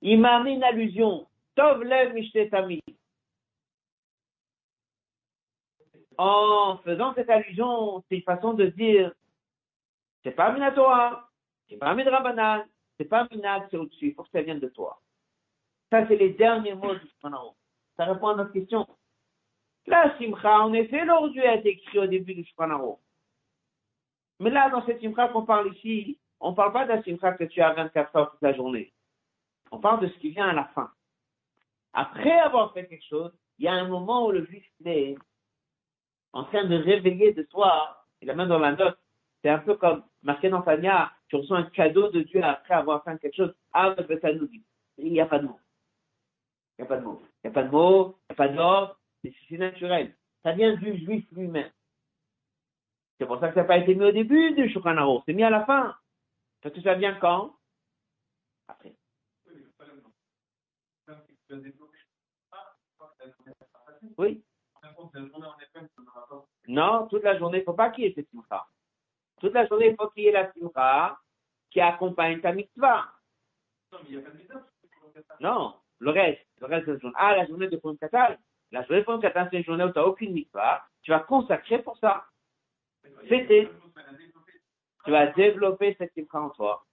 Il 0.00 0.20
m'a 0.20 0.42
mis 0.42 0.54
une 0.54 0.64
allusion. 0.64 1.28
Tov 1.54 1.82
lev 1.82 2.50
tami. 2.50 2.80
En 6.16 6.78
faisant 6.78 7.14
cette 7.14 7.30
allusion, 7.30 8.02
c'est 8.08 8.16
une 8.16 8.22
façon 8.22 8.54
de 8.54 8.66
dire, 8.66 9.12
c'est 10.24 10.32
pas 10.32 10.52
Minatora, 10.52 11.30
c'est 11.68 11.76
pas 11.76 11.94
Midrabanan, 11.94 12.64
c'est 12.96 13.04
pas 13.04 13.28
Minag, 13.30 13.68
c'est 13.70 13.76
au-dessus, 13.76 14.08
il 14.08 14.14
faut 14.14 14.24
que 14.24 14.30
ça 14.30 14.42
vienne 14.42 14.58
de 14.58 14.68
toi. 14.68 15.00
Ça, 15.90 16.06
c'est 16.08 16.16
les 16.16 16.30
derniers 16.30 16.74
mots 16.74 16.94
du 16.94 17.08
Ça 17.96 18.04
répond 18.04 18.28
à 18.28 18.34
notre 18.34 18.52
question. 18.52 18.86
La 19.88 20.16
simcha, 20.18 20.60
en 20.60 20.72
effet, 20.74 21.04
dû 21.30 21.40
être 21.40 21.64
écrit 21.64 21.98
au 21.98 22.06
début 22.06 22.34
du 22.34 22.44
Shulchan 22.44 22.98
Mais 24.38 24.50
là, 24.50 24.68
dans 24.68 24.84
cette 24.84 25.00
simcha 25.00 25.28
qu'on 25.28 25.46
parle 25.46 25.74
ici, 25.74 26.18
on 26.40 26.50
ne 26.50 26.56
parle 26.56 26.72
pas 26.72 26.84
de 26.84 26.90
la 26.90 27.02
simcha 27.02 27.32
que 27.32 27.44
tu 27.44 27.62
as 27.62 27.72
24 27.72 28.16
heures 28.16 28.30
toute 28.30 28.42
la 28.42 28.52
journée. 28.52 28.92
On 29.70 29.78
parle 29.78 30.00
de 30.00 30.08
ce 30.08 30.18
qui 30.18 30.30
vient 30.30 30.48
à 30.48 30.52
la 30.52 30.64
fin. 30.74 30.90
Après 31.94 32.38
avoir 32.38 32.74
fait 32.74 32.86
quelque 32.86 33.06
chose, 33.08 33.32
il 33.58 33.64
y 33.64 33.68
a 33.68 33.72
un 33.72 33.88
moment 33.88 34.26
où 34.26 34.30
le 34.30 34.44
juif 34.44 34.64
est 34.84 35.16
en 36.34 36.44
train 36.44 36.64
de 36.64 36.76
réveiller 36.76 37.32
de 37.32 37.42
toi, 37.42 38.04
il 38.20 38.30
a 38.30 38.34
même 38.34 38.48
dans 38.48 38.58
la 38.58 38.72
note, 38.72 38.98
c'est 39.42 39.48
un 39.48 39.58
peu 39.58 39.74
comme 39.76 40.04
marqué 40.22 40.50
dans 40.50 40.62
tu 41.28 41.36
reçois 41.36 41.58
un 41.58 41.62
cadeau 41.64 42.10
de 42.10 42.20
Dieu 42.20 42.42
après 42.44 42.74
avoir 42.74 43.02
fait 43.04 43.18
quelque 43.18 43.36
chose, 43.36 43.54
ah, 43.72 43.96
il 44.98 45.12
n'y 45.12 45.20
a 45.20 45.26
pas 45.26 45.38
de 45.38 45.46
mots. 45.46 45.60
Il 46.78 46.82
n'y 46.82 46.84
a 46.84 46.88
pas 46.88 46.98
de 46.98 47.04
mots. 47.04 47.22
Il 47.42 47.48
n'y 47.48 47.50
a 47.50 47.54
pas 47.54 47.62
de 47.62 47.70
mots, 47.70 48.18
il 48.18 48.32
n'y 48.32 48.34
a 48.34 48.36
pas 48.36 48.48
d'ordre, 48.48 48.98
c'est 49.22 49.58
naturel. 49.58 50.14
Ça 50.42 50.52
vient 50.52 50.74
du 50.74 50.96
juif 50.98 51.26
lui-même. 51.32 51.70
C'est 53.18 53.26
pour 53.26 53.40
ça 53.40 53.48
que 53.48 53.54
ça 53.54 53.62
n'a 53.62 53.66
pas 53.66 53.78
été 53.78 53.94
mis 53.94 54.04
au 54.04 54.12
début 54.12 54.52
du 54.52 54.70
Shulchan 54.70 55.22
c'est 55.26 55.32
mis 55.32 55.42
à 55.42 55.50
la 55.50 55.64
fin. 55.64 55.96
Parce 56.60 56.74
que 56.74 56.80
ça 56.82 56.94
vient 56.94 57.14
quand? 57.14 57.56
Après. 58.68 58.94
Oui. 64.16 64.42
Non, 66.68 67.06
toute 67.08 67.24
la 67.24 67.38
journée, 67.38 67.58
il 67.58 67.60
ne 67.60 67.64
faut 67.64 67.72
pas 67.72 67.90
qu'il 67.90 68.04
y 68.04 68.06
ait 68.06 68.12
cette 68.14 68.30
simcha. 68.30 68.66
Toute 69.40 69.54
la 69.54 69.66
journée, 69.66 69.88
il 69.88 69.96
faut 69.96 70.08
qu'il 70.10 70.24
y 70.24 70.26
ait 70.28 70.32
la 70.32 70.52
simcha 70.52 71.18
qui 71.70 71.80
accompagne 71.80 72.40
ta 72.40 72.52
mitzvah. 72.52 73.12
Non, 75.40 75.74
le 75.98 76.10
reste, 76.10 76.46
le 76.60 76.66
reste 76.66 76.86
de 76.86 76.92
la 76.92 76.98
journée. 76.98 77.16
Ah, 77.18 77.36
la 77.36 77.46
journée 77.46 77.68
de 77.68 77.76
Purim 77.76 77.96
la 78.70 78.82
journée 78.84 79.02
de 79.02 79.48
c'est 79.50 79.56
une 79.56 79.64
journée 79.64 79.84
où 79.84 79.90
tu 79.90 79.98
n'as 79.98 80.04
aucune 80.04 80.32
mitzvah, 80.32 80.84
tu 81.02 81.10
vas 81.10 81.20
consacrer 81.20 81.80
pour 81.82 81.96
ça. 81.98 82.24
Fêter. 83.28 83.68
Tu 85.04 85.10
vas 85.10 85.28
développer 85.28 85.94
cette 85.98 86.12
simcha 86.12 86.40
en 86.40 86.50
toi. 86.50 86.84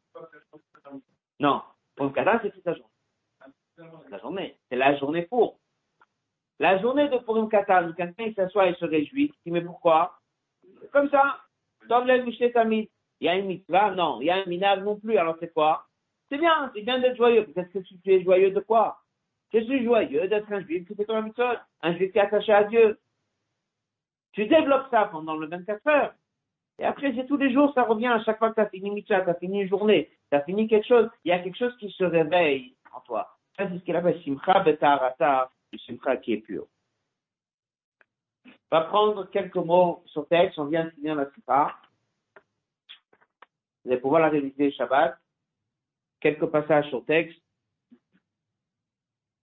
Non, 1.39 1.61
pour 1.95 2.13
Katan, 2.13 2.39
c'est 2.41 2.51
toute 2.51 2.65
la 2.65 2.75
journée. 2.75 2.91
La 4.09 4.19
journée. 4.19 4.57
C'est 4.69 4.77
la 4.77 4.97
journée 4.97 5.23
pour. 5.23 5.59
La 6.59 6.79
journée 6.79 7.09
de 7.09 7.17
Purim 7.17 7.49
Katan, 7.49 7.91
quelqu'un 7.93 8.31
s'assoit 8.33 8.67
et 8.67 8.75
se 8.75 8.85
réjouit, 8.85 9.33
il 9.43 9.51
mais 9.51 9.61
pourquoi? 9.61 10.17
Comme 10.93 11.09
ça. 11.09 11.41
Il 11.89 12.07
y 13.21 13.27
a 13.27 13.35
une 13.35 13.47
mitzvah? 13.47 13.91
Non. 13.91 14.21
Il 14.21 14.27
y 14.27 14.29
a 14.29 14.35
un 14.37 14.45
minage 14.45 14.79
non 14.79 14.97
plus. 14.97 15.17
Alors 15.17 15.35
c'est 15.39 15.53
quoi? 15.53 15.85
C'est 16.29 16.37
bien, 16.37 16.71
c'est 16.73 16.81
bien 16.81 16.99
d'être 16.99 17.17
joyeux. 17.17 17.45
Peut-être 17.45 17.71
que 17.71 17.79
tu 17.79 17.99
es 18.05 18.23
joyeux 18.23 18.51
de 18.51 18.59
quoi? 18.61 18.97
Je 19.53 19.59
suis 19.59 19.83
joyeux 19.83 20.27
d'être 20.27 20.51
un 20.51 20.61
juif 20.61 20.87
qui 20.87 20.95
fait 20.95 21.05
ton 21.05 21.21
mitzvot, 21.21 21.57
un 21.81 21.95
juif 21.95 22.11
qui 22.11 22.17
est 22.17 22.21
attaché 22.21 22.51
à 22.51 22.63
Dieu. 22.65 22.99
Tu 24.33 24.45
développes 24.47 24.89
ça 24.91 25.05
pendant 25.05 25.35
le 25.35 25.47
24 25.47 25.87
heures. 25.87 26.13
Et 26.77 26.83
après, 26.83 27.13
c'est 27.15 27.25
tous 27.25 27.37
les 27.37 27.53
jours, 27.53 27.73
ça 27.73 27.83
revient 27.83 28.07
à 28.07 28.21
chaque 28.23 28.37
fois 28.37 28.49
que 28.49 28.55
tu 28.55 28.61
as 28.61 28.69
fini 28.69 28.91
mitzvah, 28.91 29.21
tu 29.21 29.29
as 29.29 29.35
fini 29.35 29.61
une 29.61 29.69
journée, 29.69 30.09
tu 30.29 30.37
as 30.37 30.41
fini 30.41 30.67
quelque 30.67 30.87
chose, 30.87 31.09
il 31.23 31.29
y 31.29 31.31
a 31.31 31.39
quelque 31.39 31.57
chose 31.57 31.75
qui 31.77 31.89
se 31.91 32.03
réveille 32.03 32.75
en 32.93 32.99
toi. 33.01 33.37
Ça, 33.57 33.69
c'est 33.69 33.79
ce 33.79 33.83
qu'il 33.83 33.95
appelle 33.95 34.21
simcha 34.23 34.59
betarata, 34.59 35.49
le 35.71 35.77
simcha 35.79 36.17
qui 36.17 36.33
est 36.33 36.37
pur. 36.37 36.67
On 38.45 38.77
va 38.77 38.81
prendre 38.81 39.29
quelques 39.29 39.55
mots 39.55 40.03
sur 40.07 40.27
texte, 40.27 40.59
on 40.59 40.65
vient 40.65 40.83
de 40.83 40.89
finir 40.89 41.15
la 41.15 41.29
simcha. 41.31 41.73
Vous 43.83 43.91
allez 43.91 44.01
pouvoir 44.01 44.21
la 44.21 44.29
réviser 44.29 44.71
Shabbat. 44.71 45.17
Quelques 46.19 46.47
passages 46.47 46.89
sur 46.89 47.05
texte. 47.05 47.39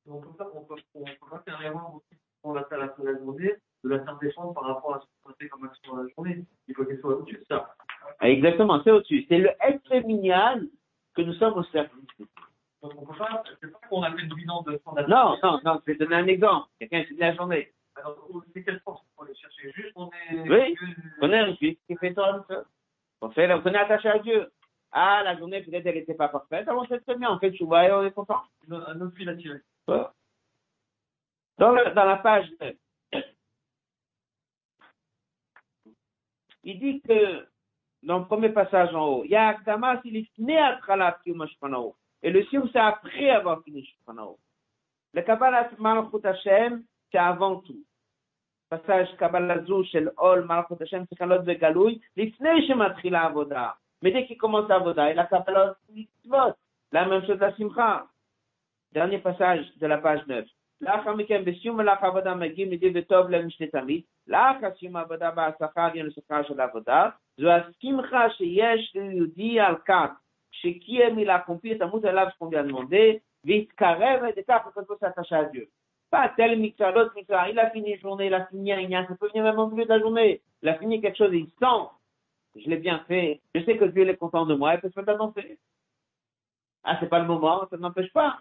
On 0.07 0.20
peut 0.20 0.36
pas, 0.36 0.50
on 0.55 0.64
peut, 0.64 0.74
on 0.94 1.05
peut 1.05 1.53
l'erreur 1.61 1.94
aussi 1.94 2.20
pour 2.42 2.55
la 2.55 2.68
salle 2.68 2.92
de 2.98 3.05
la 3.05 3.18
journée, 3.18 3.55
de 3.84 3.88
la 3.88 4.05
faire 4.05 4.18
descendre 4.18 4.53
par 4.53 4.64
rapport 4.64 4.96
à 4.96 5.00
ce 5.00 5.05
qu'on 5.22 5.32
fait 5.34 5.48
comme 5.48 5.64
action 5.64 5.94
dans 5.94 6.03
la 6.03 6.09
journée. 6.09 6.44
Il 6.66 6.74
faut 6.74 6.84
qu'elle 6.84 7.00
soit 7.00 7.16
au-dessus 7.16 7.38
de 7.38 7.44
ça. 7.48 7.74
Exactement, 8.20 8.80
c'est 8.82 8.90
au-dessus. 8.90 9.24
C'est 9.28 9.38
le 9.38 9.50
être 9.61 10.07
minial 10.07 10.66
que 11.14 11.22
nous 11.22 11.34
sommes 11.34 11.55
au 11.55 11.62
service. 11.64 11.92
Donc 12.82 12.92
on 12.96 13.07
peut 13.07 13.16
pas, 13.16 13.44
c'est 13.61 13.70
pas 13.70 13.78
qu'on 13.88 14.03
a 14.03 14.11
fait 14.11 14.22
le 14.22 14.34
bilan 14.34 14.62
de 14.62 14.80
son 14.84 14.92
Non, 15.09 15.36
non, 15.42 15.61
non, 15.64 15.80
je 15.86 15.92
vais 15.92 15.98
donner 15.98 16.16
un 16.16 16.26
exemple. 16.26 16.68
Quelqu'un 16.80 17.05
finit 17.05 17.20
la 17.20 17.34
journée. 17.34 17.72
Alors, 17.94 18.16
c'est 18.53 18.64
quelle 18.64 18.80
force? 18.80 19.03
Pour 19.14 19.24
aller 19.24 19.34
chercher 19.36 19.70
Juste, 19.72 19.92
on 19.94 20.09
est. 20.09 20.48
Oui, 20.48 20.76
on 21.20 21.30
est 21.30 21.38
un 21.38 21.55
juif 21.55 21.78
qui 21.86 21.96
fait 21.96 22.14
Torah 22.14 22.44
On 23.20 23.30
fait, 23.30 23.53
on 23.53 23.66
est 23.66 23.76
attaché 23.76 24.09
à 24.09 24.18
Dieu. 24.18 24.50
Ah, 24.90 25.22
la 25.24 25.38
journée, 25.38 25.62
peut-être, 25.62 25.86
elle 25.86 25.94
n'était 25.94 26.14
pas 26.14 26.28
parfaite. 26.28 26.68
Alors, 26.68 26.84
c'est 26.88 27.00
très 27.00 27.16
bien. 27.16 27.30
On 27.30 27.38
fait 27.38 27.55
Chouba 27.57 27.86
et 27.86 27.92
on 27.92 28.05
est 28.05 28.11
content. 28.11 28.42
Un 28.70 29.00
autre 29.00 29.16
fil 29.16 29.28
à 29.28 29.36
tirer. 29.36 29.61
Dans, 29.87 31.72
le, 31.72 31.95
dans 31.95 32.05
la 32.05 32.16
page 32.16 32.49
9, 32.61 32.74
il 36.64 36.78
dit 36.78 37.01
que 37.03 37.47
dans 38.03 38.20
le 38.20 38.24
premier 38.24 38.51
passage 38.51 38.95
en 38.95 39.07
haut, 39.07 39.24
il 39.24 39.30
y 39.30 39.37
a 39.37 39.49
Akdama, 39.49 40.01
il 40.05 40.16
est 40.16 40.39
né 40.39 40.59
à. 40.59 40.78
Et 42.22 42.30
le 42.30 42.45
Sium, 42.45 42.68
c'est 42.72 42.78
après 42.78 43.30
avoir 43.30 43.62
fini 43.64 43.85
Shpanao. 43.85 44.39
Le 45.12 45.22
Kabbalah 45.22 45.70
Malchut 45.78 46.24
Hashem, 46.24 46.85
c'est 47.11 47.18
avant 47.18 47.57
tout. 47.61 47.85
Passage 48.70 49.09
Kabbalah 49.18 49.64
Zou, 49.64 49.85
Shel 49.85 50.12
Ol, 50.16 50.45
Malchut 50.45 50.80
Hashem, 50.80 51.07
c'est 51.09 51.16
Kalot 51.16 51.43
Vegalouy, 51.43 52.01
l'Ifnei 52.16 52.66
Shematchila 52.66 53.26
Avoda. 53.26 53.76
Mais 54.01 54.12
dès 54.12 54.26
qu'il 54.26 54.39
commence 54.39 54.70
Avoda, 54.70 55.11
il 55.12 55.18
a 55.18 55.26
Kabbalah 55.26 55.76
Mitzvot. 55.91 56.55
La 56.93 57.07
même 57.07 57.26
chose 57.26 57.39
la 57.39 57.55
Simcha. 57.57 58.07
Dernier 58.93 59.18
passage 59.18 59.64
de 59.76 59.86
la 59.86 59.99
page 59.99 60.26
9. 60.26 60.45
Le 60.80 60.86
il 71.18 71.30
a 71.30 71.38
qu'on 71.40 71.59
pour 71.59 72.01
à 75.30 75.45
Dieu. 75.45 75.68
Pas 76.11 76.28
tel. 76.36 76.61
Il 76.61 77.59
a 77.59 77.70
fini 77.70 77.93
une 77.93 78.01
journée, 78.01 78.26
il 78.26 78.34
a 78.34 78.47
fini 78.47 78.72
un 78.72 79.07
Ça 79.07 79.14
peut 79.14 79.28
venir 79.28 79.45
même 79.45 79.59
au 79.59 79.68
milieu 79.68 79.84
de 79.84 79.88
la 79.88 80.01
journée. 80.01 80.43
Il 80.62 80.68
a 80.68 80.74
fini 80.74 81.01
quelque 81.01 81.16
chose 81.16 81.30
il 81.32 81.47
sent. 81.47 81.88
Je 82.57 82.68
l'ai 82.68 82.76
bien 82.76 82.99
fait. 83.09 83.40
Je 83.55 83.64
sais 83.64 83.78
que 83.78 83.86
Dieu 83.86 84.07
est 84.07 84.16
content 84.16 84.45
de 84.45 84.55
moi. 84.55 84.74
Et 84.74 84.78
peut 84.78 84.90
se. 84.90 85.01
Ah, 86.84 86.99
c'est 87.01 87.09
pas 87.09 87.20
le 87.20 87.26
moment. 87.26 87.66
Ça 87.70 87.78
n'empêche 87.78 88.12
pas 88.12 88.40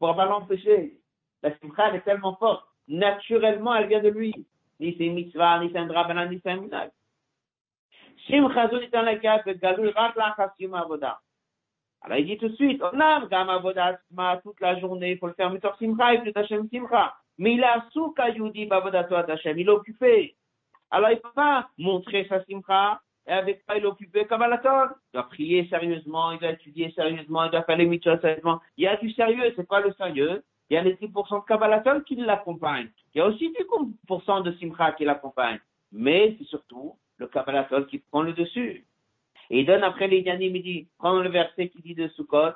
on 0.00 0.06
pourra 0.06 0.14
pas 0.14 0.26
l'empêcher. 0.26 1.00
La 1.42 1.56
simcha, 1.58 1.88
elle 1.88 1.96
est 1.96 2.00
tellement 2.00 2.36
forte. 2.36 2.64
Naturellement, 2.86 3.74
elle 3.74 3.88
vient 3.88 4.02
de 4.02 4.08
lui. 4.08 4.46
Ni 4.80 4.94
c'est 4.96 5.08
mitzvah, 5.08 5.58
ni 5.58 5.70
c'est 5.72 5.78
un 5.78 5.86
drabana, 5.86 6.26
ni 6.26 6.40
c'est 6.40 6.50
un 6.50 6.56
minag. 6.56 6.90
Alors 12.00 12.18
il 12.18 12.26
dit 12.26 12.38
tout 12.38 12.48
de 12.48 12.54
suite, 12.54 12.82
onam 12.82 13.26
gam 13.28 13.50
avoda 13.50 13.86
asma 13.86 14.36
toute 14.42 14.60
la 14.60 14.78
journée, 14.78 15.12
il 15.12 15.18
faut 15.18 15.26
le 15.26 15.32
faire 15.34 15.50
mitzvah 15.50 15.74
simcha, 15.78 16.14
et 16.14 16.20
plus 16.20 16.32
Hashem 16.34 16.68
simcha. 16.68 17.16
Mais 17.38 17.54
il 17.54 17.64
a 17.64 17.84
souka 17.92 18.28
yudi 18.30 18.66
bavodato 18.66 19.16
Hashem, 19.16 19.58
il 19.58 19.66
est 19.66 19.70
occupé. 19.70 20.36
Alors 20.90 21.10
il 21.10 21.16
ne 21.16 21.20
peut 21.20 21.32
pas 21.34 21.68
montrer 21.76 22.26
sa 22.28 22.44
simcha, 22.44 23.00
et 23.28 23.32
avec 23.32 23.62
ça 23.66 23.76
il 23.76 23.84
est 23.84 23.86
occupé? 23.86 24.24
Comme 24.24 24.42
à. 24.42 24.48
Il 24.48 24.96
doit 25.12 25.28
prier 25.28 25.68
sérieusement, 25.68 26.32
il 26.32 26.38
doit 26.38 26.52
étudier 26.52 26.90
sérieusement, 26.92 27.44
il 27.44 27.50
doit 27.50 27.62
faire 27.62 27.76
les 27.76 27.86
mitzvahs 27.86 28.20
sérieusement. 28.20 28.60
Il 28.76 28.84
y 28.84 28.86
a 28.88 28.96
du 28.96 29.12
sérieux, 29.12 29.52
c'est 29.54 29.68
pas 29.68 29.80
le 29.80 29.92
sérieux? 29.92 30.42
Il 30.70 30.74
y 30.74 30.76
a 30.76 30.82
les 30.82 30.94
10% 30.94 31.40
de 31.40 31.46
Kabbalatol 31.46 32.04
qui 32.04 32.16
l'accompagnent. 32.16 32.90
Il 33.14 33.18
y 33.18 33.20
a 33.20 33.26
aussi 33.26 33.54
10% 34.08 34.42
de 34.42 34.52
Simcha 34.52 34.92
qui 34.92 35.04
l'accompagnent. 35.04 35.60
Mais 35.92 36.36
c'est 36.38 36.44
surtout 36.46 36.96
le 37.18 37.26
Kabbalatol 37.26 37.86
qui 37.86 37.98
prend 37.98 38.22
le 38.22 38.32
dessus. 38.32 38.86
Et 39.50 39.60
il 39.60 39.66
donne 39.66 39.82
après 39.82 40.08
les 40.08 40.18
il 40.18 40.62
dit, 40.62 40.88
prends 40.98 41.20
le 41.20 41.30
verset 41.30 41.68
qui 41.70 41.80
dit 41.80 41.94
de 41.94 42.08
Sukkot, 42.08 42.52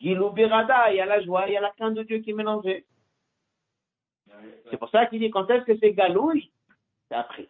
il 0.00 0.12
y 0.12 0.14
a 0.14 1.06
la 1.06 1.22
joie, 1.22 1.48
il 1.48 1.54
y 1.54 1.56
a 1.56 1.60
la 1.60 1.70
crainte 1.70 1.94
de 1.94 2.02
Dieu 2.02 2.18
qui 2.18 2.30
est 2.30 2.34
mélangée. 2.34 2.84
C'est 4.70 4.76
pour 4.76 4.90
ça 4.90 5.06
qu'il 5.06 5.20
dit, 5.20 5.30
quand 5.30 5.48
est-ce 5.50 5.64
que 5.64 5.76
c'est 5.78 5.92
Galouille 5.92 6.50
C'est 7.08 7.16
après. 7.16 7.48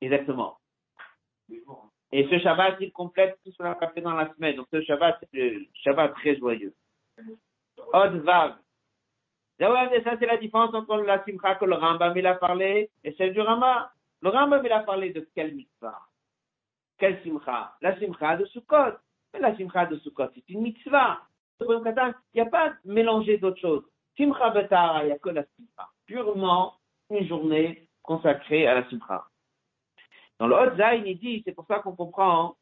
Exactement. 0.00 0.58
Et 2.10 2.26
ce 2.28 2.38
Shabbat, 2.38 2.76
il 2.80 2.92
complète 2.92 3.38
tout 3.44 3.52
ce 3.52 3.58
qu'on 3.58 3.64
a 3.64 3.88
fait 3.88 4.00
dans 4.00 4.14
la 4.14 4.32
semaine. 4.34 4.56
Donc 4.56 4.66
ce 4.72 4.80
Shabbat, 4.82 5.18
c'est 5.20 5.32
le 5.32 5.66
Shabbat 5.84 6.14
très 6.14 6.36
joyeux. 6.36 6.74
Od 7.92 8.16
Vav. 8.22 8.56
Ça, 9.58 10.16
c'est 10.18 10.26
la 10.26 10.36
différence 10.36 10.72
entre 10.72 10.96
la 10.98 11.24
Simcha 11.24 11.56
que 11.56 11.64
le 11.64 11.74
Rambam 11.74 12.16
il 12.16 12.26
a 12.26 12.34
parlé 12.34 12.90
et 13.02 13.12
celle 13.14 13.32
du 13.32 13.40
Rama. 13.40 13.92
Le 14.22 14.30
Rambam 14.30 14.64
il 14.64 14.72
a 14.72 14.80
parlé 14.80 15.10
de 15.12 15.28
quelle 15.34 15.54
mitzvah? 15.54 16.00
Quelle 16.96 17.20
Simcha? 17.22 17.76
La 17.80 17.98
Simcha 17.98 18.36
de 18.36 18.44
Sukkot. 18.46 18.98
Mais 19.34 19.40
la 19.40 19.56
Simcha 19.56 19.86
de 19.86 19.96
Sukkot, 19.98 20.30
c'est 20.34 20.48
une 20.48 20.62
mitzvah. 20.62 21.20
Il 21.60 21.66
n'y 22.34 22.40
a 22.40 22.46
pas 22.46 22.72
mélangé 22.84 23.36
d'autres 23.38 23.60
choses. 23.60 23.84
Simcha 24.16 24.50
Betara, 24.50 25.02
il 25.02 25.06
n'y 25.06 25.12
a 25.12 25.18
que 25.18 25.30
la 25.30 25.44
Simcha. 25.44 25.88
Purement 26.06 26.74
une 27.10 27.26
journée 27.26 27.88
consacrée 28.02 28.66
à 28.66 28.74
la 28.74 28.88
Simcha. 28.88 29.27
Dans 30.38 30.46
le 30.46 30.54
Hot 30.54 30.76
Zain, 30.76 31.02
il 31.04 31.18
dit, 31.18 31.42
c'est 31.44 31.52
pour 31.52 31.66
ça 31.66 31.80
qu'on 31.80 31.96
comprend 31.96 32.56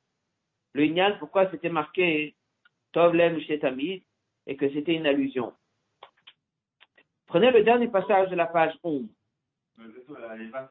le 0.73 0.85
Inyan, 0.85 1.17
pourquoi 1.19 1.51
c'était 1.51 1.71
marqué 1.71 2.35
Tov 2.93 3.15
Lem 3.15 3.39
Tamid 3.61 4.03
et 4.47 4.57
que 4.57 4.71
c'était 4.73 4.95
une 4.95 5.07
allusion. 5.07 5.53
Prenez 7.27 7.51
le 7.51 7.65
dernier 7.65 7.89
passage 7.89 8.31
de 8.31 8.37
la 8.37 8.47
page 8.47 8.75
11. 8.83 9.07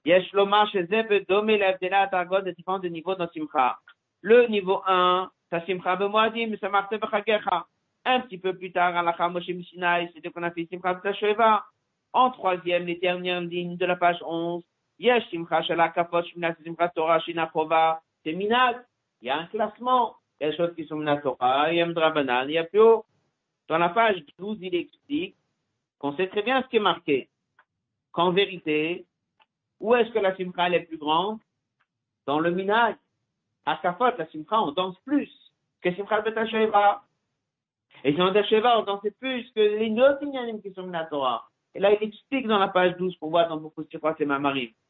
Yesh 0.06 0.32
Lomar 0.34 0.68
Shezeb 0.72 1.28
Domé 1.28 1.58
Levdela 1.58 2.08
Targod 2.08 2.45
de 2.45 2.51
différents 2.51 2.80
niveaux 2.80 3.16
dans 3.16 3.30
Simcha. 3.30 3.78
Le 4.22 4.47
niveau 4.47 4.82
1, 4.88 5.30
ça 5.51 5.95
Bemoadim, 5.95 6.56
ça 6.60 6.70
marque. 6.70 6.93
Un 8.08 8.20
petit 8.22 8.38
peu 8.38 8.56
plus 8.56 8.72
tard, 8.72 9.03
la 9.03 9.30
Moshe 9.30 9.47
Mishinai, 9.47 10.12
c'était 10.14 10.30
qu'on 10.30 10.43
a 10.43 10.51
fait 10.51 10.68
Simcha 10.72 10.93
B'Tasheva. 10.93 11.66
En 12.14 12.32
troisième, 12.32 12.86
les 12.86 12.95
dernières 12.95 13.41
lignes 13.41 13.78
de 13.78 13.86
la 13.86 13.95
page 13.95 14.22
11, 14.26 14.64
Simcha 15.00 15.22
Simcha 16.64 16.89
Torah. 16.96 17.22
Il 18.26 19.28
y 19.28 19.30
a 19.30 19.38
un 19.38 19.46
classement. 19.48 20.16
Il 20.39 20.43
y 20.43 20.48
a 20.48 20.52
des 20.52 20.58
choses 20.58 20.76
qui 20.76 20.86
sont 20.86 20.98
Minat 20.98 21.18
Torah, 21.18 21.72
il 21.72 21.78
y 21.78 21.82
a 21.82 21.86
Mdrabanan, 21.86 22.50
il 22.50 22.54
y 22.54 22.58
a 22.58 22.68
haut. 22.76 23.06
Dans 23.68 23.78
la 23.78 23.89
page 23.89 24.22
12, 24.38 24.58
il 24.62 24.76
explique 24.76 25.36
qu'on 25.98 26.16
sait 26.16 26.28
très 26.28 26.43
bien 26.43 26.62
ce 26.62 26.68
qui 26.68 26.78
est 26.78 26.82
marqué. 26.82 27.30
Qu'en 28.12 28.32
vérité, 28.32 29.06
où 29.80 29.96
est-ce 29.96 30.12
que 30.12 30.20
la 30.20 30.36
Simcha 30.36 30.70
est 30.70 30.82
plus 30.82 30.98
grande? 30.98 31.39
Dans 32.26 32.39
le 32.39 32.52
Minat. 32.52 32.98
À 33.66 33.78
Kafot, 33.78 34.18
la 34.18 34.28
Simcha, 34.28 34.62
on 34.62 34.72
danse 34.72 35.00
plus 35.06 35.32
que 35.82 35.93
Simcha 35.96 36.22
Betasheva. 36.22 37.04
Et 38.04 38.14
si 38.14 38.22
on 38.22 38.32
Betasheva, 38.32 38.80
on 38.80 38.84
dansait 38.84 39.12
plus 39.12 39.50
que 39.52 39.60
les 39.60 39.91
autres 40.00 40.62
qui 40.62 40.74
sont 40.74 40.84
Minat 40.84 41.06
Torah. 41.06 41.50
Et 41.74 41.80
là, 41.80 41.91
il 41.93 42.04
explique 42.08 42.48
dans 42.48 42.60
la 42.60 42.68
page 42.68 42.96
12 42.98 43.16
pour 43.18 43.30
voir 43.30 43.48
dans 43.48 43.58
beaucoup 43.58 43.84
de 43.84 43.89
circonstances, 43.89 44.18
c'est 44.20 44.26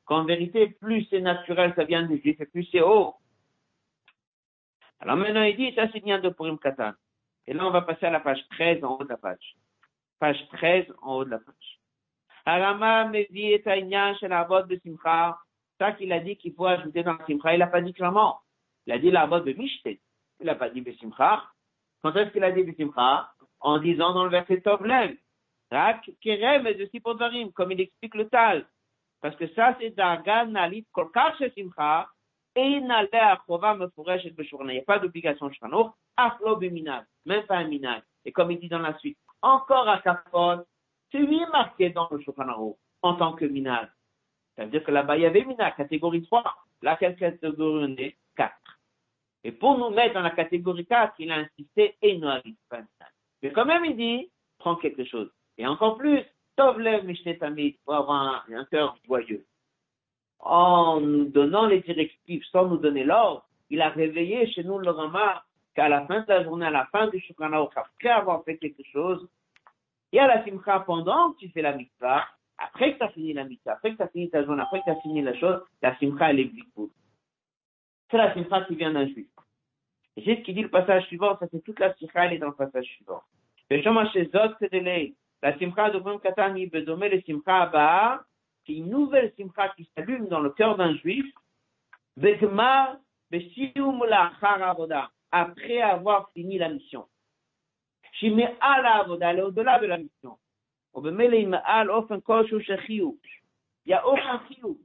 qu'en 0.05 0.23
vérité, 0.23 0.67
plus 0.67 1.05
c'est 1.09 1.21
naturel, 1.21 1.73
ça 1.75 1.83
vient 1.83 2.03
du 2.03 2.19
juif, 2.19 2.39
et 2.39 2.45
plus 2.45 2.67
c'est 2.71 2.81
haut. 2.81 3.15
Alors 4.99 5.17
maintenant, 5.17 5.43
il 5.43 5.57
dit, 5.57 5.73
ça 5.75 5.87
c'est 5.91 6.03
bien 6.03 6.19
de 6.19 6.29
Purim 6.29 6.57
Katan. 6.57 6.93
Et 7.47 7.53
là, 7.53 7.65
on 7.65 7.71
va 7.71 7.81
passer 7.81 8.05
à 8.05 8.11
la 8.11 8.19
page 8.19 8.39
13 8.51 8.83
en 8.83 8.97
haut 8.97 9.03
de 9.03 9.09
la 9.09 9.17
page. 9.17 9.55
Page 10.19 10.47
13 10.53 10.85
en 11.01 11.17
haut 11.17 11.25
de 11.25 11.31
la 11.31 11.39
page. 11.39 11.79
Arama 12.45 13.05
Mevi 13.05 13.61
chez 13.63 14.27
la 14.27 14.43
vote 14.43 14.67
de 14.67 14.79
Simcha. 14.83 15.37
Ça 15.77 15.91
qu'il 15.91 16.11
a 16.13 16.19
dit 16.19 16.37
qu'il 16.37 16.53
faut 16.53 16.65
ajouter 16.65 17.03
dans 17.03 17.17
Simcha, 17.25 17.53
il 17.53 17.59
n'a 17.59 17.67
pas 17.67 17.81
dit 17.81 17.93
clairement. 17.93 18.39
Il 18.85 18.93
a 18.93 18.99
dit 18.99 19.11
la 19.11 19.25
vote 19.25 19.45
de 19.45 19.53
Mishtet. 19.53 19.99
Il 20.39 20.45
n'a 20.45 20.55
pas 20.55 20.69
dit 20.69 20.83
Simcha. 20.99 21.43
Quand 22.01 22.15
est-ce 22.15 22.31
qu'il 22.31 22.43
a 22.43 22.51
dit 22.51 22.65
Simcha? 22.75 23.31
En 23.59 23.79
disant 23.79 24.13
dans 24.13 24.23
le 24.23 24.29
verset 24.29 24.61
Tovlem. 24.61 25.17
Rak 25.71 26.11
Kerem 26.21 26.67
et 26.67 26.75
de 26.75 26.85
Sipodarim, 26.85 27.51
comme 27.51 27.71
il 27.71 27.81
explique 27.81 28.15
le 28.15 28.29
Tal. 28.29 28.65
Parce 29.21 29.35
que 29.35 29.47
ça, 29.53 29.75
c'est 29.79 29.91
Dagan 29.91 30.47
Nalit 30.47 30.85
Kolkar 30.91 31.35
Simcha, 31.37 32.07
et 32.55 32.79
Nale 32.79 33.09
Achova 33.11 33.75
Mefureshet 33.75 34.31
Beshurna. 34.31 34.71
Il 34.71 34.75
n'y 34.75 34.81
a 34.81 34.85
pas 34.85 34.99
d'obligation 34.99 35.51
Shanour, 35.51 35.97
Aflo 36.15 36.55
Biminag, 36.55 37.05
même 37.25 37.45
pas 37.45 37.57
un 37.57 37.67
minag. 37.67 38.01
Et 38.23 38.31
comme 38.31 38.51
il 38.51 38.59
dit 38.59 38.69
dans 38.69 38.79
la 38.79 38.97
suite, 38.97 39.17
encore 39.41 39.87
à 39.87 39.99
Kafon, 39.99 40.63
c'est 41.11 41.19
lui 41.19 41.41
marqué 41.51 41.89
dans 41.89 42.07
le 42.09 42.19
Shulchan 42.21 42.75
en 43.01 43.15
tant 43.15 43.33
que 43.33 43.45
minag. 43.45 43.89
Ça 44.55 44.63
veut 44.63 44.71
dire 44.71 44.83
que 44.83 44.91
là-bas, 44.91 45.17
il 45.17 45.23
y 45.23 45.25
avait 45.25 45.43
Mina, 45.43 45.71
catégorie 45.71 46.23
3. 46.23 46.43
Là, 46.81 46.95
quelle 46.97 47.17
catégorie 47.17 47.85
on 47.85 47.97
est 47.97 48.17
4. 48.37 48.53
Et 49.43 49.51
pour 49.51 49.77
nous 49.77 49.89
mettre 49.89 50.13
dans 50.13 50.21
la 50.21 50.31
catégorie 50.31 50.85
4, 50.85 51.15
il 51.19 51.31
a 51.31 51.35
insisté 51.35 51.97
et 52.01 52.17
Noarit, 52.17 52.57
pas 52.69 52.77
Mina. 52.77 53.11
Mais 53.41 53.51
quand 53.51 53.65
même, 53.65 53.83
il 53.83 53.97
dit, 53.97 54.31
prends 54.57 54.77
quelque 54.77 55.03
chose. 55.03 55.29
Et 55.57 55.67
encore 55.67 55.97
plus, 55.97 56.23
Tovlev 56.55 57.03
Mishnetamid, 57.05 57.77
pour 57.83 57.95
avoir 57.95 58.45
un, 58.49 58.65
cœur 58.65 58.97
joyeux. 59.05 59.45
En 60.39 61.01
nous 61.01 61.25
donnant 61.25 61.65
les 61.65 61.81
directives, 61.81 62.43
sans 62.51 62.67
nous 62.67 62.77
donner 62.77 63.03
l'ordre, 63.03 63.45
il 63.69 63.81
a 63.81 63.89
réveillé 63.89 64.47
chez 64.51 64.63
nous 64.63 64.77
le 64.77 64.89
Rama 64.89 65.43
qu'à 65.75 65.89
la 65.89 66.05
fin 66.05 66.21
de 66.21 66.25
la 66.29 66.43
journée, 66.43 66.67
à 66.67 66.71
la 66.71 66.85
fin 66.85 67.07
du 67.07 67.19
Shukranao, 67.19 67.69
après 67.75 68.09
avoir 68.09 68.43
fait 68.43 68.57
quelque 68.57 68.83
chose, 68.91 69.27
y 70.13 70.19
a 70.19 70.27
la 70.27 70.43
simcha 70.45 70.79
pendant 70.81 71.33
que 71.33 71.39
tu 71.39 71.49
fais 71.49 71.61
la 71.61 71.73
mitzvah, 71.73 72.25
après 72.57 72.93
que 72.93 72.99
tu 72.99 73.03
as 73.03 73.09
fini 73.09 73.33
la 73.33 73.43
mitzvah, 73.43 73.73
après 73.73 73.91
que 73.91 73.97
tu 73.97 74.03
as 74.03 74.07
fini 74.07 74.29
ta 74.29 74.45
journée, 74.45 74.61
après 74.61 74.79
que 74.79 74.85
tu 74.85 74.91
as 74.91 75.01
fini 75.01 75.21
la 75.21 75.37
chose, 75.37 75.61
la 75.81 75.97
simcha, 75.97 76.29
elle 76.29 76.39
est 76.39 76.45
blikboul. 76.45 76.89
C'est 78.09 78.17
la 78.17 78.33
simcha 78.33 78.61
qui 78.65 78.75
vient 78.75 78.93
d'un 78.93 79.07
juif. 79.07 79.27
Et 80.15 80.23
c'est 80.23 80.37
ce 80.37 80.41
qui 80.41 80.53
dit 80.53 80.61
le 80.61 80.69
passage 80.69 81.05
suivant, 81.07 81.37
ça 81.37 81.47
c'est 81.51 81.61
toute 81.63 81.79
la 81.79 81.93
simcha, 81.95 82.25
elle 82.25 82.33
est 82.33 82.37
dans 82.37 82.47
le 82.47 82.55
passage 82.55 82.85
suivant. 82.85 83.21
Le 83.69 83.81
chemin 83.81 84.09
chez 84.11 84.25
Zot, 84.25 84.53
c'est 84.59 84.71
de 84.71 84.79
la 85.41 85.57
simcha 85.57 85.89
de 85.89 85.99
Brum 85.99 86.19
Katani, 86.19 86.67
Bedomé, 86.67 87.09
le 87.09 87.21
simcha 87.21 87.63
Abba, 87.63 88.23
qui 88.65 88.73
est 88.73 88.77
une 88.77 88.89
nouvelle 88.89 89.31
simcha 89.37 89.69
qui 89.69 89.89
s'allume 89.95 90.27
dans 90.27 90.39
le 90.39 90.49
cœur 90.49 90.75
d'un 90.75 90.95
juif, 90.95 91.25
la 92.17 92.31
après 95.31 95.81
avoir 95.81 96.29
fini 96.31 96.57
la 96.57 96.69
mission. 96.69 97.05
Shime 98.13 98.49
ala 98.61 99.01
avoda, 99.01 99.31
elle 99.31 99.39
est 99.39 99.43
au-delà 99.43 99.79
de 99.79 99.87
la 99.87 99.97
mission. 99.97 100.37
Il 100.95 101.01
n'y 103.87 103.93
a 103.93 104.07
aucun 104.07 104.41
chiou. 104.49 104.79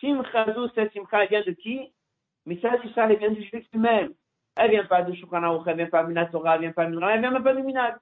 Simchazou, 0.00 0.68
cette 0.74 0.92
simcha, 0.92 1.26
vient 1.26 1.42
de 1.42 1.52
qui? 1.52 1.92
Mais 2.46 2.58
ça, 2.60 2.72
c'est 2.82 2.92
ça, 2.94 3.06
elle 3.08 3.18
vient 3.18 3.30
du 3.30 3.42
juif 3.42 3.64
lui-même. 3.72 4.14
Elle 4.56 4.70
vient 4.70 4.86
pas 4.86 5.02
de 5.02 5.14
Shukranao, 5.14 5.62
elle 5.66 5.76
vient 5.76 5.86
pas 5.86 6.02
de 6.02 6.08
Minatora, 6.08 6.54
elle 6.54 6.62
vient 6.62 6.72
pas 6.72 6.86
de 6.86 6.92
elle 6.92 7.20
vient 7.20 7.30
même 7.30 7.44
pas 7.44 7.54
de 7.54 7.60
Minad. 7.60 7.98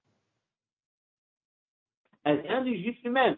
Elle 2.25 2.43
vient 2.43 2.63
du 2.63 2.77
juif 2.77 2.99
lui-même. 3.03 3.37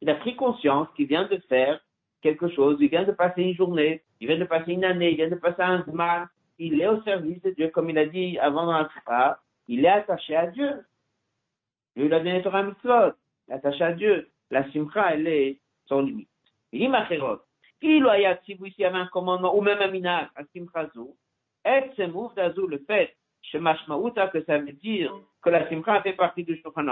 Il 0.00 0.10
a 0.10 0.14
pris 0.16 0.36
conscience 0.36 0.88
qu'il 0.96 1.06
vient 1.06 1.26
de 1.26 1.36
faire 1.48 1.80
quelque 2.20 2.48
chose, 2.48 2.78
il 2.80 2.88
vient 2.88 3.04
de 3.04 3.12
passer 3.12 3.42
une 3.42 3.54
journée, 3.54 4.02
il 4.20 4.28
vient 4.28 4.38
de 4.38 4.44
passer 4.44 4.72
une 4.72 4.84
année, 4.84 5.10
il 5.10 5.16
vient 5.16 5.28
de 5.28 5.34
passer 5.34 5.62
un 5.62 5.82
zman, 5.84 6.26
il 6.58 6.80
est 6.80 6.88
au 6.88 7.02
service 7.02 7.40
de 7.42 7.50
Dieu, 7.50 7.68
comme 7.68 7.90
il 7.90 7.98
a 7.98 8.06
dit 8.06 8.38
avant 8.38 8.66
dans 8.66 8.88
la 9.12 9.40
il 9.68 9.84
est 9.84 9.88
attaché 9.88 10.36
à 10.36 10.46
Dieu. 10.46 10.84
Il 11.96 12.12
a 12.12 12.18
donné 12.18 12.42
Torah 12.42 12.62
mitzvot, 12.62 13.12
attaché 13.50 13.84
à 13.84 13.92
Dieu. 13.92 14.28
La 14.50 14.70
simcha, 14.72 15.14
elle 15.14 15.26
est 15.26 15.60
sans 15.86 16.00
limite. 16.00 16.28
Il 16.72 16.80
dit 16.80 16.88
Macherot, 16.88 17.38
il 17.82 18.04
y 18.78 18.84
avait 18.84 18.98
un 18.98 19.06
commandement, 19.06 19.56
ou 19.56 19.60
même 19.60 19.80
un 19.80 19.90
minag, 19.90 20.28
à 20.36 20.44
simcha 20.52 20.88
zou, 20.94 21.16
et 21.64 21.90
c'est 21.96 22.08
mouf 22.08 22.34
d'azou, 22.34 22.66
le 22.66 22.78
fait, 22.86 23.16
que 23.52 24.44
ça 24.44 24.58
veut 24.58 24.72
dire 24.72 25.12
que 25.42 25.50
la 25.50 25.68
simcha 25.68 26.02
fait 26.02 26.14
partie 26.14 26.44
du 26.44 26.60
Shulchan 26.60 26.88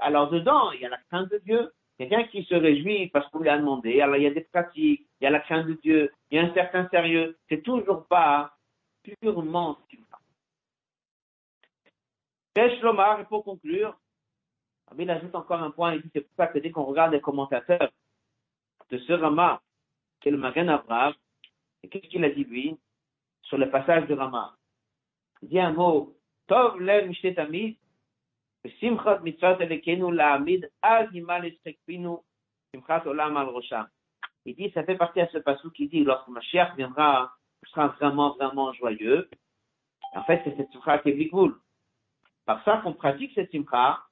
alors 0.00 0.30
dedans, 0.30 0.72
il 0.72 0.80
y 0.80 0.86
a 0.86 0.88
la 0.88 0.98
crainte 1.08 1.30
de 1.30 1.38
Dieu, 1.38 1.72
quelqu'un 1.98 2.24
qui 2.24 2.44
se 2.44 2.54
réjouit 2.54 3.08
parce 3.08 3.28
qu'on 3.30 3.40
lui 3.40 3.48
a 3.48 3.58
demandé, 3.58 4.00
alors 4.00 4.16
il 4.16 4.22
y 4.22 4.26
a 4.26 4.30
des 4.30 4.42
pratiques, 4.42 5.06
il 5.20 5.24
y 5.24 5.26
a 5.26 5.30
la 5.30 5.40
crainte 5.40 5.66
de 5.66 5.74
Dieu, 5.74 6.12
il 6.30 6.36
y 6.36 6.38
a 6.40 6.44
un 6.44 6.54
certain 6.54 6.88
sérieux, 6.88 7.38
c'est 7.48 7.62
toujours 7.62 8.06
pas 8.06 8.56
purement 9.02 9.78
simcha. 9.90 10.18
Pesh 12.54 12.80
Lomar, 12.82 13.26
pour 13.28 13.44
conclure, 13.44 13.96
il 14.98 15.10
ajoute 15.10 15.34
encore 15.34 15.62
un 15.62 15.70
point, 15.70 15.94
il 15.94 16.02
dit 16.02 16.10
c'est 16.12 16.20
pour 16.20 16.36
ça 16.36 16.46
que 16.48 16.58
dès 16.58 16.70
qu'on 16.70 16.84
regarde 16.84 17.12
les 17.12 17.20
commentateurs 17.20 17.90
de 18.90 18.98
ce 18.98 19.12
Rama, 19.12 19.62
qui 20.20 20.28
est 20.28 20.32
le 20.32 20.38
Magen 20.38 20.68
Abraham, 20.68 21.14
et 21.82 21.88
qu'est-ce 21.88 22.06
qu'il 22.08 22.24
a 22.24 22.30
dit 22.30 22.44
lui 22.44 22.76
sur 23.42 23.58
le 23.58 23.70
passage 23.70 24.06
de 24.06 24.14
Rama? 24.14 24.54
Il 25.40 25.48
dit 25.48 25.58
un 25.58 25.72
mot, 25.72 26.14
Tov 26.46 26.80
lev 26.80 27.08
mishtet 27.08 27.38
Il 28.64 28.72
dit, 34.56 34.70
ça 34.70 34.84
fait 34.84 34.96
partie 34.96 35.20
à 35.20 35.28
ce 35.28 35.38
passage 35.38 35.70
qui 35.74 35.88
dit, 35.88 36.04
lorsque 36.04 36.28
Mashiach 36.28 36.76
viendra, 36.76 37.32
sera 37.66 37.88
vraiment, 37.88 38.34
vraiment 38.34 38.72
joyeux. 38.72 39.28
En 40.14 40.24
fait, 40.24 40.42
c'est 40.44 40.56
cette 40.56 40.70
simcha 40.72 40.98
qui 40.98 41.10
est. 41.10 41.30
Par 42.44 42.62
ça 42.64 42.78
qu'on 42.78 42.92
pratique 42.92 43.32
cette 43.34 43.50
simcha, 43.50 44.02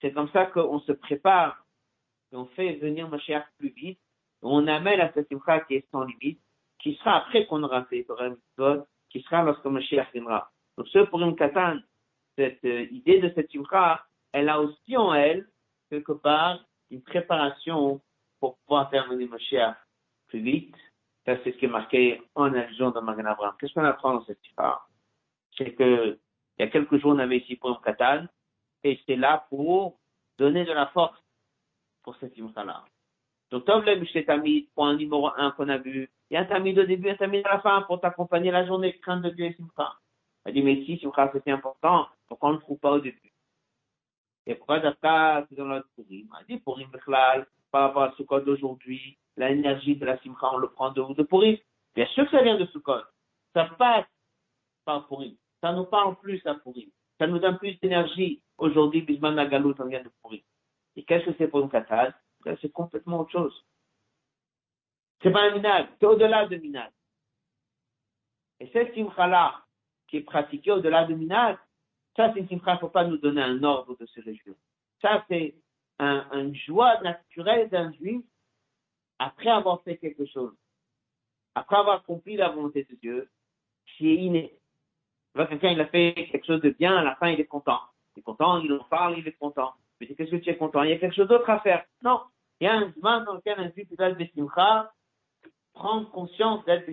c'est 0.00 0.12
comme 0.12 0.28
ça 0.30 0.46
qu'on 0.46 0.80
se 0.80 0.92
prépare, 0.92 1.64
et 2.32 2.36
on 2.36 2.46
fait 2.46 2.74
venir 2.74 3.08
Mashiach 3.08 3.46
plus 3.58 3.70
vite, 3.70 4.00
on 4.42 4.66
amène 4.66 5.00
à 5.00 5.12
cette 5.12 5.28
simcha 5.28 5.60
qui 5.60 5.76
est 5.76 5.88
sans 5.90 6.04
limite, 6.04 6.40
qui 6.78 6.94
sera 6.96 7.18
après 7.18 7.46
qu'on 7.46 7.62
aura 7.62 7.84
fait 7.86 8.06
qui 9.10 9.22
sera 9.22 9.42
lorsque 9.42 9.64
Mashiach 9.64 10.12
viendra. 10.12 10.50
Donc 10.76 10.88
ce 10.88 10.98
pour 10.98 11.22
une 11.22 11.36
katan, 11.36 11.78
cette 12.36 12.64
euh, 12.64 12.86
idée 12.90 13.20
de 13.20 13.32
cette 13.34 13.50
simcha, 13.50 14.04
elle 14.32 14.48
a 14.48 14.60
aussi 14.60 14.96
en 14.96 15.14
elle, 15.14 15.48
quelque 15.90 16.12
part, 16.12 16.64
une 16.90 17.02
préparation 17.02 18.00
pour 18.38 18.58
pouvoir 18.58 18.90
faire 18.90 19.08
venir 19.08 19.28
Mashiach 19.28 19.76
plus 20.28 20.40
vite. 20.40 20.74
Ça, 21.24 21.36
c'est 21.42 21.52
ce 21.52 21.56
qui 21.56 21.64
est 21.64 21.68
marqué 21.68 22.22
en 22.34 22.54
allusion 22.54 22.90
dans 22.90 23.02
Magan 23.02 23.24
Abraham. 23.24 23.54
Qu'est-ce 23.58 23.74
qu'on 23.74 23.84
apprend 23.84 24.14
dans 24.14 24.24
cette 24.24 24.40
simcha? 24.42 24.80
C'est 25.56 25.74
que, 25.74 26.18
il 26.58 26.62
y 26.62 26.68
a 26.68 26.68
quelques 26.68 26.98
jours, 26.98 27.12
on 27.12 27.18
avait 27.18 27.38
ici 27.38 27.56
pour 27.56 27.70
une 27.70 27.80
katan, 27.80 28.26
et 28.84 29.00
c'est 29.06 29.16
là 29.16 29.46
pour 29.48 29.98
donner 30.38 30.64
de 30.64 30.72
la 30.72 30.86
force 30.88 31.18
pour 32.02 32.14
cette 32.16 32.34
simcha-là. 32.34 32.84
Donc, 33.50 33.64
Tov 33.64 33.84
le 33.84 34.24
Tamid, 34.24 34.68
point 34.74 34.94
numéro 34.94 35.30
un 35.36 35.50
qu'on 35.52 35.68
a 35.68 35.78
vu. 35.78 36.10
Il 36.30 36.34
y 36.34 36.36
a 36.36 36.40
un 36.40 36.44
tamid 36.44 36.78
au 36.78 36.84
début, 36.84 37.10
un 37.10 37.14
tamid 37.14 37.46
à 37.46 37.54
la 37.54 37.60
fin 37.60 37.82
pour 37.82 38.00
t'accompagner 38.00 38.50
la 38.50 38.66
journée, 38.66 38.98
crainte 38.98 39.22
de 39.22 39.30
Dieu 39.30 39.46
et 39.46 39.54
simcha. 39.54 39.94
Elle 40.44 40.54
dit, 40.54 40.62
mais 40.62 40.84
si 40.84 40.98
simcha 40.98 41.30
c'était 41.32 41.52
important, 41.52 42.06
on 42.30 42.76
pas 42.76 42.92
au 42.92 43.00
début? 43.00 43.32
Et 44.46 44.54
pourquoi 44.54 44.80
d'après, 44.80 45.44
c'est 45.48 45.56
dans 45.56 45.66
notre 45.66 45.88
Purim? 45.94 46.28
Elle 46.38 46.46
dit, 46.46 46.58
Purim 46.62 46.88
Bechlal, 46.90 47.46
par 47.70 47.82
rapport 47.82 48.02
à 48.04 48.12
Sukkot 48.12 48.40
d'aujourd'hui, 48.40 49.18
l'énergie 49.36 49.96
de 49.96 50.06
la 50.06 50.18
simcha, 50.18 50.52
on 50.52 50.58
le 50.58 50.68
prend 50.70 50.92
de, 50.92 51.14
de 51.14 51.22
Purim. 51.24 51.56
Bien 51.94 52.06
sûr 52.06 52.24
que 52.24 52.30
ça 52.30 52.42
vient 52.42 52.56
de 52.56 52.66
Sukkot. 52.66 53.02
Ça 53.54 53.64
passe 53.78 54.06
par 54.84 55.06
Purim. 55.08 55.36
Ça 55.60 55.72
nous 55.72 55.84
parle 55.84 56.16
plus 56.16 56.44
à 56.46 56.54
Purim. 56.54 56.88
Ça 57.18 57.26
nous 57.26 57.38
donne 57.38 57.58
plus 57.58 57.78
d'énergie. 57.80 58.42
Aujourd'hui, 58.58 59.02
Bisman 59.02 59.34
Nagalut, 59.34 59.74
on 59.78 59.86
vient 59.86 60.02
de 60.02 60.10
Purim. 60.22 60.42
Et 60.94 61.04
qu'est-ce 61.04 61.26
que 61.26 61.34
c'est 61.38 61.48
pour 61.48 61.60
une 61.60 61.70
katane? 61.70 62.14
c'est 62.60 62.70
complètement 62.70 63.20
autre 63.20 63.32
chose. 63.32 63.66
C'est 65.20 65.32
pas 65.32 65.42
un 65.42 65.54
minag, 65.54 65.88
c'est 65.98 66.06
au-delà 66.06 66.46
de 66.46 66.56
minag. 66.56 66.92
Et 68.60 68.70
cette 68.72 68.94
simcha-là, 68.94 69.64
qui 70.06 70.18
est 70.18 70.22
pratiquée 70.22 70.70
au-delà 70.70 71.04
de 71.04 71.14
minag, 71.14 71.58
ça 72.16 72.32
c'est 72.34 72.40
une 72.40 72.46
il 72.50 72.56
ne 72.56 72.78
faut 72.78 72.88
pas 72.88 73.04
nous 73.04 73.18
donner 73.18 73.42
un 73.42 73.62
ordre 73.62 73.96
de 73.96 74.06
se 74.06 74.20
réjouir. 74.20 74.54
Ça 75.02 75.24
c'est 75.28 75.54
un, 75.98 76.26
une 76.32 76.54
joie 76.54 77.00
naturelle 77.02 77.68
d'un 77.68 77.92
juif 77.92 78.22
après 79.18 79.50
avoir 79.50 79.82
fait 79.82 79.96
quelque 79.96 80.26
chose, 80.26 80.54
après 81.54 81.76
avoir 81.76 81.98
accompli 81.98 82.36
la 82.36 82.50
volonté 82.50 82.86
de 82.90 82.96
Dieu, 82.96 83.30
qui 83.86 84.10
est 84.10 84.16
inné. 84.16 84.58
Quelqu'un, 85.34 85.70
il 85.70 85.80
a 85.80 85.86
fait 85.86 86.14
quelque 86.30 86.46
chose 86.46 86.62
de 86.62 86.70
bien, 86.70 86.96
à 86.96 87.02
la 87.02 87.14
fin, 87.16 87.28
il 87.28 87.40
est 87.40 87.46
content. 87.46 87.80
Il 88.14 88.20
est 88.20 88.22
content, 88.22 88.58
il 88.58 88.72
en 88.72 88.84
parle, 88.84 89.18
il 89.18 89.28
est 89.28 89.32
content. 89.32 89.74
Mais 90.00 90.06
qu'est-ce 90.06 90.30
que 90.30 90.36
tu 90.36 90.50
es 90.50 90.56
content? 90.56 90.82
Il 90.82 90.90
y 90.90 90.92
a 90.94 90.98
quelque 90.98 91.14
chose 91.14 91.28
d'autre 91.28 91.48
à 91.50 91.60
faire. 91.60 91.84
Non. 92.02 92.22
Il 92.60 92.64
y 92.64 92.68
a 92.68 92.74
un 92.74 92.92
moment 92.96 93.20
dans 93.24 93.34
lequel 93.34 93.60
un 93.60 93.70
juif 93.70 93.88
être 93.98 94.90
prendre 95.74 96.10
conscience 96.10 96.64
d'être 96.64 96.90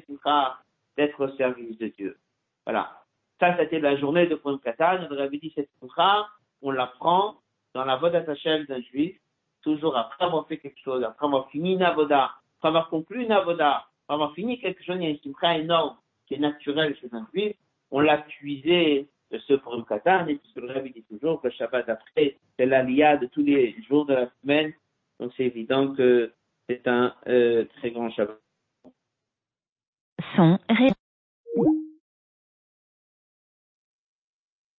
d'être 0.97 1.25
au 1.25 1.35
service 1.37 1.77
de 1.77 1.87
Dieu. 1.87 2.19
Voilà. 2.65 3.02
Ça, 3.39 3.55
c'était 3.57 3.79
la 3.79 3.97
journée 3.97 4.27
de 4.27 4.35
Purim 4.35 4.59
Katan. 4.59 5.07
On 5.09 5.17
avait 5.17 5.37
dit 5.37 5.51
cette 5.55 5.69
simcha, 5.79 6.27
on 6.61 6.71
la 6.71 6.87
prend 6.87 7.35
dans 7.73 7.85
la 7.85 7.95
voie 7.97 8.15
Hashem 8.15 8.65
d'un 8.65 8.81
juif, 8.81 9.17
toujours 9.61 9.97
après 9.97 10.25
avoir 10.25 10.47
fait 10.47 10.57
quelque 10.57 10.79
chose, 10.79 11.03
après 11.03 11.25
avoir 11.25 11.49
fini 11.49 11.73
une 11.73 11.81
avoda, 11.81 12.31
après 12.57 12.69
avoir 12.69 12.89
conclu 12.89 13.23
une 13.23 13.31
avoda, 13.31 13.87
après 14.03 14.13
avoir 14.13 14.33
fini 14.33 14.59
quelque 14.59 14.83
chose, 14.83 14.97
il 14.99 15.03
y 15.03 15.07
a 15.07 15.09
une 15.09 15.19
simcha 15.19 15.57
énorme 15.57 15.97
qui 16.27 16.35
est 16.35 16.39
naturelle 16.39 16.95
chez 16.97 17.09
un 17.11 17.27
juif. 17.33 17.55
On 17.91 17.99
l'a 17.99 18.19
puisé 18.19 19.09
de 19.31 19.37
ce 19.39 19.53
Purim 19.53 19.83
Katan, 19.85 20.27
et 20.27 20.35
puisque 20.35 20.57
le 20.57 20.71
Rabbi 20.71 20.91
dit 20.91 21.03
toujours 21.03 21.41
que 21.41 21.47
le 21.47 21.53
Shabbat 21.53 21.89
après, 21.89 22.37
c'est 22.57 22.65
l'aliyah 22.65 23.17
de 23.17 23.25
tous 23.25 23.43
les 23.43 23.75
jours 23.89 24.05
de 24.05 24.13
la 24.13 24.29
semaine, 24.41 24.73
donc 25.19 25.31
c'est 25.35 25.45
évident 25.45 25.93
que 25.93 26.31
c'est 26.69 26.87
un 26.87 27.15
euh, 27.27 27.65
très 27.77 27.91
grand 27.91 28.11
Shabbat. 28.11 28.39